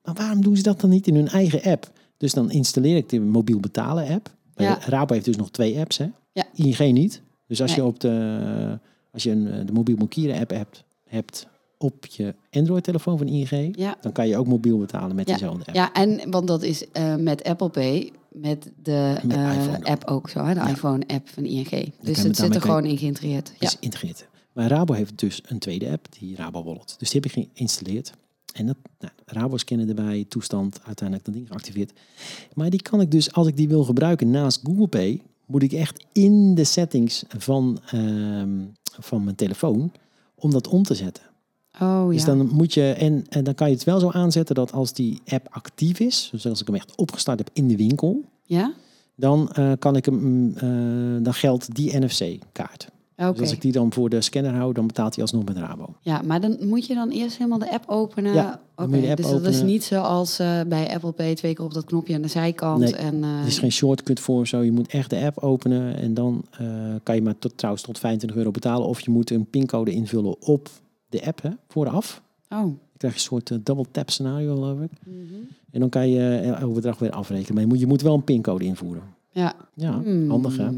Maar 0.04 0.14
waarom 0.14 0.42
doen 0.42 0.56
ze 0.58 0.64
dat 0.64 0.82
dan 0.82 0.90
niet 0.90 1.08
in 1.08 1.16
hun 1.16 1.28
eigen 1.28 1.62
app? 1.72 1.92
Dus 2.18 2.34
dan 2.34 2.52
installeer 2.52 2.96
ik 2.96 3.10
de 3.10 3.20
mobiel 3.20 3.60
betalen 3.60 4.08
app. 4.08 4.35
Ja. 4.56 4.78
Rabo 4.86 5.14
heeft 5.14 5.26
dus 5.26 5.36
nog 5.36 5.52
twee 5.52 5.80
apps, 5.80 5.98
hè? 5.98 6.08
Ja. 6.32 6.44
ING 6.54 6.92
niet. 6.94 7.22
Dus 7.48 7.62
als 7.62 7.72
Nee. 7.76 7.80
je 7.80 7.86
op 7.86 8.00
de, 8.00 8.80
als 9.14 9.24
je 9.24 9.32
een, 9.32 9.48
eh, 9.52 9.66
de 9.66 9.72
mobiel 9.74 9.96
bankieren 9.96 10.40
app 10.40 10.50
hebt, 10.50 10.84
hebt 11.04 11.48
op 11.78 12.06
je 12.06 12.36
Android-telefoon 12.52 13.18
van 13.18 13.28
ING, 13.28 13.76
Ja. 13.78 13.96
dan 14.02 14.12
kan 14.12 14.28
je 14.28 14.38
ook 14.38 14.48
mobiel 14.48 14.78
betalen 14.78 15.16
met 15.16 15.28
Ja. 15.30 15.36
diezelfde 15.36 15.66
app. 15.66 15.76
Ja, 15.76 15.94
en 15.94 16.32
want 16.32 16.48
dat 16.48 16.64
is 16.64 16.92
eh, 16.92 17.16
met 17.16 17.44
Apple 17.44 17.70
Pay 17.70 18.12
met 18.32 18.72
de 18.84 19.16
Met 19.24 19.36
eh, 19.38 19.92
app 19.92 20.04
ook 20.06 20.30
zo, 20.30 20.44
hè? 20.46 20.54
de 20.54 20.60
Ja. 20.60 20.70
iPhone-app 20.70 21.30
van 21.30 21.46
ING. 21.46 21.92
Dus 22.02 22.18
het 22.24 22.36
zit 22.38 22.56
er 22.56 22.62
gewoon 22.62 22.84
je- 22.84 22.90
in 22.90 22.98
geïntegreerd. 22.98 23.52
Ja. 23.60 23.68
is 23.68 23.78
integreerd. 23.80 24.28
Maar 24.54 24.68
Rabo 24.68 24.94
heeft 24.94 25.20
dus 25.20 25.42
een 25.48 25.60
tweede 25.60 25.90
app, 25.90 26.08
die 26.20 26.36
Rabo 26.36 26.64
Wallet. 26.64 26.96
Dus 26.98 27.10
die 27.12 27.22
heb 27.22 27.32
ik 27.32 27.50
geïnstalleerd. 27.54 28.12
En 28.56 28.66
dat, 28.66 28.78
nou, 29.34 29.58
scannen 29.58 29.90
erbij, 29.90 30.26
toestand, 30.30 30.80
uiteindelijk 30.84 31.26
dat 31.26 31.36
ding 31.36 31.48
geactiveerd. 31.48 31.94
Maar 32.54 32.70
die 32.70 32.82
kan 32.82 33.02
ik 33.02 33.12
dus, 33.12 33.34
als 33.34 33.48
ik 33.48 33.58
die 33.58 33.68
wil 33.68 33.84
gebruiken 33.84 34.30
naast 34.30 34.60
Google 34.64 34.88
Pay, 34.88 35.22
moet 35.46 35.64
ik 35.64 35.72
echt 35.72 36.06
in 36.12 36.56
de 36.56 36.64
settings 36.64 37.24
van, 37.38 37.80
ehm, 37.86 38.50
van 39.00 39.24
mijn 39.24 39.36
telefoon 39.36 39.92
om 40.36 40.52
dat 40.52 40.68
om 40.68 40.84
te 40.84 40.96
zetten. 40.96 41.24
Oh 41.82 42.10
Dus 42.10 42.20
ja. 42.22 42.26
dan 42.26 42.48
moet 42.48 42.74
je, 42.74 42.92
en, 42.92 43.26
en 43.30 43.44
dan 43.44 43.56
kan 43.56 43.70
je 43.70 43.74
het 43.76 43.84
wel 43.84 44.00
zo 44.00 44.10
aanzetten 44.10 44.56
dat 44.56 44.72
als 44.72 44.94
die 44.94 45.22
app 45.26 45.48
actief 45.50 46.00
is, 46.00 46.30
dus 46.32 46.48
als 46.48 46.62
ik 46.62 46.68
hem 46.68 46.76
echt 46.76 46.96
opgestart 46.96 47.40
heb 47.40 47.50
in 47.54 47.68
de 47.68 47.76
winkel, 47.76 48.24
ja? 48.44 48.74
dan 49.16 49.52
eh, 49.52 49.72
kan 49.80 49.96
ik 49.96 50.06
hem, 50.06 50.16
mm, 50.16 50.54
eh, 50.56 51.24
dan 51.24 51.34
geldt 51.34 51.76
die 51.76 52.00
NFC-kaart. 52.00 52.88
Dus 53.16 53.40
als 53.40 53.52
ik 53.52 53.62
die 53.62 53.72
dan 53.72 53.94
voor 53.94 54.10
de 54.10 54.22
scanner 54.22 54.54
hou, 54.54 54.74
dan 54.74 54.88
betaalt 54.88 55.14
hij 55.14 55.24
alsnog 55.24 55.44
met 55.46 55.58
Rabo. 55.58 55.96
Ja, 56.02 56.22
maar 56.22 56.42
dan 56.42 56.58
moet 56.62 56.86
je 56.86 56.94
dan 56.94 57.10
eerst 57.10 57.38
helemaal 57.38 57.60
de 57.60 57.72
app 57.72 57.84
openen. 57.88 58.34
Ja, 58.34 58.62
je 58.78 58.88
de 58.88 59.08
app 59.08 59.18
dus 59.18 59.30
dat 59.30 59.46
is 59.46 59.62
niet 59.62 59.84
zoals 59.84 60.40
eh, 60.40 60.62
bij 60.68 60.94
Apple 60.94 61.12
Pay 61.12 61.36
twee 61.36 61.54
keer 61.54 61.66
op 61.66 61.74
dat 61.74 61.86
knopje 61.86 62.16
aan 62.16 62.22
de 62.22 62.28
zijkant. 62.28 62.80
Nee, 62.80 62.96
en, 62.96 63.24
eh, 63.24 63.40
Er 63.40 63.48
is 63.48 63.60
geen 63.60 63.72
shortcut 63.72 64.20
voor 64.20 64.48
zo. 64.48 64.62
Je 64.62 64.72
moet 64.72 64.88
echt 64.88 65.10
de 65.10 65.20
app 65.20 65.38
openen 65.38 65.96
en 65.96 66.14
dan 66.14 66.46
eh, 66.52 66.68
kan 67.04 67.16
je 67.16 67.22
maar 67.22 67.38
tot, 67.40 67.58
trouwens 67.58 67.86
tot 67.86 68.00
25 68.00 68.38
euro 68.38 68.52
betalen. 68.52 68.88
Of 68.88 69.00
je 69.00 69.12
moet 69.12 69.30
een 69.30 69.46
pincode 69.46 69.92
invullen 69.92 70.42
op 70.42 70.70
de 71.10 71.26
app 71.26 71.42
hè, 71.42 71.50
vooraf. 71.68 72.22
Oh. 72.50 72.60
Dan 72.60 72.80
krijg 72.98 73.14
je 73.14 73.20
een 73.20 73.26
soort 73.26 73.66
double 73.66 73.86
tap 73.92 74.10
scenario 74.10 74.54
geloof 74.54 74.80
ik. 74.80 74.92
Mhm. 75.06 75.16
En 75.72 75.80
dan 75.80 75.90
kan 75.90 76.10
je 76.10 76.40
elk 76.60 76.74
bedrag 76.74 77.00
weer 77.00 77.12
afrekenen. 77.12 77.54
Maar 77.54 77.64
je 77.64 77.70
moet, 77.70 77.80
je 77.80 77.88
moet 77.88 78.02
wel 78.02 78.14
een 78.14 78.24
pincode 78.24 78.64
invoeren. 78.64 79.04
Ja. 79.36 79.56
Ja, 79.74 80.02
Hmm. 80.02 80.30
handig 80.30 80.58
hè. 80.58 80.70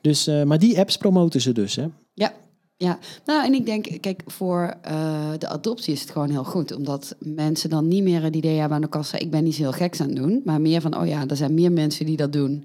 Dus, 0.00 0.26
eh, 0.26 0.42
maar 0.42 0.58
die 0.58 0.78
apps 0.78 0.96
promoten 0.96 1.40
ze 1.40 1.52
dus 1.52 1.76
hè. 1.76 1.86
Ja, 2.14 2.32
ja. 2.76 2.98
Nou, 3.24 3.44
en 3.44 3.54
ik 3.54 3.66
denk, 3.66 4.00
kijk, 4.00 4.22
voor 4.26 4.74
eh, 4.82 5.30
de 5.38 5.48
adoptie 5.48 5.92
is 5.92 6.00
het 6.00 6.10
gewoon 6.10 6.30
heel 6.30 6.44
goed. 6.44 6.74
Omdat 6.76 7.16
mensen 7.18 7.70
dan 7.70 7.88
niet 7.88 8.02
meer 8.02 8.22
het 8.22 8.36
idee 8.36 8.58
hebben 8.58 8.76
aan 8.76 8.82
de 8.82 8.88
kassa... 8.88 9.18
ik 9.18 9.30
ben 9.30 9.44
niet 9.44 9.54
zo 9.54 9.62
heel 9.62 9.72
geks 9.72 10.00
aan 10.00 10.06
het 10.06 10.16
doen. 10.16 10.40
Maar 10.44 10.60
meer 10.60 10.80
van, 10.80 10.98
oh 10.98 11.06
ja, 11.06 11.26
er 11.26 11.36
zijn 11.36 11.54
meer 11.54 11.72
mensen 11.72 12.06
die 12.06 12.16
dat 12.16 12.32
doen. 12.32 12.64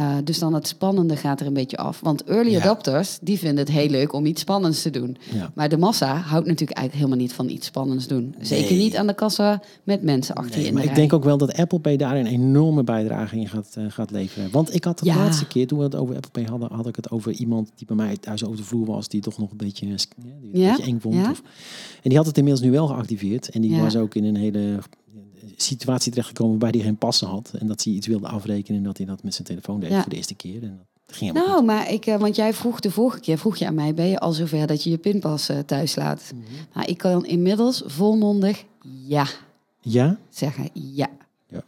Eh, 0.00 0.16
dus 0.24 0.38
dan 0.38 0.54
het 0.54 0.66
spannende 0.66 1.16
gaat 1.16 1.40
er 1.40 1.46
een 1.46 1.52
beetje 1.52 1.76
af. 1.76 2.00
Want 2.00 2.24
early 2.24 2.50
Ja. 2.50 2.60
adopters, 2.60 3.18
die 3.22 3.38
vinden 3.38 3.58
het 3.64 3.68
heel 3.74 3.88
leuk 3.88 4.12
om 4.12 4.26
iets 4.26 4.40
spannends 4.40 4.82
te 4.82 4.90
doen. 4.90 5.16
Ja. 5.32 5.50
Maar 5.54 5.68
de 5.68 5.76
massa 5.76 6.06
houdt 6.16 6.46
natuurlijk 6.46 6.78
eigenlijk 6.78 6.94
helemaal 6.94 7.16
niet 7.26 7.32
van 7.32 7.48
iets 7.48 7.66
spannends 7.66 8.06
doen. 8.06 8.34
Zeker 8.40 8.70
Nee. 8.74 8.82
niet 8.82 8.96
aan 8.96 9.06
de 9.06 9.14
kassa 9.14 9.62
met 9.84 10.02
mensen 10.02 10.34
achter 10.34 10.60
je 10.60 10.66
in 10.66 10.72
maar 10.72 10.82
de 10.82 10.88
ik 10.88 10.94
rij. 10.94 11.00
denk 11.02 11.12
ook 11.12 11.24
wel 11.24 11.38
dat 11.38 11.54
Apple 11.56 11.78
Pay 11.80 11.96
daar 11.96 12.16
een 12.16 12.26
enorme 12.26 12.84
bijdrage 12.84 13.36
in 13.36 13.48
gaat, 13.48 13.76
gaat 13.88 14.10
leveren. 14.10 14.50
Want 14.50 14.74
ik 14.74 14.84
had 14.84 14.98
de 14.98 15.04
Ja. 15.06 15.16
laatste 15.16 15.46
keer, 15.46 15.66
toen 15.66 15.78
we 15.78 15.84
het 15.84 15.94
over 15.94 16.14
Apple 16.14 16.30
Pay 16.30 16.44
hadden, 16.44 16.72
had 16.72 16.86
ik 16.86 16.96
het 16.96 17.10
over 17.10 17.32
iemand 17.32 17.70
die 17.74 17.86
bij 17.86 17.96
mij 17.96 18.16
thuis 18.16 18.44
over 18.44 18.56
de 18.56 18.64
vloer 18.64 18.86
was, 18.86 19.08
die 19.08 19.20
toch 19.20 19.38
nog 19.38 19.50
een 19.50 19.56
beetje, 19.56 19.86
eh, 19.86 19.92
die 20.18 20.62
een 20.62 20.68
beetje 20.68 20.82
eng 20.84 21.00
vond. 21.00 21.14
Of, 21.30 21.42
en 22.02 22.08
die 22.08 22.16
had 22.16 22.26
het 22.26 22.38
inmiddels 22.38 22.64
nu 22.66 22.72
wel 22.72 22.86
geactiveerd. 22.86 23.48
En 23.50 23.60
die 23.60 23.80
was 23.80 23.96
ook 23.96 24.14
in 24.14 24.24
een 24.24 24.36
hele 24.36 24.78
situatie 25.56 26.10
terechtgekomen 26.10 26.58
waarbij 26.58 26.80
hij 26.80 26.88
geen 26.88 26.96
passen 26.98 27.28
had. 27.28 27.50
En 27.58 27.66
dat 27.66 27.84
hij 27.84 27.92
iets 27.92 28.06
wilde 28.06 28.28
afrekenen 28.28 28.78
en 28.78 28.84
dat 28.84 28.96
hij 28.96 29.06
dat 29.06 29.22
met 29.22 29.34
zijn 29.34 29.46
telefoon 29.46 29.80
deed 29.80 29.90
Ja. 29.90 30.00
voor 30.00 30.10
de 30.10 30.16
eerste 30.16 30.34
keer. 30.34 30.62
En 30.62 30.86
dat 31.06 31.16
ging 31.16 31.32
helemaal 31.32 31.52
Nou, 31.54 31.64
maar 31.64 31.90
ik, 31.92 32.06
eh, 32.06 32.16
want 32.16 32.36
jij 32.36 32.54
vroeg 32.54 32.80
de 32.80 32.90
vorige 32.90 33.20
keer, 33.20 33.38
vroeg 33.38 33.56
je 33.56 33.66
aan 33.66 33.74
mij, 33.74 33.94
ben 33.94 34.06
je 34.06 34.18
al 34.18 34.32
zover 34.32 34.66
dat 34.66 34.82
je 34.82 34.90
je 34.90 34.98
pinpas 34.98 35.48
eh, 35.48 35.58
thuis 35.58 35.94
laat? 35.96 36.32
Mhm. 36.34 36.44
Nou, 36.74 36.86
ik 36.86 36.98
kan 36.98 37.26
inmiddels 37.26 37.82
volmondig 37.86 38.64
ja 39.06 39.26
Ja? 39.80 40.18
zeggen, 40.30 40.68
ja. 40.72 41.08
Ja. 41.48 41.62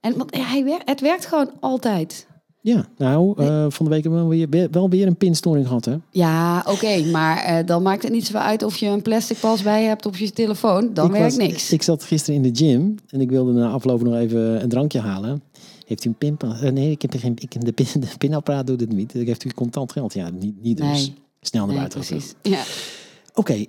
En 0.00 0.16
want 0.16 0.34
hij 0.36 0.64
werkt, 0.64 0.88
het 0.88 1.00
werkt 1.00 1.26
gewoon 1.26 1.50
altijd. 1.60 2.26
Ja, 2.60 2.88
nou, 2.96 3.34
eh, 3.42 3.66
van 3.68 3.84
de 3.86 3.90
week 3.92 4.02
hebben 4.02 4.28
we 4.28 4.46
weer, 4.48 4.68
wel 4.70 4.88
weer 4.90 5.06
een 5.06 5.16
pinstoring 5.16 5.66
gehad, 5.66 5.84
hè? 5.84 5.96
Ja, 6.10 6.64
oké, 6.66 7.04
maar 7.04 7.36
eh, 7.38 7.66
dan 7.66 7.82
maakt 7.82 8.02
het 8.02 8.12
niet 8.12 8.26
zoveel 8.26 8.40
uit 8.40 8.62
of 8.62 8.76
je 8.76 8.86
een 8.86 9.02
plastic 9.02 9.38
pas 9.40 9.62
bij 9.62 9.84
hebt 9.84 10.06
op 10.06 10.16
je 10.16 10.30
telefoon. 10.32 10.90
Dan 10.94 11.06
ik 11.06 11.12
werkt 11.12 11.36
was- 11.36 11.46
niks. 11.46 11.72
Ik 11.72 11.82
zat 11.82 12.04
gisteren 12.04 12.44
in 12.44 12.52
de 12.52 12.64
gym 12.64 12.94
en 13.08 13.20
ik 13.20 13.30
wilde 13.30 13.52
na 13.52 13.68
afloop 13.70 14.02
nog 14.02 14.14
even 14.14 14.62
een 14.62 14.68
drankje 14.68 15.00
halen. 15.00 15.42
Heeft 15.86 16.04
u 16.04 16.08
een 16.08 16.14
pinpas? 16.18 16.60
Eh, 16.60 16.72
nee, 16.72 16.90
ik 16.90 17.02
heb 17.02 17.12
er 17.12 17.18
geen. 17.20 17.36
Ik, 17.38 17.64
de, 17.64 17.72
pin, 17.72 17.86
de 17.94 18.06
pinapparaat 18.18 18.66
doet 18.66 18.80
het 18.80 18.92
niet. 18.92 19.14
Ik 19.14 19.26
heeft 19.26 19.44
u 19.44 19.50
contant 19.50 19.92
geld? 19.92 20.14
Ja, 20.14 20.30
niet, 20.30 20.62
niet 20.62 20.76
dus. 20.76 20.86
Nee. 20.86 21.14
Snel 21.40 21.66
naar 21.66 21.76
nee, 21.76 21.88
buiten. 21.88 22.00
precies. 22.00 22.34
Ja. 22.42 22.62
Oké, 23.34 23.64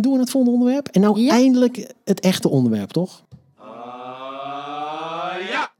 doen 0.00 0.12
we 0.12 0.18
het 0.18 0.30
volgende 0.30 0.56
onderwerp. 0.56 0.88
En 0.88 1.00
nou 1.00 1.20
Ja. 1.20 1.30
eindelijk 1.32 1.92
het 2.04 2.20
echte 2.20 2.48
onderwerp, 2.48 2.90
toch? 2.90 3.23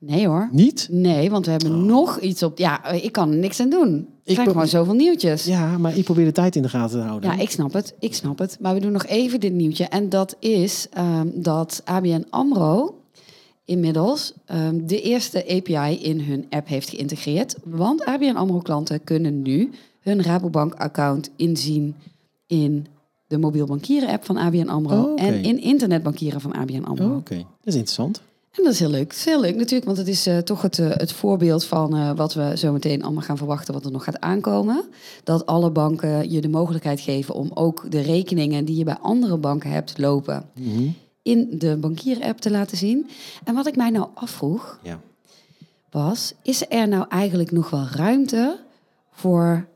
Nee 0.06 0.26
hoor. 0.26 0.48
Niet? 0.52 0.88
Nee, 0.90 1.30
want 1.30 1.44
we 1.44 1.50
hebben 1.50 1.86
nog 1.86 2.20
iets 2.20 2.42
op. 2.42 2.58
Ja, 2.58 2.84
eh, 2.84 3.04
ik 3.04 3.12
kan 3.12 3.30
er 3.30 3.36
niks 3.36 3.60
aan 3.60 3.70
doen. 3.70 4.08
Ik 4.24 4.34
zijn 4.34 4.48
gewoon 4.48 4.66
zoveel 4.66 4.94
nieuwtjes. 4.94 5.44
Ja, 5.44 5.78
maar 5.78 5.96
ik 5.96 6.04
probeer 6.04 6.24
de 6.24 6.32
tijd 6.32 6.56
in 6.56 6.62
de 6.62 6.68
gaten 6.68 7.00
te 7.00 7.06
houden. 7.06 7.30
Ja, 7.30 7.38
ik 7.42 7.50
snap 7.50 7.72
het. 7.72 7.94
Ik 7.98 8.14
snap 8.14 8.38
het. 8.38 8.56
Maar 8.60 8.74
we 8.74 8.80
doen 8.80 8.92
nog 8.92 9.06
even 9.06 9.40
dit 9.40 9.52
nieuwtje. 9.52 9.84
En 9.84 10.08
dat 10.08 10.36
is 10.38 10.86
ehm, 10.90 11.28
dat 11.34 11.82
ABN 11.84 12.26
AMRO 12.30 12.94
inmiddels 13.64 14.32
ehm, 14.44 14.86
de 14.86 15.00
eerste 15.00 15.44
API 15.48 15.98
in 16.02 16.20
hun 16.20 16.46
app 16.50 16.68
heeft 16.68 16.88
geïntegreerd. 16.88 17.56
Want 17.64 18.04
ABN 18.04 18.36
AMRO 18.36 18.58
klanten 18.58 19.04
kunnen 19.04 19.42
nu 19.42 19.70
hun 20.00 20.22
Rabobank-account 20.22 21.30
inzien 21.36 21.94
in 22.46 22.86
de 23.26 23.38
mobiel 23.38 23.66
bankieren 23.66 24.08
app 24.08 24.24
van 24.24 24.36
ABN 24.36 24.68
AMRO. 24.68 25.02
Oh. 25.02 25.22
En 25.22 25.42
in 25.42 25.60
internetbankieren 25.60 26.40
van 26.40 26.52
ABN 26.52 26.82
AMRO. 26.82 27.10
Oh, 27.10 27.16
Oké, 27.16 27.36
dat 27.36 27.44
is 27.64 27.74
interessant. 27.74 28.22
En 28.56 28.62
dat 28.64 28.72
is 28.72 28.78
heel 28.78 28.88
leuk. 28.90 29.08
Het 29.10 29.16
is 29.18 29.24
heel 29.24 29.40
leuk 29.40 29.54
natuurlijk, 29.56 29.84
want 29.84 29.96
het 29.98 30.08
is 30.08 30.26
eh, 30.26 30.38
toch 30.38 30.62
het, 30.62 30.78
eh, 30.78 30.90
het 30.90 31.12
voorbeeld 31.12 31.64
van 31.64 31.96
eh, 31.96 32.10
wat 32.16 32.34
we 32.34 32.52
zo 32.56 32.72
meteen 32.72 33.02
allemaal 33.02 33.22
gaan 33.22 33.36
verwachten, 33.36 33.74
wat 33.74 33.84
er 33.84 33.90
nog 33.90 34.04
gaat 34.04 34.20
aankomen. 34.20 34.84
Dat 35.24 35.46
alle 35.46 35.70
banken 35.70 36.30
je 36.30 36.40
de 36.40 36.48
mogelijkheid 36.48 37.00
geven 37.00 37.34
om 37.34 37.50
ook 37.54 37.90
de 37.90 38.00
rekeningen 38.00 38.64
die 38.64 38.76
je 38.76 38.84
bij 38.84 38.96
andere 38.98 39.36
banken 39.36 39.70
hebt 39.70 39.98
lopen 39.98 40.48
Mhm. 40.54 40.88
in 41.22 41.48
de 41.58 41.76
bankier-app 41.76 42.38
te 42.40 42.50
laten 42.50 42.76
zien. 42.76 43.08
En 43.44 43.54
wat 43.54 43.66
ik 43.66 43.76
mij 43.76 43.90
nou 43.90 44.08
afvroeg 44.14 44.78
Ja. 44.82 45.00
was, 45.90 46.34
is 46.42 46.64
er 46.68 46.88
nou 46.88 47.06
eigenlijk 47.08 47.50
nog 47.52 47.70
wel 47.70 47.86
ruimte 47.92 48.58
voor, 49.12 49.66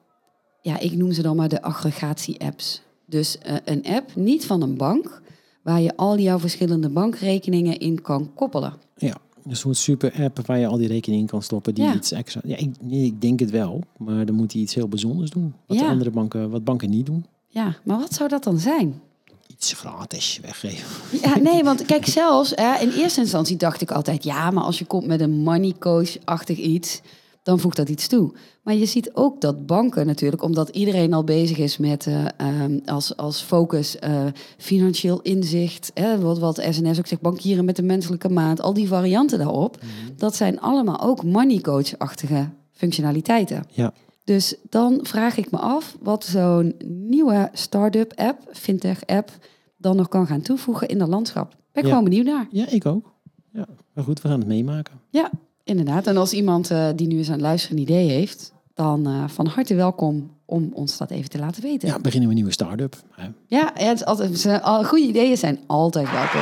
ja, 0.62 0.78
ik 0.78 0.92
noem 0.96 1.12
ze 1.12 1.22
dan 1.22 1.36
maar 1.36 1.48
de 1.48 1.62
aggregatie-apps. 1.62 2.82
Dus 3.06 3.38
een 3.64 3.84
app, 3.86 4.14
niet 4.14 4.46
van 4.46 4.62
een 4.62 4.76
bank, 4.76 5.20
waar 5.68 5.80
je 5.80 5.96
al 5.96 6.18
jouw 6.18 6.38
verschillende 6.38 6.88
bankrekeningen 6.88 7.78
in 7.78 8.02
kan 8.02 8.30
koppelen. 8.34 8.72
Ja, 8.96 9.16
een 9.44 9.56
soort 9.56 9.76
super 9.76 10.12
app 10.22 10.46
waar 10.46 10.58
je 10.58 10.66
al 10.66 10.76
die 10.76 10.88
rekeningen 10.88 11.24
in 11.24 11.30
kan 11.30 11.42
stoppen 11.42 11.74
die 11.74 11.84
Ja. 11.84 11.94
iets 11.94 12.12
extra. 12.12 12.40
Ja, 12.44 12.56
ik, 12.56 12.70
ik 12.88 13.20
denk 13.20 13.40
het 13.40 13.50
wel, 13.50 13.80
maar 13.96 14.26
dan 14.26 14.34
moet 14.34 14.52
hij 14.52 14.60
iets 14.62 14.74
heel 14.74 14.88
bijzonders 14.88 15.30
doen. 15.30 15.54
Wat 15.66 15.78
de 15.78 15.84
Ja. 15.84 15.90
andere 15.90 16.10
banken, 16.10 16.50
wat 16.50 16.64
banken 16.64 16.90
niet 16.90 17.06
doen. 17.06 17.26
Ja, 17.48 17.76
maar 17.84 17.98
wat 17.98 18.14
zou 18.14 18.28
dat 18.28 18.44
dan 18.44 18.58
zijn? 18.58 19.00
Iets 19.46 19.72
gratis 19.72 20.38
weggeven. 20.42 21.20
Ja, 21.22 21.38
nee, 21.38 21.62
want 21.64 21.84
kijk, 21.92 22.06
zelfs 22.06 22.52
hè, 22.54 22.78
in 22.80 22.90
eerste 22.90 23.20
instantie 23.20 23.56
dacht 23.56 23.80
ik 23.80 23.90
altijd... 23.90 24.24
ja, 24.24 24.50
maar 24.50 24.64
als 24.64 24.78
je 24.78 24.84
komt 24.84 25.06
met 25.06 25.20
een 25.20 25.38
money 25.42 25.74
coach-achtig 25.78 26.58
iets... 26.58 27.00
dan 27.48 27.58
voegt 27.60 27.76
dat 27.76 27.88
iets 27.88 28.08
toe. 28.08 28.32
Maar 28.62 28.74
je 28.74 28.86
ziet 28.86 29.14
ook 29.14 29.40
dat 29.40 29.66
banken 29.66 30.06
natuurlijk... 30.06 30.42
omdat 30.42 30.68
iedereen 30.68 31.12
al 31.12 31.24
bezig 31.24 31.58
is 31.58 31.78
met 31.78 32.06
eh, 32.06 32.24
ehm, 32.36 32.78
als, 32.86 33.16
als 33.16 33.40
focus 33.40 33.98
eh, 33.98 34.26
financieel 34.58 35.20
inzicht... 35.20 35.90
Hè, 35.94 36.18
wat, 36.20 36.38
wat 36.38 36.66
SNS 36.70 36.98
ook 36.98 37.06
zegt, 37.06 37.20
bankieren 37.20 37.64
met 37.64 37.76
de 37.76 37.82
menselijke 37.82 38.28
maat... 38.28 38.60
al 38.60 38.72
die 38.72 38.88
varianten 38.88 39.38
daarop... 39.38 39.78
dat 40.16 40.36
zijn 40.36 40.60
allemaal 40.60 41.00
ook 41.00 41.22
money 41.24 41.60
coach-achtige 41.60 42.48
functionaliteiten. 42.72 43.64
Ja. 43.70 43.92
Dus 44.24 44.54
dan 44.68 44.98
vraag 45.02 45.36
ik 45.36 45.50
me 45.50 45.58
af 45.58 45.96
wat 46.00 46.24
zo'n 46.24 46.74
nieuwe 46.84 47.48
start-up 47.52 48.12
app, 48.16 48.40
fintech 48.52 49.06
app, 49.06 49.30
dan 49.76 49.96
nog 49.96 50.08
kan 50.08 50.26
gaan 50.26 50.42
toevoegen 50.42 50.88
in 50.88 50.98
dat 50.98 51.08
landschap. 51.08 51.48
Ben 51.48 51.58
ik 51.72 51.82
Ja. 51.82 51.88
gewoon 51.88 52.04
benieuwd 52.04 52.26
naar. 52.26 52.46
ja, 52.50 52.68
ik 52.68 52.86
ook. 52.86 53.12
Ja, 53.52 53.66
maar 53.92 54.04
goed, 54.04 54.22
we 54.22 54.28
gaan 54.28 54.38
het 54.38 54.48
meemaken. 54.48 54.94
Ja, 55.10 55.30
inderdaad. 55.68 56.06
En 56.06 56.16
als 56.16 56.32
iemand 56.32 56.70
eh, 56.70 56.88
die 56.96 57.06
nu 57.06 57.16
eens 57.16 57.26
aan 57.26 57.32
het 57.32 57.42
luisteren 57.42 57.76
een 57.76 57.82
idee 57.82 58.08
heeft, 58.08 58.52
dan 58.74 59.06
eh, 59.06 59.28
van 59.28 59.46
harte 59.46 59.74
welkom 59.74 60.30
om 60.44 60.70
ons 60.72 60.96
dat 60.98 61.10
even 61.10 61.30
te 61.30 61.38
laten 61.38 61.62
weten. 61.62 61.88
Ja, 61.88 61.98
beginnen 61.98 62.22
we 62.22 62.28
een 62.28 62.34
nieuwe 62.34 62.52
start-up. 62.52 62.96
hè. 63.10 63.28
Ja, 63.46 63.72
ja, 63.74 63.88
het 63.88 64.00
is 64.00 64.04
altijd, 64.04 64.86
goede 64.86 65.06
ideeën 65.06 65.36
zijn 65.36 65.58
altijd 65.66 66.10
welkom. 66.10 66.40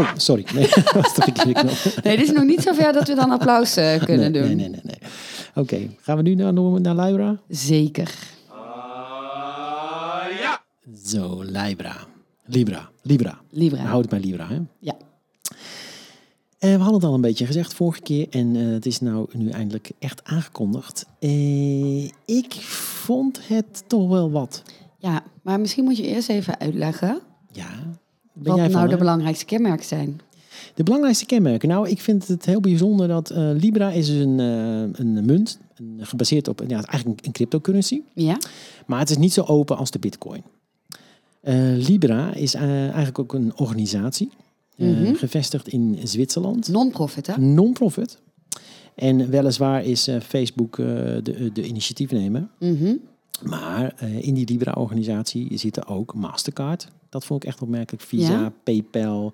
Oh, 0.00 0.10
sorry. 0.16 0.46
Nee, 0.54 0.68
dat 0.84 0.92
was 0.92 1.14
de 1.14 1.22
verkeerde 1.22 1.52
knop. 1.52 2.02
Nee, 2.02 2.16
dit 2.16 2.26
is 2.26 2.32
nog 2.32 2.44
niet 2.44 2.62
zover 2.62 2.92
dat 2.92 3.08
we 3.08 3.14
dan 3.14 3.30
applaus 3.30 3.76
eh, 3.76 4.04
kunnen 4.04 4.32
nee, 4.32 4.42
doen. 4.42 4.56
Nee, 4.56 4.68
nee, 4.68 4.68
nee. 4.68 4.80
nee. 4.82 5.10
Oké, 5.54 5.88
gaan 6.00 6.16
we 6.16 6.22
nu 6.22 6.34
naar, 6.34 6.52
naar 6.52 7.06
Libra? 7.06 7.36
Zeker. 7.48 8.14
Zo, 11.04 11.42
Libra. 11.42 11.96
Libra. 12.44 12.88
Libra. 13.02 13.38
Libra. 13.50 13.82
Houd 13.82 14.00
het 14.00 14.10
bij 14.10 14.20
Libra, 14.20 14.48
hè? 14.48 14.58
Ja. 14.78 14.94
Eh, 16.58 16.72
we 16.72 16.78
hadden 16.78 16.94
het 16.94 17.04
al 17.04 17.14
een 17.14 17.20
beetje 17.20 17.46
gezegd 17.46 17.74
vorige 17.74 18.00
keer 18.00 18.26
en 18.30 18.56
eh, 18.56 18.66
het 18.66 18.86
is 18.86 19.00
nou 19.00 19.28
nu 19.32 19.48
eindelijk 19.48 19.90
echt 19.98 20.24
aangekondigd. 20.24 21.06
Eh, 21.18 22.04
ik 22.24 22.52
vond 23.04 23.40
het 23.48 23.84
toch 23.86 24.08
wel 24.08 24.30
wat. 24.30 24.62
ja, 24.98 25.22
maar 25.42 25.60
misschien 25.60 25.84
moet 25.84 25.96
je 25.96 26.06
eerst 26.06 26.28
even 26.28 26.58
uitleggen 26.58 27.20
Ja. 27.52 27.68
Ben 28.32 28.52
wat 28.52 28.56
jij 28.56 28.68
nou 28.68 28.88
de 28.88 28.96
belangrijkste 28.96 29.44
kenmerken 29.44 29.86
zijn. 29.86 30.20
De 30.74 30.82
belangrijkste 30.82 31.26
kenmerken. 31.26 31.68
Nou, 31.68 31.88
ik 31.88 32.00
vind 32.00 32.28
het 32.28 32.44
heel 32.44 32.60
bijzonder 32.60 33.08
dat 33.08 33.32
Libra 33.34 33.90
is 33.90 34.06
dus 34.06 34.24
een, 34.24 34.40
eh, 34.40 35.00
een 35.00 35.24
munt 35.24 35.58
een, 35.74 35.98
gebaseerd 36.00 36.48
op 36.48 36.62
ja, 36.66 36.82
eigenlijk 36.82 37.26
een 37.26 37.32
cryptocurrency. 37.32 38.00
Ja? 38.14 38.38
Maar 38.86 38.98
het 38.98 39.10
is 39.10 39.16
niet 39.16 39.32
zo 39.32 39.42
open 39.42 39.76
als 39.76 39.90
de 39.90 39.98
bitcoin. 39.98 40.42
Libra 41.76 42.34
is 42.34 42.54
eigenlijk 42.54 43.18
ook 43.18 43.34
een 43.34 43.52
organisatie. 43.56 44.30
Eh, 44.78 44.86
Mhm. 44.88 45.14
Gevestigd 45.14 45.68
in 45.68 45.98
Zwitserland. 46.02 46.68
Non-profit, 46.68 47.26
hè? 47.26 47.38
Non-profit. 47.40 48.18
En 48.94 49.30
weliswaar 49.30 49.84
is 49.84 50.08
eh, 50.08 50.20
Facebook 50.20 50.78
eh, 50.78 50.86
de, 51.22 51.50
de 51.52 51.66
initiatiefnemer. 51.66 52.48
Mhm. 52.58 52.94
Maar 53.42 54.02
in 54.20 54.34
die 54.34 54.46
Libra-organisatie 54.48 55.58
zitten 55.58 55.86
ook 55.86 56.14
Mastercard. 56.14 56.88
Dat 57.08 57.24
vond 57.24 57.42
ik 57.42 57.48
echt 57.48 57.62
opmerkelijk. 57.62 58.02
Visa, 58.04 58.40
Ja. 58.40 58.52
PayPal, 58.64 59.32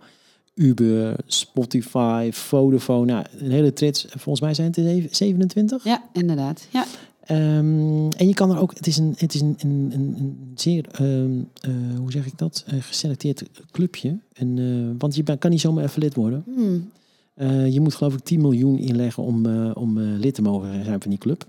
Uber, 0.55 1.17
Spotify, 1.27 2.29
Vodafone. 2.33 3.13
Nou, 3.13 3.25
een 3.39 3.51
hele 3.51 3.73
trits. 3.73 4.07
Volgens 4.09 4.41
mij 4.41 4.55
zijn 4.55 4.67
het 4.67 4.77
er 4.77 5.09
27. 5.11 5.85
Ja, 5.85 6.03
inderdaad. 6.13 6.67
Ja. 6.73 6.85
Ehm, 7.25 8.09
en 8.09 8.29
je 8.29 8.35
kan 8.35 8.51
er 8.51 8.61
ook, 8.61 8.75
het 8.75 8.87
is 8.87 8.97
een, 8.97 9.15
het 9.17 9.35
is 9.35 9.41
een, 9.41 9.57
een, 9.59 9.93
een, 9.95 10.53
zeer, 10.55 10.87
ehm, 10.93 11.39
eh, 11.61 11.99
hoe 11.99 12.11
zeg 12.11 12.27
ik 12.27 12.39
dat, 12.39 12.65
geselecteerd 12.67 13.43
clubje. 13.71 14.19
En, 14.33 14.59
eh, 14.59 14.95
want 14.99 15.15
je 15.15 15.23
ben- 15.23 15.39
kan 15.39 15.51
niet 15.51 15.61
zomaar 15.61 15.85
even 15.85 16.03
lid 16.03 16.15
worden. 16.15 16.43
Hmm. 16.55 16.91
Eh, 17.35 17.73
je 17.73 17.81
moet 17.81 17.95
geloof 17.95 18.15
ik 18.15 18.21
10 18.21 18.41
miljoen 18.41 18.79
inleggen 18.79 19.23
om, 19.23 19.47
om 19.73 19.99
lid 19.99 20.35
te 20.35 20.43
mogen 20.43 20.85
zijn 20.85 21.01
van 21.01 21.11
die 21.11 21.19
club. 21.19 21.47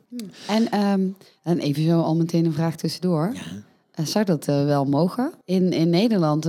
En, 0.48 0.72
ehm, 0.72 1.08
en 1.44 1.60
even 1.60 1.84
zo 1.84 2.02
al 2.02 2.16
meteen 2.16 2.46
een 2.46 2.54
vraag 2.54 2.76
tussendoor. 2.76 3.34
Ja. 3.34 4.06
Zou 4.06 4.26
dat 4.26 4.46
wel 4.46 4.86
mogen? 4.86 5.32
In, 5.46 5.72
in 5.72 5.90
Nederland 5.90 6.48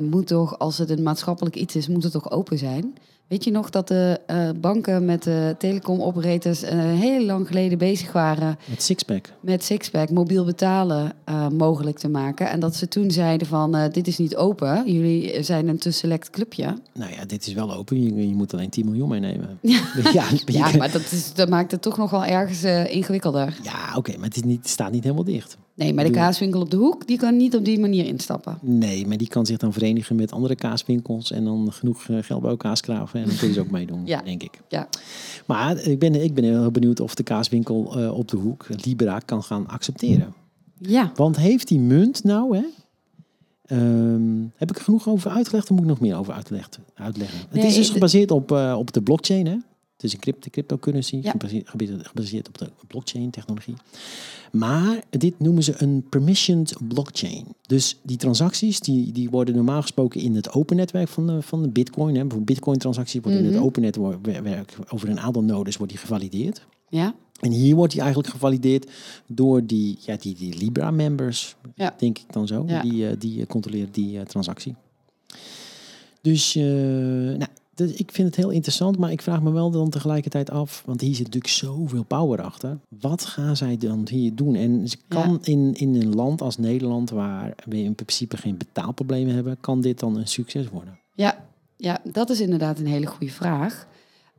moet 0.00 0.26
toch, 0.26 0.58
als 0.58 0.78
het 0.78 0.90
een 0.90 1.02
maatschappelijk 1.02 1.56
iets 1.56 1.76
is, 1.76 1.88
moet 1.88 2.02
het 2.02 2.12
toch 2.12 2.30
open 2.30 2.58
zijn? 2.58 2.94
Weet 3.28 3.44
je 3.44 3.50
nog 3.50 3.70
dat 3.70 3.88
de 3.88 4.20
eh, 4.26 4.48
banken 4.60 5.04
met 5.04 5.22
de 5.22 5.54
telecomoperators 5.58 6.62
eh 6.62 6.78
heel 6.78 7.24
lang 7.24 7.46
geleden 7.46 7.78
bezig 7.78 8.12
waren 8.12 8.58
Met 8.64 8.82
Sixpack. 8.82 9.32
met 9.40 9.64
Sixpack 9.64 10.10
mobiel 10.10 10.44
betalen 10.44 11.12
eh, 11.24 11.48
mogelijk 11.48 11.98
te 11.98 12.08
maken? 12.08 12.50
En 12.50 12.60
dat 12.60 12.76
ze 12.76 12.88
toen 12.88 13.10
zeiden 13.10 13.46
van, 13.46 13.88
dit 13.92 14.06
is 14.06 14.18
niet 14.18 14.36
open, 14.36 14.92
jullie 14.92 15.42
zijn 15.42 15.68
een 15.68 15.78
te 15.78 15.90
select 15.90 16.30
clubje. 16.30 16.78
Nou 16.94 17.12
ja, 17.12 17.24
dit 17.24 17.46
is 17.46 17.52
wel 17.52 17.74
open. 17.74 18.02
Je, 18.02 18.28
je 18.28 18.34
moet 18.34 18.52
alleen 18.52 18.70
10 18.70 18.84
miljoen 18.84 19.08
meenemen. 19.08 19.58
Ja, 19.68 19.80
ja, 20.12 20.24
Ja, 20.46 20.76
maar 20.76 20.92
dat, 20.92 21.12
is, 21.12 21.34
dat 21.34 21.48
maakt 21.48 21.70
het 21.70 21.82
toch 21.82 21.96
nog 21.96 22.10
wel 22.10 22.24
ergens 22.24 22.62
ingewikkelder. 22.90 23.58
ja 23.62 23.96
oké, 23.96 24.16
maar 24.16 24.26
het, 24.26 24.36
is 24.36 24.42
niet, 24.42 24.58
het 24.58 24.68
staat 24.68 24.92
niet 24.92 25.02
helemaal 25.02 25.24
dicht. 25.24 25.56
Nee, 25.74 25.94
maar 25.94 26.04
de 26.04 26.10
kaaswinkel 26.10 26.60
op 26.60 26.70
de 26.70 26.76
hoek, 26.76 27.06
die 27.06 27.18
kan 27.18 27.36
niet 27.36 27.56
op 27.56 27.64
die 27.64 27.80
manier 27.80 28.06
instappen. 28.06 28.58
Nee, 28.60 29.06
maar 29.06 29.16
die 29.16 29.28
kan 29.28 29.46
zich 29.46 29.56
dan 29.56 29.72
verenigen 29.72 30.16
met 30.16 30.32
andere 30.32 30.54
kaaswinkels 30.54 31.32
en 31.32 31.44
dan 31.44 31.72
genoeg 31.72 32.06
geld 32.20 32.40
bij 32.40 32.50
elkaar 32.50 32.76
skraven. 32.76 33.17
En 33.22 33.26
dan 33.28 33.36
kun 33.36 33.48
je 33.48 33.54
ze 33.54 33.60
ook 33.60 33.70
meedoen, 33.70 34.06
Ja. 34.06 34.22
denk 34.22 34.42
ik. 34.42 34.60
Ja. 34.68 34.88
Maar 35.46 35.76
ik 35.78 35.98
ben, 35.98 36.22
ik 36.24 36.34
ben 36.34 36.44
heel 36.44 36.70
benieuwd 36.70 37.00
of 37.00 37.14
de 37.14 37.22
kaaswinkel 37.22 37.98
eh, 37.98 38.12
op 38.18 38.28
de 38.28 38.36
hoek 38.36 38.66
Libra 38.84 39.18
kan 39.18 39.42
gaan 39.42 39.66
accepteren. 39.68 40.34
Ja, 40.78 41.12
Want 41.14 41.36
heeft 41.36 41.68
die 41.68 41.78
munt 41.80 42.24
nou, 42.24 42.56
hè? 42.56 42.62
Ehm, 43.64 44.40
heb 44.56 44.70
ik 44.70 44.76
er 44.76 44.82
genoeg 44.82 45.08
over 45.08 45.30
uitgelegd? 45.30 45.64
Of 45.64 45.70
moet 45.70 45.80
ik 45.84 45.86
nog 45.90 46.00
meer 46.00 46.16
over 46.16 46.32
uitlegd, 46.32 46.78
uitleggen? 46.94 47.38
Nee, 47.52 47.62
het 47.62 47.70
is 47.70 47.76
dus 47.76 47.90
gebaseerd 47.90 48.30
op, 48.30 48.52
eh, 48.52 48.74
op 48.78 48.92
de 48.92 49.02
blockchain, 49.02 49.46
hè? 49.46 49.56
Het 49.98 50.06
is 50.06 50.12
een 50.12 50.18
crypto, 50.20 50.48
cryptocurrency, 50.50 51.18
Ja. 51.22 51.34
gebaseerd, 52.04 52.48
op 52.48 52.58
de 52.58 52.70
blockchain-technologie. 52.86 53.74
Maar 54.52 55.02
dit 55.10 55.38
noemen 55.40 55.62
ze 55.62 55.74
een 55.82 56.06
permissioned 56.08 56.74
blockchain. 56.88 57.44
Dus 57.66 57.98
die 58.02 58.16
transacties 58.16 58.80
die, 58.80 59.12
die 59.12 59.30
worden 59.30 59.54
normaal 59.54 59.80
gesproken 59.82 60.20
in 60.20 60.34
het 60.34 60.52
open 60.52 60.76
netwerk 60.76 61.08
van 61.08 61.26
de, 61.26 61.42
van 61.42 61.62
de 61.62 61.68
bitcoin. 61.68 62.06
Hè. 62.14 62.20
Bijvoorbeeld 62.20 62.44
bitcoin-transacties 62.44 63.20
worden 63.22 63.40
in 63.40 63.46
Mhm. 63.46 63.54
het 63.54 63.64
open 63.64 63.82
netwerk 63.82 64.76
over 64.88 65.08
een 65.08 65.20
aantal 65.20 65.42
nodes 65.42 65.76
wordt 65.76 65.92
die 65.92 66.00
gevalideerd. 66.00 66.66
ja, 66.88 67.14
En 67.40 67.50
hier 67.50 67.74
wordt 67.74 67.92
hij 67.92 68.02
eigenlijk 68.02 68.32
gevalideerd 68.32 68.90
door 69.26 69.66
die, 69.66 69.98
ja, 70.00 70.16
die, 70.16 70.34
die 70.34 70.56
Libra-members, 70.58 71.56
Ja. 71.74 71.94
denk 71.98 72.18
ik 72.18 72.32
dan 72.32 72.46
zo. 72.46 72.64
Ja. 72.66 72.82
Die, 72.82 73.08
eh, 73.08 73.14
die 73.18 73.40
eh, 73.40 73.46
controleren 73.46 73.88
die 73.92 74.18
eh, 74.18 74.24
transactie. 74.24 74.74
Dus 76.22 76.54
eh, 76.56 76.62
nou, 76.64 77.46
dus 77.78 77.92
ik 77.92 78.12
vind 78.12 78.26
het 78.28 78.36
heel 78.36 78.50
interessant, 78.50 78.98
maar 78.98 79.10
ik 79.10 79.22
vraag 79.22 79.42
me 79.42 79.50
wel 79.50 79.70
dan 79.70 79.90
tegelijkertijd 79.90 80.50
af, 80.50 80.82
want 80.86 81.00
hier 81.00 81.14
zit 81.14 81.24
natuurlijk 81.24 81.52
zoveel 81.52 82.02
power 82.02 82.42
achter. 82.42 82.78
Wat 83.00 83.24
gaan 83.24 83.56
zij 83.56 83.76
dan 83.76 84.06
hier 84.10 84.34
doen? 84.34 84.54
En 84.54 84.88
ze 84.88 84.96
Ja. 85.08 85.20
kan 85.22 85.38
in, 85.42 85.74
in 85.74 85.94
een 85.94 86.14
land 86.14 86.40
als 86.42 86.58
Nederland, 86.58 87.10
waar 87.10 87.54
we 87.64 87.76
in 87.82 87.94
principe 87.94 88.36
geen 88.36 88.56
betaalproblemen 88.56 89.34
hebben, 89.34 89.56
kan 89.60 89.80
dit 89.80 89.98
dan 90.00 90.16
een 90.16 90.28
succes 90.28 90.68
worden? 90.68 90.98
ja, 91.14 91.46
ja, 91.76 91.98
dat 92.12 92.30
is 92.30 92.40
inderdaad 92.40 92.78
een 92.78 92.86
hele 92.86 93.06
goede 93.06 93.32
vraag. 93.32 93.86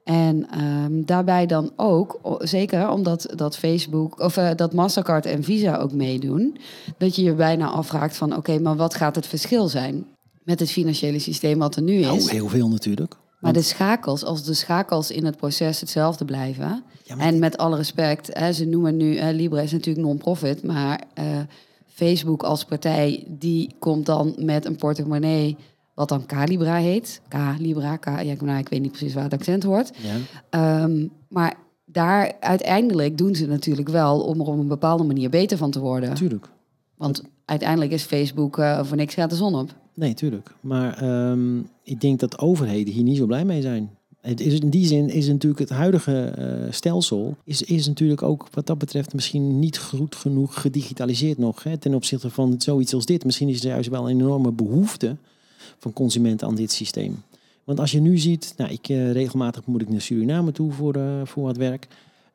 En 0.04 0.50
ehm, 0.50 1.02
daarbij 1.06 1.46
dan 1.46 1.72
ook, 1.76 2.20
zeker 2.40 2.90
omdat 2.90 3.34
dat 3.36 3.58
Facebook 3.58 4.20
of 4.20 4.38
eh, 4.38 4.50
dat 4.56 4.74
Mastercard 4.74 5.26
en 5.26 5.44
Visa 5.44 5.76
ook 5.78 5.92
meedoen, 5.92 6.58
dat 6.98 7.16
je 7.16 7.24
je 7.24 7.34
bijna 7.34 7.68
afvraagt 7.70 8.18
van 8.18 8.36
oké, 8.36 8.60
maar 8.60 8.76
wat 8.76 8.94
gaat 8.96 9.16
het 9.16 9.28
verschil 9.28 9.68
zijn 9.68 10.06
met 10.44 10.60
het 10.60 10.72
financiële 10.72 11.20
systeem 11.20 11.60
wat 11.60 11.76
er 11.76 11.82
nu 11.82 12.00
Nou, 12.00 12.18
is? 12.18 12.30
heel 12.30 12.48
veel 12.48 12.70
natuurlijk. 12.70 13.16
Maar 13.40 13.54
de 13.54 13.62
schakels, 13.62 14.24
als 14.24 14.44
de 14.44 14.54
schakels 14.54 15.12
in 15.12 15.26
het 15.26 15.38
proces 15.38 15.80
hetzelfde 15.80 16.26
blijven. 16.26 16.84
Ja, 17.04 17.18
En 17.18 17.40
met 17.40 17.58
alle 17.58 17.76
respect, 17.76 18.30
hè, 18.34 18.54
ze 18.54 18.66
noemen 18.66 18.98
nu, 18.98 19.16
eh, 19.16 19.30
Libra 19.34 19.62
is 19.62 19.72
natuurlijk 19.72 20.06
non-profit, 20.08 20.64
maar 20.64 21.04
eh, 21.14 21.26
Facebook 21.86 22.44
als 22.44 22.64
partij, 22.66 23.24
die 23.28 23.76
komt 23.80 24.06
dan 24.06 24.36
met 24.38 24.66
een 24.66 24.76
portemonnee, 24.76 25.58
wat 25.94 26.10
dan 26.10 26.26
Calibra 26.26 26.76
heet. 26.76 27.22
K-Libra, 27.28 27.98
K, 27.98 28.06
ja, 28.06 28.18
ik- 28.20 28.42
nou, 28.42 28.60
ik 28.60 28.70
weet 28.70 28.82
niet 28.82 28.92
precies 28.92 29.14
waar 29.14 29.24
het 29.24 29.34
accent 29.34 29.64
hoort. 29.64 29.92
ja. 29.98 30.16
Ehm, 30.50 31.08
maar 31.30 31.54
daar 31.86 32.32
uiteindelijk 32.40 33.18
doen 33.18 33.36
ze 33.36 33.46
natuurlijk 33.48 33.90
wel 33.90 34.22
om 34.22 34.40
er 34.40 34.46
op 34.48 34.60
een 34.60 34.68
bepaalde 34.68 35.04
manier 35.04 35.30
beter 35.30 35.58
van 35.58 35.72
te 35.72 35.80
worden. 35.80 36.14
Tuurlijk. 36.14 36.48
Want 36.98 37.22
uiteindelijk 37.46 37.92
is 37.92 38.04
Facebook 38.04 38.58
eh, 38.58 38.84
voor 38.84 38.98
niks 38.98 39.14
gaat 39.14 39.30
de 39.30 39.36
zon 39.36 39.56
op. 39.56 39.70
Nee, 40.00 40.14
tuurlijk. 40.14 40.52
Maar 40.60 40.98
ehm, 40.98 41.60
ik 41.84 42.02
denk 42.02 42.20
dat 42.20 42.40
overheden 42.40 42.94
hier 42.94 43.04
niet 43.04 43.18
zo 43.18 43.26
blij 43.26 43.46
mee 43.46 43.62
zijn. 43.62 43.90
Het 44.22 44.40
is, 44.40 44.60
in 44.60 44.70
die 44.70 44.88
zin 44.88 45.10
is 45.10 45.28
natuurlijk 45.28 45.60
het 45.60 45.70
huidige 45.70 46.24
eh, 46.24 46.72
stelsel... 46.72 47.38
Is, 47.44 47.62
is 47.62 47.88
natuurlijk 47.88 48.22
ook 48.22 48.48
wat 48.52 48.68
dat 48.68 48.78
betreft 48.78 49.14
misschien 49.14 49.60
niet 49.60 49.78
goed 49.78 50.16
genoeg 50.16 50.62
gedigitaliseerd 50.62 51.38
nog. 51.38 51.64
Hè, 51.64 51.78
ten 51.78 51.94
opzichte 51.94 52.30
van 52.30 52.56
zoiets 52.58 52.94
als 52.94 53.06
dit. 53.06 53.26
Misschien 53.26 53.50
is 53.50 53.64
er 53.64 53.70
juist 53.70 53.90
wel 53.90 54.10
een 54.10 54.20
enorme 54.20 54.52
behoefte 54.52 55.16
van 55.78 55.94
consumenten 55.94 56.48
aan 56.48 56.56
dit 56.56 56.72
systeem. 56.72 57.24
Want 57.64 57.80
als 57.80 57.92
je 57.92 58.00
nu 58.00 58.18
ziet... 58.18 58.54
Nou, 58.58 58.72
ik, 58.72 58.90
eh, 58.90 59.12
regelmatig 59.12 59.66
moet 59.66 59.82
ik 59.82 59.90
naar 59.90 60.02
Suriname 60.02 60.52
toe 60.52 60.72
voor, 60.72 60.96
eh, 60.96 61.22
voor 61.24 61.44
wat 61.44 61.58
werk... 61.58 61.88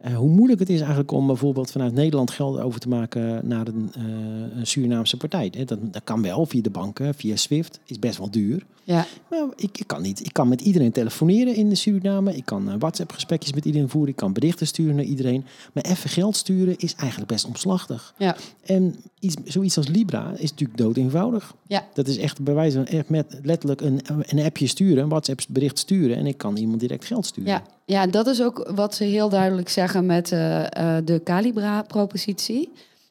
Eh, 0.04 0.16
hoe 0.16 0.30
moeilijk 0.30 0.60
het 0.60 0.68
is 0.68 0.78
eigenlijk 0.78 1.10
om 1.10 1.26
bijvoorbeeld 1.26 1.70
vanuit 1.70 1.92
Nederland 1.94 2.30
geld 2.30 2.60
over 2.60 2.80
te 2.80 2.88
maken 2.88 3.48
naar 3.48 3.66
een, 3.66 3.90
eh, 3.94 4.58
een 4.58 4.66
Surinaamse 4.66 5.16
partij. 5.16 5.50
Dat, 5.50 5.78
dat 5.80 6.04
kan 6.04 6.22
wel 6.22 6.46
via 6.46 6.62
de 6.62 6.70
banken, 6.70 7.14
via 7.14 7.36
SWIFT. 7.36 7.80
Is 7.84 7.98
best 7.98 8.18
wel 8.18 8.30
duur. 8.30 8.66
Ja, 8.86 9.06
Maar 9.30 9.40
ik, 9.56 9.78
ik 9.78 9.86
kan 9.86 10.02
niet. 10.02 10.26
Ik 10.26 10.32
kan 10.32 10.48
met 10.48 10.60
iedereen 10.60 10.92
telefoneren 10.92 11.54
in 11.54 11.68
de 11.68 11.74
Suriname. 11.74 12.36
Ik 12.36 12.44
kan 12.44 12.70
eh, 12.70 12.74
WhatsApp-gesprekjes 12.78 13.52
met 13.52 13.64
iedereen 13.64 13.88
voeren. 13.88 14.10
Ik 14.10 14.16
kan 14.16 14.32
berichten 14.32 14.66
sturen 14.66 14.94
naar 14.96 15.04
iedereen. 15.04 15.44
Maar 15.72 15.84
even 15.84 16.10
geld 16.10 16.36
sturen 16.36 16.76
is 16.78 16.94
eigenlijk 16.94 17.30
best 17.30 17.44
omslachtig. 17.44 18.14
ja, 18.18 18.36
En 18.62 18.96
iets, 19.18 19.34
zoiets 19.44 19.76
als 19.76 19.88
Libra 19.88 20.32
is 20.36 20.50
natuurlijk 20.50 20.78
dood 20.78 20.96
eenvoudig. 20.96 21.54
ja. 21.66 21.86
Dat 21.94 22.08
is 22.08 22.18
echt 22.18 22.40
bij 22.42 22.54
wijze 22.54 22.76
van 22.76 22.86
echt 22.86 23.08
met 23.08 23.38
letterlijk 23.42 23.80
een, 23.80 24.00
een 24.22 24.44
appje 24.44 24.66
sturen, 24.66 25.02
een 25.02 25.08
WhatsApp-bericht 25.08 25.78
sturen. 25.78 26.16
En 26.16 26.26
ik 26.26 26.38
kan 26.38 26.56
iemand 26.56 26.80
direct 26.80 27.04
geld 27.04 27.26
sturen. 27.26 27.50
Ja, 27.50 27.62
ja, 27.86 28.06
dat 28.06 28.26
is 28.26 28.42
ook 28.42 28.70
wat 28.74 28.94
ze 28.94 29.04
heel 29.04 29.28
duidelijk 29.28 29.68
zeggen 29.68 30.06
met 30.06 30.32
eh, 30.32 30.64
eh, 30.96 31.04
de 31.04 31.20
Calibra-propositie. 31.24 32.68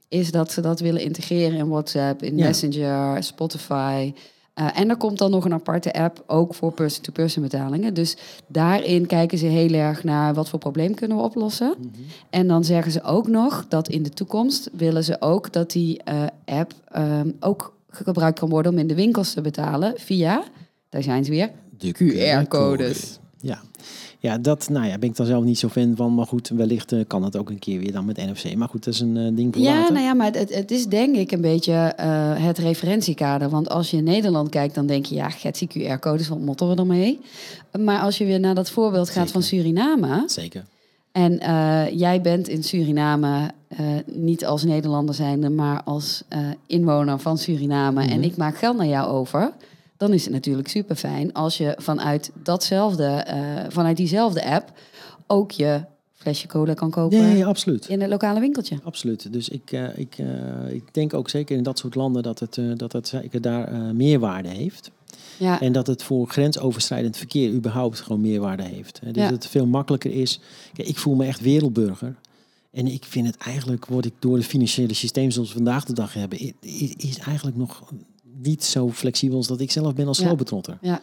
Is 0.07 0.31
dat 0.31 0.51
ze 0.51 0.61
dat 0.61 0.79
willen 0.79 1.01
integreren 1.01 1.57
in 1.57 1.67
WhatsApp, 1.69 2.23
in 2.23 2.37
Ja. 2.37 2.45
Messenger, 2.45 3.23
Spotify. 3.23 4.13
Eh, 4.53 4.79
en 4.79 4.89
er 4.89 4.97
komt 4.97 5.17
dan 5.17 5.31
nog 5.31 5.45
een 5.45 5.53
aparte 5.53 5.93
app, 5.93 6.23
ook 6.27 6.55
voor 6.55 6.71
person-to-person 6.71 7.43
betalingen. 7.43 7.93
Dus 7.93 8.17
daarin 8.47 9.05
kijken 9.05 9.37
ze 9.37 9.45
heel 9.45 9.73
erg 9.73 10.03
naar 10.03 10.33
wat 10.33 10.49
voor 10.49 10.59
probleem 10.59 10.93
kunnen 10.93 11.17
we 11.17 11.23
oplossen. 11.23 11.75
En 12.29 12.47
dan 12.47 12.63
zeggen 12.63 12.91
ze 12.91 13.03
ook 13.03 13.27
nog 13.27 13.65
dat 13.69 13.89
in 13.89 14.03
de 14.03 14.09
toekomst 14.09 14.69
willen 14.73 15.03
ze 15.03 15.21
ook 15.21 15.53
dat 15.53 15.71
die 15.71 16.03
eh, 16.03 16.23
app 16.45 16.73
ehm, 16.91 17.31
ook 17.39 17.73
gebruikt 17.89 18.39
kan 18.39 18.49
worden 18.49 18.71
om 18.71 18.77
in 18.77 18.87
de 18.87 18.95
winkels 18.95 19.33
te 19.33 19.41
betalen 19.41 19.93
via, 19.97 20.43
daar 20.89 21.03
zijn 21.03 21.25
ze 21.25 21.31
weer, 21.31 21.51
De 21.77 21.93
QR-codes. 21.93 23.19
Ja. 23.39 23.61
Ja, 24.19 24.37
dat 24.37 24.69
nou 24.69 24.85
ja, 24.85 24.97
ben 24.97 25.09
ik 25.09 25.15
dan 25.15 25.25
zelf 25.25 25.43
niet 25.43 25.59
zo 25.59 25.67
fan 25.67 25.95
van. 25.95 26.15
Maar 26.15 26.25
goed, 26.25 26.49
wellicht 26.49 26.91
eh, 26.91 26.99
kan 27.07 27.23
het 27.23 27.37
ook 27.37 27.49
een 27.49 27.59
keer 27.59 27.79
weer 27.79 27.91
dan 27.91 28.05
met 28.05 28.17
NFC. 28.17 28.55
Maar 28.55 28.67
goed, 28.67 28.83
dat 28.83 28.93
is 28.93 28.99
een 28.99 29.17
eh, 29.17 29.35
ding 29.35 29.53
voor 29.53 29.63
Ja, 29.63 29.73
later. 29.73 29.93
nou 29.93 30.05
ja, 30.05 30.13
maar 30.13 30.31
het, 30.31 30.55
het 30.55 30.71
is 30.71 30.85
denk 30.85 31.15
ik 31.15 31.31
een 31.31 31.41
beetje 31.41 31.73
eh, 31.73 32.45
het 32.45 32.57
referentiekader. 32.57 33.49
Want 33.49 33.69
als 33.69 33.91
je 33.91 33.97
in 33.97 34.03
Nederland 34.03 34.49
kijkt, 34.49 34.75
dan 34.75 34.85
denk 34.85 35.05
je, 35.05 35.15
ja, 35.15 35.29
Getsie 35.29 35.67
QR-codes, 35.67 36.27
wat 36.27 36.39
motten 36.39 36.69
we 36.69 36.75
ermee? 36.75 37.19
Maar 37.79 38.01
als 38.01 38.17
je 38.17 38.25
weer 38.25 38.39
naar 38.39 38.55
dat 38.55 38.69
voorbeeld 38.69 39.09
gaat 39.09 39.31
van 39.31 39.43
Suriname... 39.43 40.23
Zeker. 40.27 40.65
en 41.11 41.37
jij 41.97 42.21
bent 42.21 42.47
in 42.47 42.63
Suriname 42.63 43.51
niet 44.05 44.45
als 44.45 44.63
Nederlander 44.63 45.15
zijnde, 45.15 45.49
maar 45.49 45.83
als 45.83 46.23
inwoner 46.67 47.19
van 47.19 47.37
Suriname... 47.37 48.03
Mhm. 48.03 48.11
en 48.11 48.23
ik 48.23 48.37
maak 48.37 48.57
geld 48.57 48.77
naar 48.77 48.87
jou 48.87 49.07
over... 49.09 49.51
dan 50.03 50.13
is 50.13 50.23
het 50.23 50.33
natuurlijk 50.33 50.67
super 50.67 50.95
fijn 50.95 51.33
als 51.33 51.57
je 51.57 51.75
vanuit 51.77 52.31
datzelfde, 52.43 53.05
eh, 53.05 53.65
vanuit 53.69 53.97
diezelfde 53.97 54.45
app 54.45 54.71
ook 55.27 55.51
je 55.51 55.81
flesje 56.13 56.47
cola 56.47 56.73
kan 56.73 56.89
kopen 56.89 57.19
Nee, 57.19 57.37
ja, 57.37 57.45
absoluut. 57.47 57.87
in 57.87 58.01
het 58.01 58.09
lokale 58.09 58.39
winkeltje. 58.39 58.79
Absoluut. 58.83 59.33
Dus 59.33 59.49
ik, 59.49 59.71
eh, 59.71 59.97
ik, 59.97 60.15
eh, 60.17 60.73
ik 60.73 60.83
denk 60.93 61.13
ook 61.13 61.29
zeker 61.29 61.57
in 61.57 61.63
dat 61.63 61.79
soort 61.79 61.95
landen 61.95 62.23
dat 62.23 62.39
het, 62.39 62.59
dat 62.75 62.91
het 62.91 63.07
zeker 63.07 63.41
daar 63.41 63.95
meerwaarde 63.95 64.49
heeft. 64.49 64.91
Ja, 65.39 65.61
En 65.61 65.71
dat 65.71 65.87
het 65.87 66.03
voor 66.03 66.27
grensoverschrijdend 66.27 67.17
verkeer 67.17 67.51
überhaupt 67.51 67.99
gewoon 67.99 68.21
meerwaarde 68.21 68.63
heeft. 68.63 68.99
Dus 69.03 69.11
Ja. 69.15 69.23
dat 69.23 69.43
het 69.43 69.47
veel 69.47 69.65
makkelijker 69.65 70.11
is. 70.11 70.39
Kijk, 70.73 70.87
ik 70.87 70.97
voel 70.97 71.15
me 71.15 71.25
echt 71.25 71.39
wereldburger. 71.41 72.15
En 72.71 72.87
ik 72.87 73.03
vind 73.05 73.27
het 73.27 73.37
eigenlijk, 73.37 73.85
word 73.85 74.05
ik 74.05 74.13
door 74.19 74.35
het 74.35 74.45
financiële 74.45 74.93
systeem 74.93 75.31
zoals 75.31 75.47
we 75.47 75.55
vandaag 75.55 75.85
de 75.85 75.93
dag 75.93 76.13
hebben, 76.13 76.53
is 76.97 77.17
eigenlijk 77.17 77.57
nog 77.57 77.83
niet 78.43 78.63
zo 78.63 78.89
flexibel 78.89 79.37
als 79.37 79.47
dat 79.47 79.59
ik 79.59 79.71
zelf 79.71 79.93
ben 79.93 80.07
als 80.07 80.17
sloopbetrotter. 80.17 80.77
ja. 80.81 81.01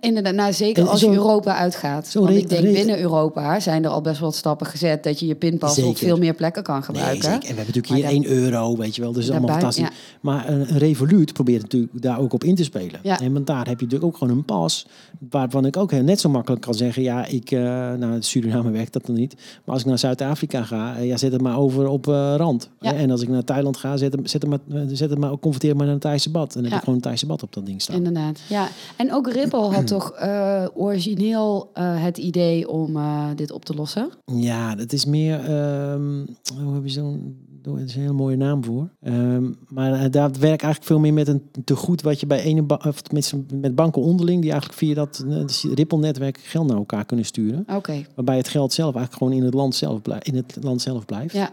Inderdaad, 0.00 0.34
nou, 0.34 0.52
zeker 0.52 0.88
als 0.88 1.00
zo- 1.00 1.12
Europa 1.12 1.54
uitgaat. 1.56 2.06
zo 2.06 2.20
Want 2.22 2.36
ik 2.36 2.48
denk 2.48 2.62
binnen 2.72 3.00
Europa 3.00 3.60
zijn 3.60 3.84
er 3.84 3.90
al 3.90 4.00
best 4.00 4.18
wel 4.20 4.28
wat 4.28 4.38
stappen 4.38 4.66
gezet 4.66 5.02
dat 5.04 5.20
je 5.20 5.26
je 5.26 5.34
pinpas 5.34 5.78
op 5.82 5.96
veel 5.96 6.16
meer 6.18 6.34
plekken 6.34 6.62
kan 6.62 6.82
gebruiken. 6.82 7.22
zeker. 7.22 7.32
En 7.34 7.40
we 7.40 7.46
hebben 7.46 7.56
natuurlijk 7.74 7.88
Maar 7.88 7.96
hier 8.12 8.22
daar- 8.22 8.32
1 8.32 8.44
euro, 8.44 8.76
weet 8.76 8.94
je 8.96 9.02
wel. 9.02 9.12
Dus 9.12 9.30
allemaal 9.30 9.48
fantastisch. 9.50 9.88
Maar 10.20 10.48
een, 10.48 10.60
een 10.60 10.78
Revolut 10.78 11.32
probeert 11.32 11.62
natuurlijk 11.62 12.02
daar 12.02 12.18
ook 12.20 12.32
op 12.32 12.44
in 12.44 12.54
te 12.54 12.64
spelen. 12.64 13.00
Ja. 13.02 13.20
En 13.20 13.32
want 13.32 13.46
daar 13.46 13.56
heb 13.66 13.78
je 13.80 13.84
natuurlijk 13.84 14.04
ook 14.04 14.16
gewoon 14.18 14.36
een 14.36 14.44
pas. 14.44 14.86
Waarvan 15.30 15.66
ik 15.66 15.76
ook 15.76 15.90
heel 15.90 16.02
net 16.02 16.20
zo 16.20 16.28
makkelijk 16.28 16.62
kan 16.62 16.74
zeggen. 16.74 17.02
Ja, 17.02 17.26
ik, 17.26 17.50
eh 17.50 17.60
nou, 17.92 18.14
in 18.14 18.22
Suriname 18.22 18.70
werkt 18.70 18.92
dat 18.92 19.06
dan 19.06 19.14
niet. 19.14 19.34
Maar 19.64 19.74
als 19.74 19.80
ik 19.82 19.88
naar 19.88 19.98
Zuid-Afrika 19.98 20.62
ga, 20.62 20.96
eh, 20.96 21.06
ja, 21.06 21.16
zet 21.16 21.32
het 21.32 21.40
maar 21.42 21.58
over 21.58 21.86
op 21.88 22.08
eh, 22.08 22.34
rand. 22.36 22.68
Ja. 22.80 22.92
En 22.94 23.10
als 23.10 23.22
ik 23.22 23.28
naar 23.28 23.44
Thailand 23.44 23.76
ga, 23.76 23.96
zet 23.96 24.12
het, 24.12 24.30
zet 24.30 24.42
het, 24.42 24.50
maar, 24.50 24.84
zet 24.92 25.10
het 25.10 25.18
maar, 25.18 25.38
converteer 25.38 25.76
maar 25.76 25.84
naar 25.86 25.94
een 25.94 26.00
Thaise 26.00 26.30
bad. 26.30 26.46
En 26.48 26.52
dan 26.54 26.62
heb 26.62 26.70
Ja. 26.70 26.76
ik 26.76 26.82
gewoon 26.82 26.94
een 26.94 27.02
Thaise 27.04 27.26
bad 27.26 27.42
op 27.42 27.52
dat 27.52 27.66
ding 27.66 27.82
staan. 27.82 27.96
Inderdaad, 27.96 28.40
ja. 28.48 28.68
En 28.96 29.12
ook 29.14 29.32
Ripple 29.32 29.70
had 29.80 30.00
toch 30.00 30.10
eh, 30.12 30.66
origineel 30.74 31.70
eh, 31.74 32.02
het 32.02 32.18
idee 32.18 32.68
om 32.68 32.96
eh, 32.96 33.26
dit 33.36 33.50
op 33.52 33.64
te 33.64 33.74
lossen? 33.74 34.10
Ja, 34.24 34.74
dat 34.74 34.92
is 34.92 35.04
meer. 35.04 35.38
ehm, 35.44 36.26
hoe 36.64 36.74
heb 36.74 36.82
je 36.84 36.90
zo'n. 36.90 37.48
Er 37.64 37.80
is 37.80 37.94
een 37.94 38.00
hele 38.00 38.12
mooie 38.12 38.36
naam 38.36 38.64
voor. 38.64 38.88
Ehm, 39.00 39.52
maar 39.68 39.90
daar 40.10 40.30
werkt 40.30 40.42
eigenlijk 40.62 40.84
veel 40.84 40.98
meer 40.98 41.12
met 41.12 41.28
een 41.28 41.42
tegoed 41.64 42.02
wat 42.02 42.20
je 42.20 42.26
bij 42.26 42.42
ene 42.42 42.62
ba- 42.62 42.80
of 42.86 43.00
tenminste 43.00 43.42
met 43.54 43.74
banken 43.74 44.02
onderling, 44.02 44.40
die 44.40 44.50
eigenlijk 44.50 44.80
via 44.80 44.94
dat 44.94 45.24
eh, 45.28 45.72
Ripple-netwerk 45.74 46.38
geld 46.38 46.66
naar 46.66 46.76
elkaar 46.76 47.04
kunnen 47.04 47.24
sturen. 47.24 47.64
Oké, 47.74 48.06
Waarbij 48.14 48.36
het 48.36 48.48
geld 48.48 48.72
zelf 48.72 48.94
eigenlijk 48.94 49.22
gewoon 49.24 49.38
in 49.40 49.44
het 49.44 49.54
land 49.54 49.74
zelf, 49.74 50.02
blij- 50.02 50.20
in 50.22 50.34
het 50.34 50.56
land 50.60 50.80
zelf 50.82 51.04
blijft. 51.04 51.34
ja. 51.34 51.50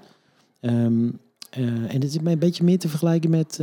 Ehm, 0.59 1.09
eh, 1.49 1.63
en 1.67 1.91
het 1.91 2.03
is 2.03 2.15
een 2.23 2.39
beetje 2.39 2.63
meer 2.63 2.79
te 2.79 2.87
vergelijken 2.89 3.29
met 3.29 3.61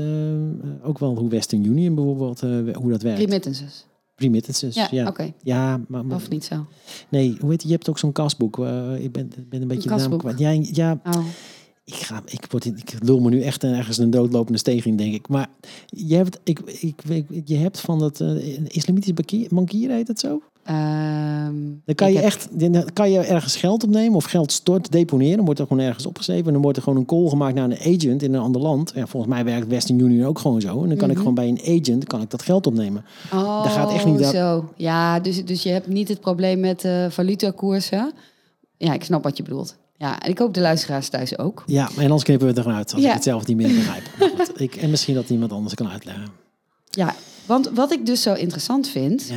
ook 0.82 0.98
wel 0.98 1.16
hoe 1.16 1.28
Western 1.28 1.64
Union 1.64 1.94
bijvoorbeeld, 1.94 2.40
hoe 2.74 2.90
dat 2.90 3.02
werkt. 3.02 3.18
Remittances. 3.20 3.86
Remittances. 4.16 4.74
Ja, 4.74 4.88
Ja, 4.90 5.06
oké. 5.06 5.32
ja. 5.42 5.80
maar, 5.88 6.04
maar- 6.06 6.16
Of 6.16 6.28
niet 6.28 6.44
zo? 6.44 6.66
nee, 7.08 7.36
hoe 7.40 7.50
heet? 7.50 7.62
Je 7.62 7.70
hebt 7.70 7.88
ook 7.88 7.98
zo'n 7.98 8.12
kasboek. 8.12 8.58
eh, 8.58 9.04
ik 9.04 9.12
ben, 9.12 9.30
ben 9.48 9.62
een 9.62 9.68
beetje 9.68 9.88
de 9.88 9.94
naam 9.94 10.18
kwijt. 10.18 10.38
Ja, 10.38 10.50
ja, 10.60 11.00
Oh. 11.04 11.24
Ik, 11.84 11.94
ga, 11.94 12.22
ik, 12.26 12.46
word, 12.50 12.64
ik 12.64 12.94
lul 13.00 13.20
me 13.20 13.28
nu 13.30 13.42
echt 13.42 13.64
ergens 13.64 13.98
een 13.98 14.10
doodlopende 14.10 14.58
steeg 14.58 14.86
in, 14.86 14.96
denk 14.96 15.14
ik. 15.14 15.28
Maar 15.28 15.48
je 15.86 16.14
hebt, 16.16 16.38
ik, 16.44 16.58
ik, 16.60 17.02
ik- 17.08 17.42
je 17.44 17.56
hebt 17.56 17.80
van 17.80 17.98
dat 17.98 18.20
eh 18.20 18.58
islamitisch 18.68 19.14
bankier, 19.14 19.48
bankier, 19.50 19.90
heet 19.90 20.08
het 20.08 20.20
zo? 20.20 20.42
Ehm, 20.64 21.54
Dan 21.84 21.94
kan 21.94 22.08
je 22.10 22.16
heb- 22.16 22.24
echt, 22.24 22.48
dan 22.60 22.84
kan 22.92 23.10
je 23.10 23.18
ergens 23.18 23.56
geld 23.56 23.84
opnemen 23.84 24.14
of 24.16 24.24
geld 24.24 24.52
stort, 24.52 24.92
deponeren. 24.92 25.36
Dan 25.36 25.44
wordt 25.44 25.60
er 25.60 25.66
gewoon 25.66 25.82
ergens 25.84 26.06
opgeschreven. 26.06 26.46
En 26.46 26.52
dan 26.52 26.62
wordt 26.62 26.76
er 26.76 26.82
gewoon 26.82 26.98
een 26.98 27.04
call 27.06 27.28
gemaakt 27.28 27.54
naar 27.54 27.64
een 27.64 27.78
agent 27.78 28.22
in 28.22 28.34
een 28.34 28.40
ander 28.40 28.60
land. 28.60 28.92
Ja, 28.94 29.06
volgens 29.06 29.32
mij 29.32 29.44
werkt 29.44 29.66
Western 29.68 29.98
Union 29.98 30.26
ook 30.26 30.38
gewoon 30.38 30.60
zo. 30.60 30.82
En 30.82 30.88
dan 30.88 30.96
kan 30.98 31.08
ik 31.10 31.16
Mhm. 31.16 31.18
gewoon 31.18 31.34
bij 31.34 31.48
een 31.48 31.80
agent 31.80 32.04
kan 32.04 32.20
ik 32.22 32.30
dat 32.30 32.42
geld 32.42 32.66
opnemen. 32.66 33.04
Oh, 33.32 33.72
gaat 33.72 33.92
echt 33.92 34.04
niet 34.06 34.18
dat- 34.18 34.32
zo. 34.32 34.68
Ja, 34.76 35.20
dus, 35.20 35.44
dus 35.44 35.62
je 35.62 35.68
hebt 35.70 35.86
niet 35.88 36.08
het 36.08 36.20
probleem 36.20 36.60
met 36.60 36.84
eh 36.84 37.10
valutakoersen. 37.10 38.12
Ja, 38.76 38.92
ik 38.92 39.04
snap 39.04 39.22
wat 39.22 39.36
je 39.36 39.42
bedoelt. 39.42 39.76
Ja, 39.96 40.22
en 40.22 40.30
ik 40.30 40.38
hoop 40.38 40.54
de 40.54 40.60
luisteraars 40.60 41.08
thuis 41.08 41.38
ook. 41.38 41.62
Ja, 41.66 41.88
maar 41.94 42.04
anders 42.04 42.22
knippen 42.22 42.46
we 42.46 42.52
het 42.54 42.66
eruit 42.66 42.92
als 42.94 43.02
Ja. 43.02 43.08
ik 43.08 43.14
het 43.14 43.22
zelf 43.22 43.46
niet 43.46 43.56
meer 43.56 43.74
begrijp. 43.74 44.02
Goed, 44.18 44.60
ik, 44.60 44.76
en 44.76 44.90
misschien 44.90 45.14
dat 45.14 45.30
iemand 45.30 45.52
anders 45.52 45.74
kan 45.74 45.88
uitleggen. 45.88 46.28
Ja, 46.90 47.14
want 47.46 47.70
wat 47.74 47.92
ik 47.92 48.06
dus 48.06 48.22
zo 48.22 48.34
interessant 48.34 48.88
vind, 48.88 49.26
Ja. 49.28 49.34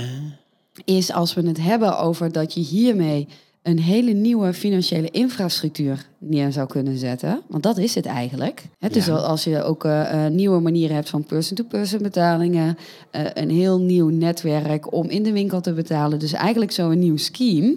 is 0.85 1.11
als 1.11 1.33
we 1.33 1.47
het 1.47 1.61
hebben 1.61 1.99
over 1.99 2.31
dat 2.31 2.53
je 2.53 2.59
hiermee 2.59 3.27
een 3.61 3.79
hele 3.79 4.11
nieuwe 4.11 4.53
financiële 4.53 5.09
infrastructuur 5.11 6.05
neer 6.17 6.51
zou 6.51 6.67
kunnen 6.67 6.97
zetten. 6.97 7.41
Want 7.47 7.63
dat 7.63 7.77
is 7.77 7.95
het 7.95 8.05
eigenlijk. 8.05 8.63
Het 8.79 8.95
is 8.95 9.05
Ja. 9.05 9.13
al 9.13 9.19
als 9.25 9.43
je 9.43 9.63
ook 9.63 9.85
eh, 9.85 10.25
eh, 10.25 10.31
nieuwe 10.31 10.59
manieren 10.59 10.95
hebt 10.95 11.09
van 11.09 11.23
person-to-person 11.23 12.01
betalingen, 12.01 12.77
eh, 13.11 13.21
een 13.33 13.49
heel 13.49 13.79
nieuw 13.79 14.09
netwerk 14.09 14.93
om 14.93 15.07
in 15.09 15.23
de 15.23 15.31
winkel 15.31 15.61
te 15.61 15.73
betalen. 15.73 16.19
Dus 16.19 16.33
eigenlijk 16.33 16.71
zo'n 16.71 16.99
nieuw 16.99 17.17
scheme. 17.17 17.75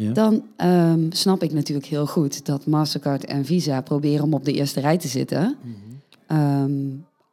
Ja. 0.00 0.12
Dan 0.12 0.42
ehm, 0.56 1.10
snap 1.10 1.42
ik 1.42 1.52
natuurlijk 1.52 1.86
heel 1.86 2.06
goed 2.06 2.46
dat 2.46 2.66
Mastercard 2.66 3.24
en 3.24 3.44
Visa 3.44 3.80
proberen 3.80 4.24
om 4.24 4.34
op 4.34 4.44
de 4.44 4.52
eerste 4.52 4.80
rij 4.80 4.98
te 4.98 5.08
zitten. 5.08 5.56
Ehm, 6.26 6.72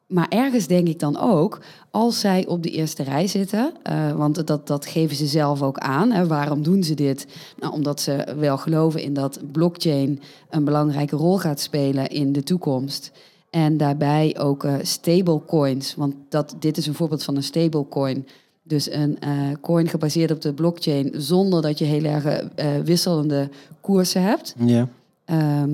maar 0.08 0.28
ergens 0.30 0.68
denk 0.68 0.88
ik 0.88 1.00
dan 1.00 1.18
ook, 1.18 1.60
als 1.92 2.20
zij 2.20 2.46
op 2.48 2.64
de 2.64 2.70
eerste 2.70 3.04
rij 3.04 3.28
zitten, 3.28 3.74
eh, 3.84 4.12
want 4.12 4.48
dat, 4.48 4.68
dat 4.68 4.86
geven 4.86 5.16
ze 5.16 5.28
zelf 5.28 5.62
ook 5.62 5.78
aan. 5.78 6.12
Hè, 6.12 6.28
waarom 6.28 6.64
doen 6.64 6.84
ze 6.84 6.94
dit? 6.94 7.28
Nou, 7.60 7.74
omdat 7.74 8.02
ze 8.02 8.36
wel 8.38 8.58
geloven 8.58 9.02
in 9.02 9.14
dat 9.14 9.40
blockchain 9.52 10.22
een 10.50 10.64
belangrijke 10.64 11.16
rol 11.16 11.38
gaat 11.38 11.60
spelen 11.60 12.08
in 12.08 12.32
de 12.32 12.44
toekomst. 12.44 13.12
En 13.50 13.78
daarbij 13.78 14.36
ook 14.40 14.64
eh, 14.64 14.74
stablecoins, 14.82 15.96
want 15.96 16.16
dat, 16.30 16.56
dit 16.60 16.78
is 16.78 16.88
een 16.88 16.94
voorbeeld 16.94 17.24
van 17.24 17.36
een 17.36 17.44
stablecoin. 17.44 18.28
Dus 18.68 18.92
een 18.92 19.20
eh, 19.20 19.32
coin 19.62 19.88
gebaseerd 19.88 20.32
op 20.32 20.42
de 20.42 20.54
blockchain 20.54 21.14
zonder 21.16 21.62
dat 21.62 21.80
je 21.80 21.86
heel 21.86 22.04
erg 22.04 22.26
eh, 22.26 22.68
wisselende 22.84 23.50
koersen 23.82 24.22
hebt. 24.22 24.56
ja. 24.58 24.88
Ehm, 25.26 25.70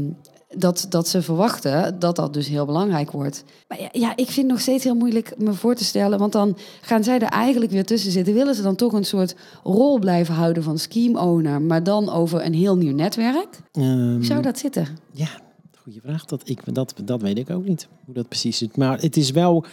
dat, 0.58 0.86
dat 0.90 1.08
ze 1.08 1.22
verwachten 1.22 2.00
dat 2.00 2.16
dat 2.16 2.34
dus 2.34 2.48
heel 2.48 2.66
belangrijk 2.66 3.12
wordt. 3.12 3.44
Maar 3.68 3.82
ja, 3.82 3.90
ja, 3.92 4.12
ik 4.12 4.26
vind 4.26 4.36
het 4.36 4.48
nog 4.48 4.60
steeds 4.60 4.84
heel 4.84 4.96
moeilijk 4.96 5.34
me 5.38 5.54
voor 5.54 5.76
te 5.76 5.84
stellen. 5.84 6.20
Want 6.20 6.32
dan 6.32 6.58
gaan 6.82 7.04
zij 7.04 7.20
er 7.20 7.28
eigenlijk 7.28 7.72
weer 7.72 7.86
tussen 7.86 8.12
zitten. 8.12 8.34
Willen 8.34 8.56
ze 8.56 8.62
dan 8.62 8.76
toch 8.76 8.94
een 8.94 9.04
soort 9.04 9.36
rol 9.64 10.00
blijven 10.00 10.34
houden 10.34 10.64
van 10.64 10.78
scheme 10.78 11.20
owner, 11.20 11.62
maar 11.62 11.84
dan 11.84 12.10
over 12.10 12.46
een 12.46 12.54
heel 12.54 12.78
nieuw 12.78 12.96
netwerk? 12.96 13.60
Ehm, 13.72 14.14
Hoe 14.14 14.26
zou 14.26 14.42
dat 14.42 14.60
zitten? 14.60 14.88
Ja, 15.12 15.30
goede 15.78 16.00
vraag. 16.02 16.26
Dat, 16.26 16.42
ik, 16.46 16.60
dat, 16.74 16.94
dat 17.04 17.22
weet 17.22 17.38
ik 17.38 17.50
ook 17.50 17.66
niet, 17.66 17.88
hoe 18.06 18.14
dat 18.14 18.28
precies 18.28 18.58
zit. 18.58 18.78
Maar 18.78 19.00
het 19.00 19.18
is 19.18 19.32
wel... 19.32 19.66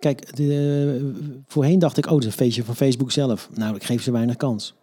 Kijk, 0.00 0.36
de, 0.36 1.12
voorheen 1.46 1.78
dacht 1.78 1.96
ik, 1.96 2.06
oh, 2.06 2.12
het 2.12 2.20
is 2.20 2.26
een 2.26 2.32
feestje 2.32 2.64
van 2.64 2.76
Facebook 2.76 3.10
zelf. 3.12 3.48
Nou, 3.54 3.74
ik 3.76 3.84
geef 3.84 4.02
ze 4.02 4.10
weinig 4.12 4.36
kans. 4.36 4.74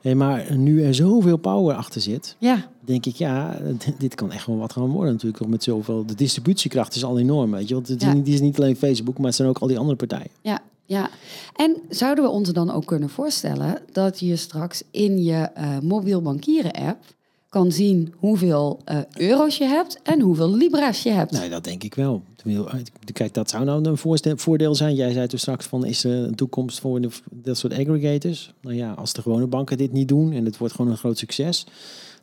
Hé, 0.00 0.14
maar 0.14 0.56
nu 0.56 0.82
er 0.84 0.94
zoveel 0.94 1.36
power 1.36 1.74
achter 1.76 2.00
zit, 2.00 2.36
Ja, 2.38 2.68
denk 2.80 3.06
ik, 3.06 3.14
ja, 3.16 3.58
dit 3.98 4.14
kan 4.14 4.32
echt 4.32 4.46
wel 4.46 4.56
wat 4.58 4.72
gaan 4.72 4.90
worden 4.90 5.12
natuurlijk. 5.12 5.46
Met 5.46 5.62
zoveel, 5.62 6.06
de 6.06 6.14
distributiekracht 6.14 6.94
is 6.94 7.04
al 7.04 7.18
enorm, 7.18 7.50
weet 7.50 7.68
je. 7.68 7.74
Want 7.74 7.88
het 7.88 8.00
is, 8.00 8.06
Ja. 8.06 8.12
niet, 8.12 8.24
het 8.24 8.34
is 8.34 8.40
niet 8.40 8.58
alleen 8.58 8.76
Facebook, 8.76 9.16
maar 9.18 9.26
het 9.26 9.34
zijn 9.34 9.48
ook 9.48 9.58
al 9.58 9.66
die 9.66 9.78
andere 9.78 9.96
partijen. 9.96 10.30
ja, 10.42 10.60
ja. 10.88 11.10
En 11.56 11.76
zouden 11.88 12.24
we 12.24 12.30
ons 12.30 12.52
dan 12.52 12.70
ook 12.70 12.86
kunnen 12.86 13.08
voorstellen 13.08 13.78
dat 13.92 14.20
je 14.20 14.36
straks 14.36 14.82
in 14.90 15.22
je 15.24 15.34
eh, 15.34 15.78
mobiel 15.82 16.22
bankieren 16.22 16.72
app 16.72 16.98
kan 17.48 17.72
zien 17.72 18.14
hoeveel 18.16 18.80
eh, 18.84 18.98
euro's 19.14 19.58
je 19.58 19.64
hebt 19.64 20.00
en 20.02 20.20
hoeveel 20.20 20.54
libra's 20.54 21.02
je 21.02 21.10
hebt? 21.10 21.30
Nou, 21.30 21.48
dat 21.48 21.64
denk 21.64 21.82
ik 21.82 21.94
wel. 21.94 22.22
Kijk, 23.12 23.34
dat 23.34 23.50
zou 23.50 23.64
nou 23.64 23.96
een 24.22 24.38
voordeel 24.38 24.74
zijn. 24.74 24.94
Jij 24.94 25.12
zei 25.12 25.26
toen 25.26 25.38
straks 25.38 25.66
van, 25.66 25.84
is 25.84 26.04
er 26.04 26.12
een 26.12 26.34
toekomst 26.34 26.80
voor 26.80 27.00
de, 27.00 27.08
dat 27.30 27.58
soort 27.58 27.72
aggregators? 27.72 28.52
Nou 28.60 28.76
ja, 28.76 28.92
als 28.92 29.12
de 29.12 29.22
gewone 29.22 29.46
banken 29.46 29.76
dit 29.76 29.92
niet 29.92 30.08
doen 30.08 30.32
en 30.32 30.44
het 30.44 30.56
wordt 30.56 30.74
gewoon 30.74 30.90
een 30.90 30.96
groot 30.96 31.18
succes, 31.18 31.66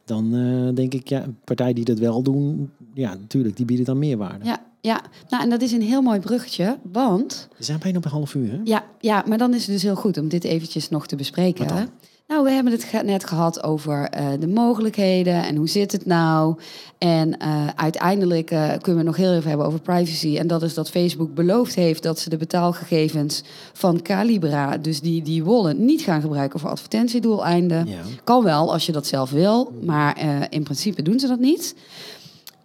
dan 0.06 0.36
eh, 0.36 0.76
denk 0.76 0.94
ik, 0.94 1.08
ja, 1.08 1.26
partijen 1.44 1.76
die 1.76 1.86
dat 1.86 2.00
wel 2.00 2.22
doen, 2.22 2.72
ja, 2.94 3.14
natuurlijk, 3.14 3.58
die 3.58 3.66
bieden 3.66 3.86
dan 3.86 4.00
meerwaarde. 4.00 4.46
Ja, 4.46 4.64
ja. 4.82 5.02
Nou, 5.30 5.44
en 5.44 5.50
dat 5.50 5.62
is 5.62 5.72
een 5.72 5.82
heel 5.82 6.02
mooi 6.02 6.20
bruggetje, 6.20 6.78
want 6.92 7.48
We 7.58 7.64
zijn 7.64 7.80
bijna 7.80 7.98
op 7.98 8.06
een 8.06 8.12
half 8.12 8.34
uur, 8.34 8.52
hè? 8.52 8.60
ja, 8.64 8.86
ja, 9.00 9.24
maar 9.28 9.38
dan 9.38 9.54
is 9.54 9.62
het 9.62 9.72
dus 9.72 9.84
heel 9.84 9.96
goed 9.96 10.18
om 10.18 10.28
dit 10.28 10.44
eventjes 10.44 10.90
nog 10.90 11.08
te 11.08 11.16
bespreken. 11.16 11.90
Nou, 12.28 12.44
we 12.44 12.52
hebben 12.52 12.74
het 12.74 13.04
net 13.06 13.26
gehad 13.26 13.64
over 13.64 14.10
eh, 14.10 14.28
de 14.40 14.48
mogelijkheden 14.48 15.44
en 15.44 15.56
hoe 15.56 15.70
zit 15.70 15.92
het 15.92 16.06
nou. 16.06 16.56
En 16.98 17.40
eh, 17.40 17.68
uiteindelijk 17.76 18.52
eh, 18.52 18.70
kunnen 18.82 19.02
we 19.02 19.08
nog 19.08 19.16
heel 19.16 19.34
even 19.34 19.50
hebben 19.50 19.68
over 19.68 19.80
privacy. 19.80 20.38
En 20.38 20.48
dat 20.48 20.64
is 20.64 20.74
dat 20.74 20.90
Facebook 20.90 21.34
beloofd 21.34 21.76
heeft 21.76 22.04
dat 22.04 22.20
ze 22.20 22.30
de 22.30 22.38
betaalgegevens 22.38 23.44
van 23.74 24.02
Calibra, 24.02 24.78
dus 24.78 25.02
die, 25.02 25.22
die 25.22 25.44
wallet, 25.44 25.78
niet 25.78 26.02
gaan 26.02 26.22
gebruiken 26.22 26.60
voor 26.60 26.70
advertentiedoeleinden. 26.70 27.88
Ja. 27.88 28.02
Kan 28.24 28.44
wel 28.44 28.74
als 28.74 28.86
je 28.86 28.92
dat 28.92 29.08
zelf 29.08 29.30
wil, 29.30 29.74
maar 29.82 30.22
in 30.50 30.64
principe 30.64 31.02
doen 31.02 31.20
ze 31.20 31.28
dat 31.28 31.40
niet. 31.40 31.76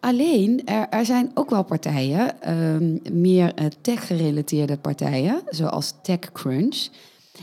Alleen, 0.00 0.62
er, 0.64 0.86
er 0.90 1.04
zijn 1.04 1.30
ook 1.34 1.50
wel 1.50 1.62
partijen, 1.62 2.42
ehm, 2.42 2.96
meer 3.20 3.52
tech-gerelateerde 3.80 4.76
partijen, 4.76 5.40
zoals 5.50 5.94
TechCrunch. 6.02 6.88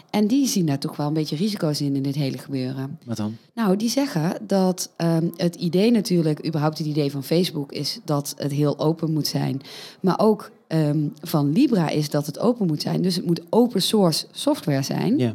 En 0.09 0.27
die 0.27 0.47
zien 0.47 0.65
daar 0.65 0.79
toch 0.79 0.95
wel 0.95 1.07
een 1.07 1.13
beetje 1.13 1.35
risico's 1.35 1.81
in, 1.81 1.95
in 1.95 2.03
dit 2.03 2.15
hele 2.15 2.37
gebeuren. 2.37 2.99
Wat 3.05 3.17
dan? 3.17 3.37
Nou, 3.53 3.75
die 3.75 3.89
zeggen 3.89 4.37
dat 4.47 4.91
ehm, 4.95 5.27
het 5.35 5.55
idee 5.55 5.91
natuurlijk, 5.91 6.47
überhaupt 6.47 6.77
het 6.77 6.87
idee 6.87 7.11
van 7.11 7.23
Facebook 7.23 7.71
is 7.71 7.99
dat 8.05 8.33
het 8.37 8.51
heel 8.51 8.79
open 8.79 9.13
moet 9.13 9.27
zijn. 9.27 9.61
Maar 10.01 10.19
ook 10.19 10.51
ehm, 10.67 11.07
van 11.21 11.51
Libra 11.51 11.89
is 11.89 12.09
dat 12.09 12.25
het 12.25 12.39
open 12.39 12.67
moet 12.67 12.81
zijn. 12.81 13.01
Dus 13.01 13.15
het 13.15 13.25
moet 13.25 13.41
open 13.49 13.81
source 13.81 14.25
software 14.31 14.81
zijn. 14.81 15.17
Ja. 15.17 15.33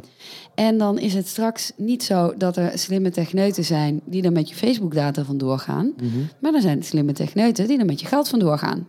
En 0.55 0.77
dan 0.77 0.99
is 0.99 1.13
het 1.13 1.27
straks 1.27 1.71
niet 1.77 2.03
zo 2.03 2.33
dat 2.37 2.57
er 2.57 2.79
slimme 2.79 3.09
techneuten 3.09 3.63
zijn 3.63 4.01
die 4.05 4.23
er 4.23 4.31
met 4.31 4.49
je 4.49 4.55
Facebook-data 4.55 5.23
vandoor 5.23 5.59
gaan. 5.59 5.93
Mhm. 5.97 6.19
Maar 6.39 6.53
er 6.53 6.61
zijn 6.61 6.83
slimme 6.83 7.13
techneuten 7.13 7.67
die 7.67 7.79
er 7.79 7.85
met 7.85 7.99
je 7.99 8.07
geld 8.07 8.29
vandoor 8.29 8.57
gaan. 8.57 8.87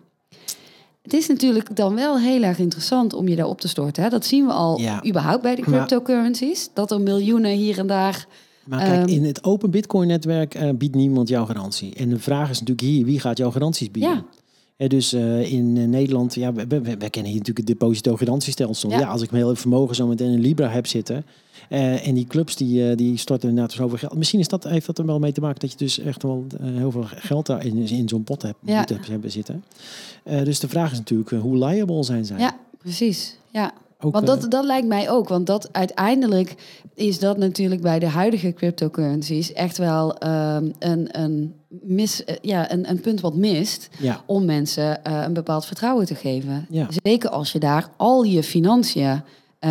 Het 1.02 1.12
is 1.12 1.28
natuurlijk 1.28 1.76
dan 1.76 1.94
wel 1.94 2.18
heel 2.18 2.42
erg 2.42 2.58
interessant 2.58 3.12
om 3.14 3.28
je 3.28 3.36
daarop 3.36 3.60
te 3.60 3.68
storten. 3.68 4.02
Hè? 4.02 4.08
Dat 4.08 4.24
zien 4.26 4.46
we 4.46 4.52
al 4.52 4.80
Ja. 4.80 5.04
überhaupt 5.06 5.42
bij 5.42 5.54
de 5.54 5.62
cryptocurrencies. 5.62 6.70
Dat 6.74 6.90
er 6.90 7.00
miljoenen 7.00 7.50
hier 7.50 7.78
en 7.78 7.86
daar. 7.86 8.26
Maar 8.64 8.78
kijk, 8.78 9.00
Ehm, 9.00 9.08
in 9.08 9.24
het 9.24 9.44
open 9.44 9.70
Bitcoin-netwerk 9.70 10.54
eh, 10.54 10.70
biedt 10.74 10.94
niemand 10.94 11.28
jouw 11.28 11.44
garantie. 11.44 11.94
En 11.94 12.08
de 12.08 12.18
vraag 12.18 12.50
is 12.50 12.58
natuurlijk 12.60 12.86
hier, 12.86 13.04
wie 13.04 13.20
gaat 13.20 13.38
jouw 13.38 13.50
garanties 13.50 13.90
bieden? 13.90 14.10
Ja. 14.12 14.24
Hè, 14.82 14.88
dus 14.88 15.12
eh, 15.12 15.52
in 15.52 15.76
eh, 15.76 15.84
Nederland, 15.84 16.34
ja, 16.34 16.52
we, 16.52 16.66
we, 16.66 16.80
we 16.80 16.96
kennen 17.10 17.30
hier 17.32 17.38
natuurlijk 17.40 17.58
het 17.58 17.66
depositogarantiestelsel. 17.66 18.90
Ja. 18.90 18.98
Ja. 18.98 19.06
als 19.08 19.22
ik 19.22 19.30
mijn 19.30 19.42
hele 19.42 19.56
vermogen 19.56 19.94
zo 19.94 20.06
meteen 20.06 20.32
in 20.32 20.40
Libra 20.40 20.68
heb 20.68 20.86
zitten. 20.86 21.24
eh, 21.68 22.06
en 22.06 22.14
die 22.14 22.26
clubs 22.26 22.56
die, 22.56 22.90
eh, 22.90 22.96
die 22.96 23.16
storten 23.16 23.48
inderdaad 23.48 23.72
zoveel 23.72 23.98
geld. 23.98 24.14
Misschien 24.14 24.40
is 24.40 24.48
dat, 24.48 24.64
heeft 24.64 24.86
dat 24.86 24.98
er 24.98 25.06
wel 25.06 25.18
mee 25.18 25.32
te 25.32 25.40
maken 25.40 25.60
dat 25.60 25.70
je 25.70 25.76
dus 25.76 25.98
echt 25.98 26.22
wel 26.22 26.44
eh, 26.60 26.66
heel 26.76 26.90
veel 26.90 27.04
geld 27.06 27.46
daar 27.46 27.64
in, 27.66 27.76
in 27.88 28.08
zo'n 28.08 28.24
pot 28.24 28.42
hebt, 28.42 28.58
Ja. 28.64 28.78
moet 28.78 29.06
hebben- 29.08 29.30
zitten. 29.30 29.64
Eh, 30.24 30.42
dus 30.44 30.60
de 30.60 30.68
vraag 30.68 30.92
is 30.92 30.98
natuurlijk, 30.98 31.30
eh, 31.32 31.40
hoe 31.40 31.56
liable 31.66 32.02
zijn 32.04 32.24
zij? 32.24 32.38
Ja, 32.38 32.56
precies. 32.78 33.36
Ja. 33.52 33.72
Ook, 34.04 34.12
Want 34.12 34.28
eh, 34.28 34.34
dat, 34.34 34.50
dat 34.50 34.64
lijkt 34.64 34.86
mij 34.86 35.10
ook. 35.10 35.28
Want 35.28 35.46
dat 35.46 35.68
uiteindelijk 35.72 36.54
is 36.94 37.18
dat 37.18 37.36
natuurlijk 37.36 37.80
bij 37.80 37.98
de 37.98 38.06
huidige 38.06 38.52
cryptocurrencies 38.52 39.52
echt 39.52 39.78
wel 39.78 40.18
ehm, 40.18 40.70
een, 40.78 41.20
een, 41.20 41.54
mis, 41.68 42.24
eh, 42.24 42.36
ja, 42.40 42.72
een, 42.72 42.90
een 42.90 43.00
punt 43.00 43.20
wat 43.20 43.34
mist. 43.34 43.88
ja, 43.98 44.22
om 44.26 44.44
mensen 44.44 45.04
eh, 45.04 45.22
een 45.22 45.32
bepaald 45.32 45.64
vertrouwen 45.64 46.06
te 46.06 46.14
geven. 46.14 46.66
Ja. 46.70 46.86
Zeker 47.02 47.30
als 47.30 47.52
je 47.52 47.58
daar 47.58 47.88
al 47.96 48.22
je 48.22 48.42
financiën 48.42 49.22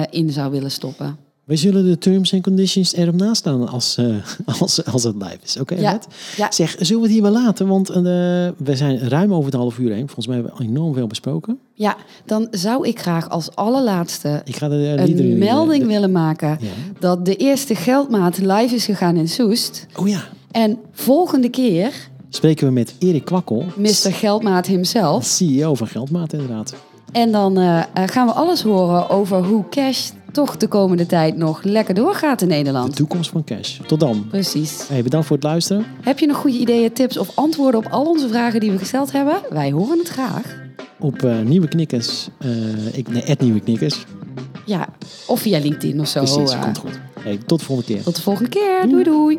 in 0.10 0.30
zou 0.30 0.52
willen 0.52 0.72
stoppen. 0.72 1.18
Wij 1.52 1.60
zullen 1.60 1.84
de 1.86 1.98
terms 1.98 2.32
en 2.32 2.42
conditions 2.42 2.94
erop 2.96 3.16
naast 3.16 3.36
staan 3.40 3.68
als, 3.70 3.98
eh, 3.98 4.06
als, 4.62 4.86
als 4.86 5.04
het 5.04 5.16
live 5.16 5.38
is. 5.44 5.60
Oké, 5.60 5.76
Ja. 5.76 6.00
Zeg, 6.50 6.76
zullen 6.80 6.96
we 7.02 7.08
het 7.08 7.12
hier 7.12 7.22
wel 7.22 7.32
laten? 7.32 7.68
Want 7.68 7.90
eh, 7.90 7.96
we 8.04 8.52
zijn 8.76 9.10
ruim 9.10 9.34
over 9.34 9.46
het 9.46 9.54
half 9.60 9.78
uur 9.78 9.92
heen. 9.92 10.06
Volgens 10.06 10.28
mij 10.28 10.36
hebben 10.36 10.54
we 10.58 10.64
enorm 10.64 10.94
veel 10.94 11.08
besproken. 11.08 11.60
Ja, 11.74 11.96
dan 12.26 12.48
zou 12.52 12.88
ik 12.88 13.00
graag 13.00 13.30
als 13.30 13.56
allerlaatste 13.56 14.42
Ik 14.46 14.56
ga 14.56 14.68
de 14.70 14.76
eh, 14.98 15.06
een 15.06 15.18
in, 15.20 15.38
melding 15.38 15.82
de- 15.82 15.88
willen 15.88 16.12
maken 16.12 16.58
Ja. 16.62 16.68
dat 17.00 17.26
de 17.26 17.36
eerste 17.36 17.76
geldmaat 17.76 18.38
live 18.38 18.76
is 18.76 18.86
gegaan 18.86 19.16
in 19.16 19.28
Soest. 19.30 19.86
Oh 19.96 20.08
ja, 20.08 20.24
En 20.52 20.78
volgende 20.92 21.50
keer 21.50 21.92
spreken 22.30 22.68
we 22.68 22.74
met 22.74 22.94
Erik 23.00 23.26
Kwakkel, 23.26 23.66
Mr. 23.76 24.12
Geldmaat 24.12 24.66
himself. 24.68 25.26
CEO 25.26 25.76
van 25.76 25.88
Geldmaat 25.88 26.34
inderdaad. 26.34 26.74
En 27.12 27.32
dan 27.32 27.58
gaan 27.94 28.28
we 28.28 28.34
alles 28.34 28.62
horen 28.62 29.10
over 29.10 29.44
hoe 29.46 29.64
cash 29.70 30.10
toch 30.32 30.58
de 30.58 30.68
komende 30.68 31.06
tijd 31.06 31.38
nog 31.38 31.64
lekker 31.64 31.94
doorgaat 31.94 32.42
in 32.42 32.48
De 32.48 32.54
Nederland. 32.54 32.96
toekomst 32.96 33.30
van 33.30 33.44
cash. 33.44 33.80
Tot 33.88 34.00
dan. 34.00 34.28
Precies. 34.30 34.88
Hey, 34.88 35.04
bedankt 35.04 35.28
voor 35.28 35.36
het 35.36 35.46
luisteren. 35.46 35.86
Heb 36.02 36.20
je 36.20 36.26
nog 36.28 36.38
goede 36.38 36.58
ideeën, 36.58 36.94
tips 36.94 37.18
of 37.18 37.32
antwoorden 37.36 37.80
op 37.86 37.92
al 37.92 38.06
onze 38.06 38.28
vragen 38.28 38.60
die 38.60 38.72
we 38.72 38.78
gesteld 38.78 39.12
hebben? 39.12 39.42
Wij 39.50 39.72
horen 39.72 39.98
het 39.98 40.08
graag. 40.10 40.60
Op 41.00 41.24
eh, 41.24 41.40
Nieuwe 41.40 41.68
Knikkers. 41.68 42.28
eh, 42.40 42.98
ik, 42.98 43.08
nee, 43.08 43.36
Nieuwe 43.40 43.60
Knikkers. 43.60 44.06
Ja, 44.66 44.88
of 45.28 45.40
via 45.42 45.60
LinkedIn 45.60 46.00
of 46.00 46.08
zo. 46.08 46.20
Precies, 46.24 46.52
eh. 46.52 46.62
komt 46.62 46.78
goed. 46.78 47.00
Hey, 47.20 47.40
tot 47.46 47.60
de 47.60 47.66
volgende 47.66 47.94
keer. 47.94 48.04
Tot 48.04 48.16
de 48.16 48.22
volgende 48.22 48.50
keer. 48.50 48.90
Doei 48.90 49.04
doei. 49.04 49.38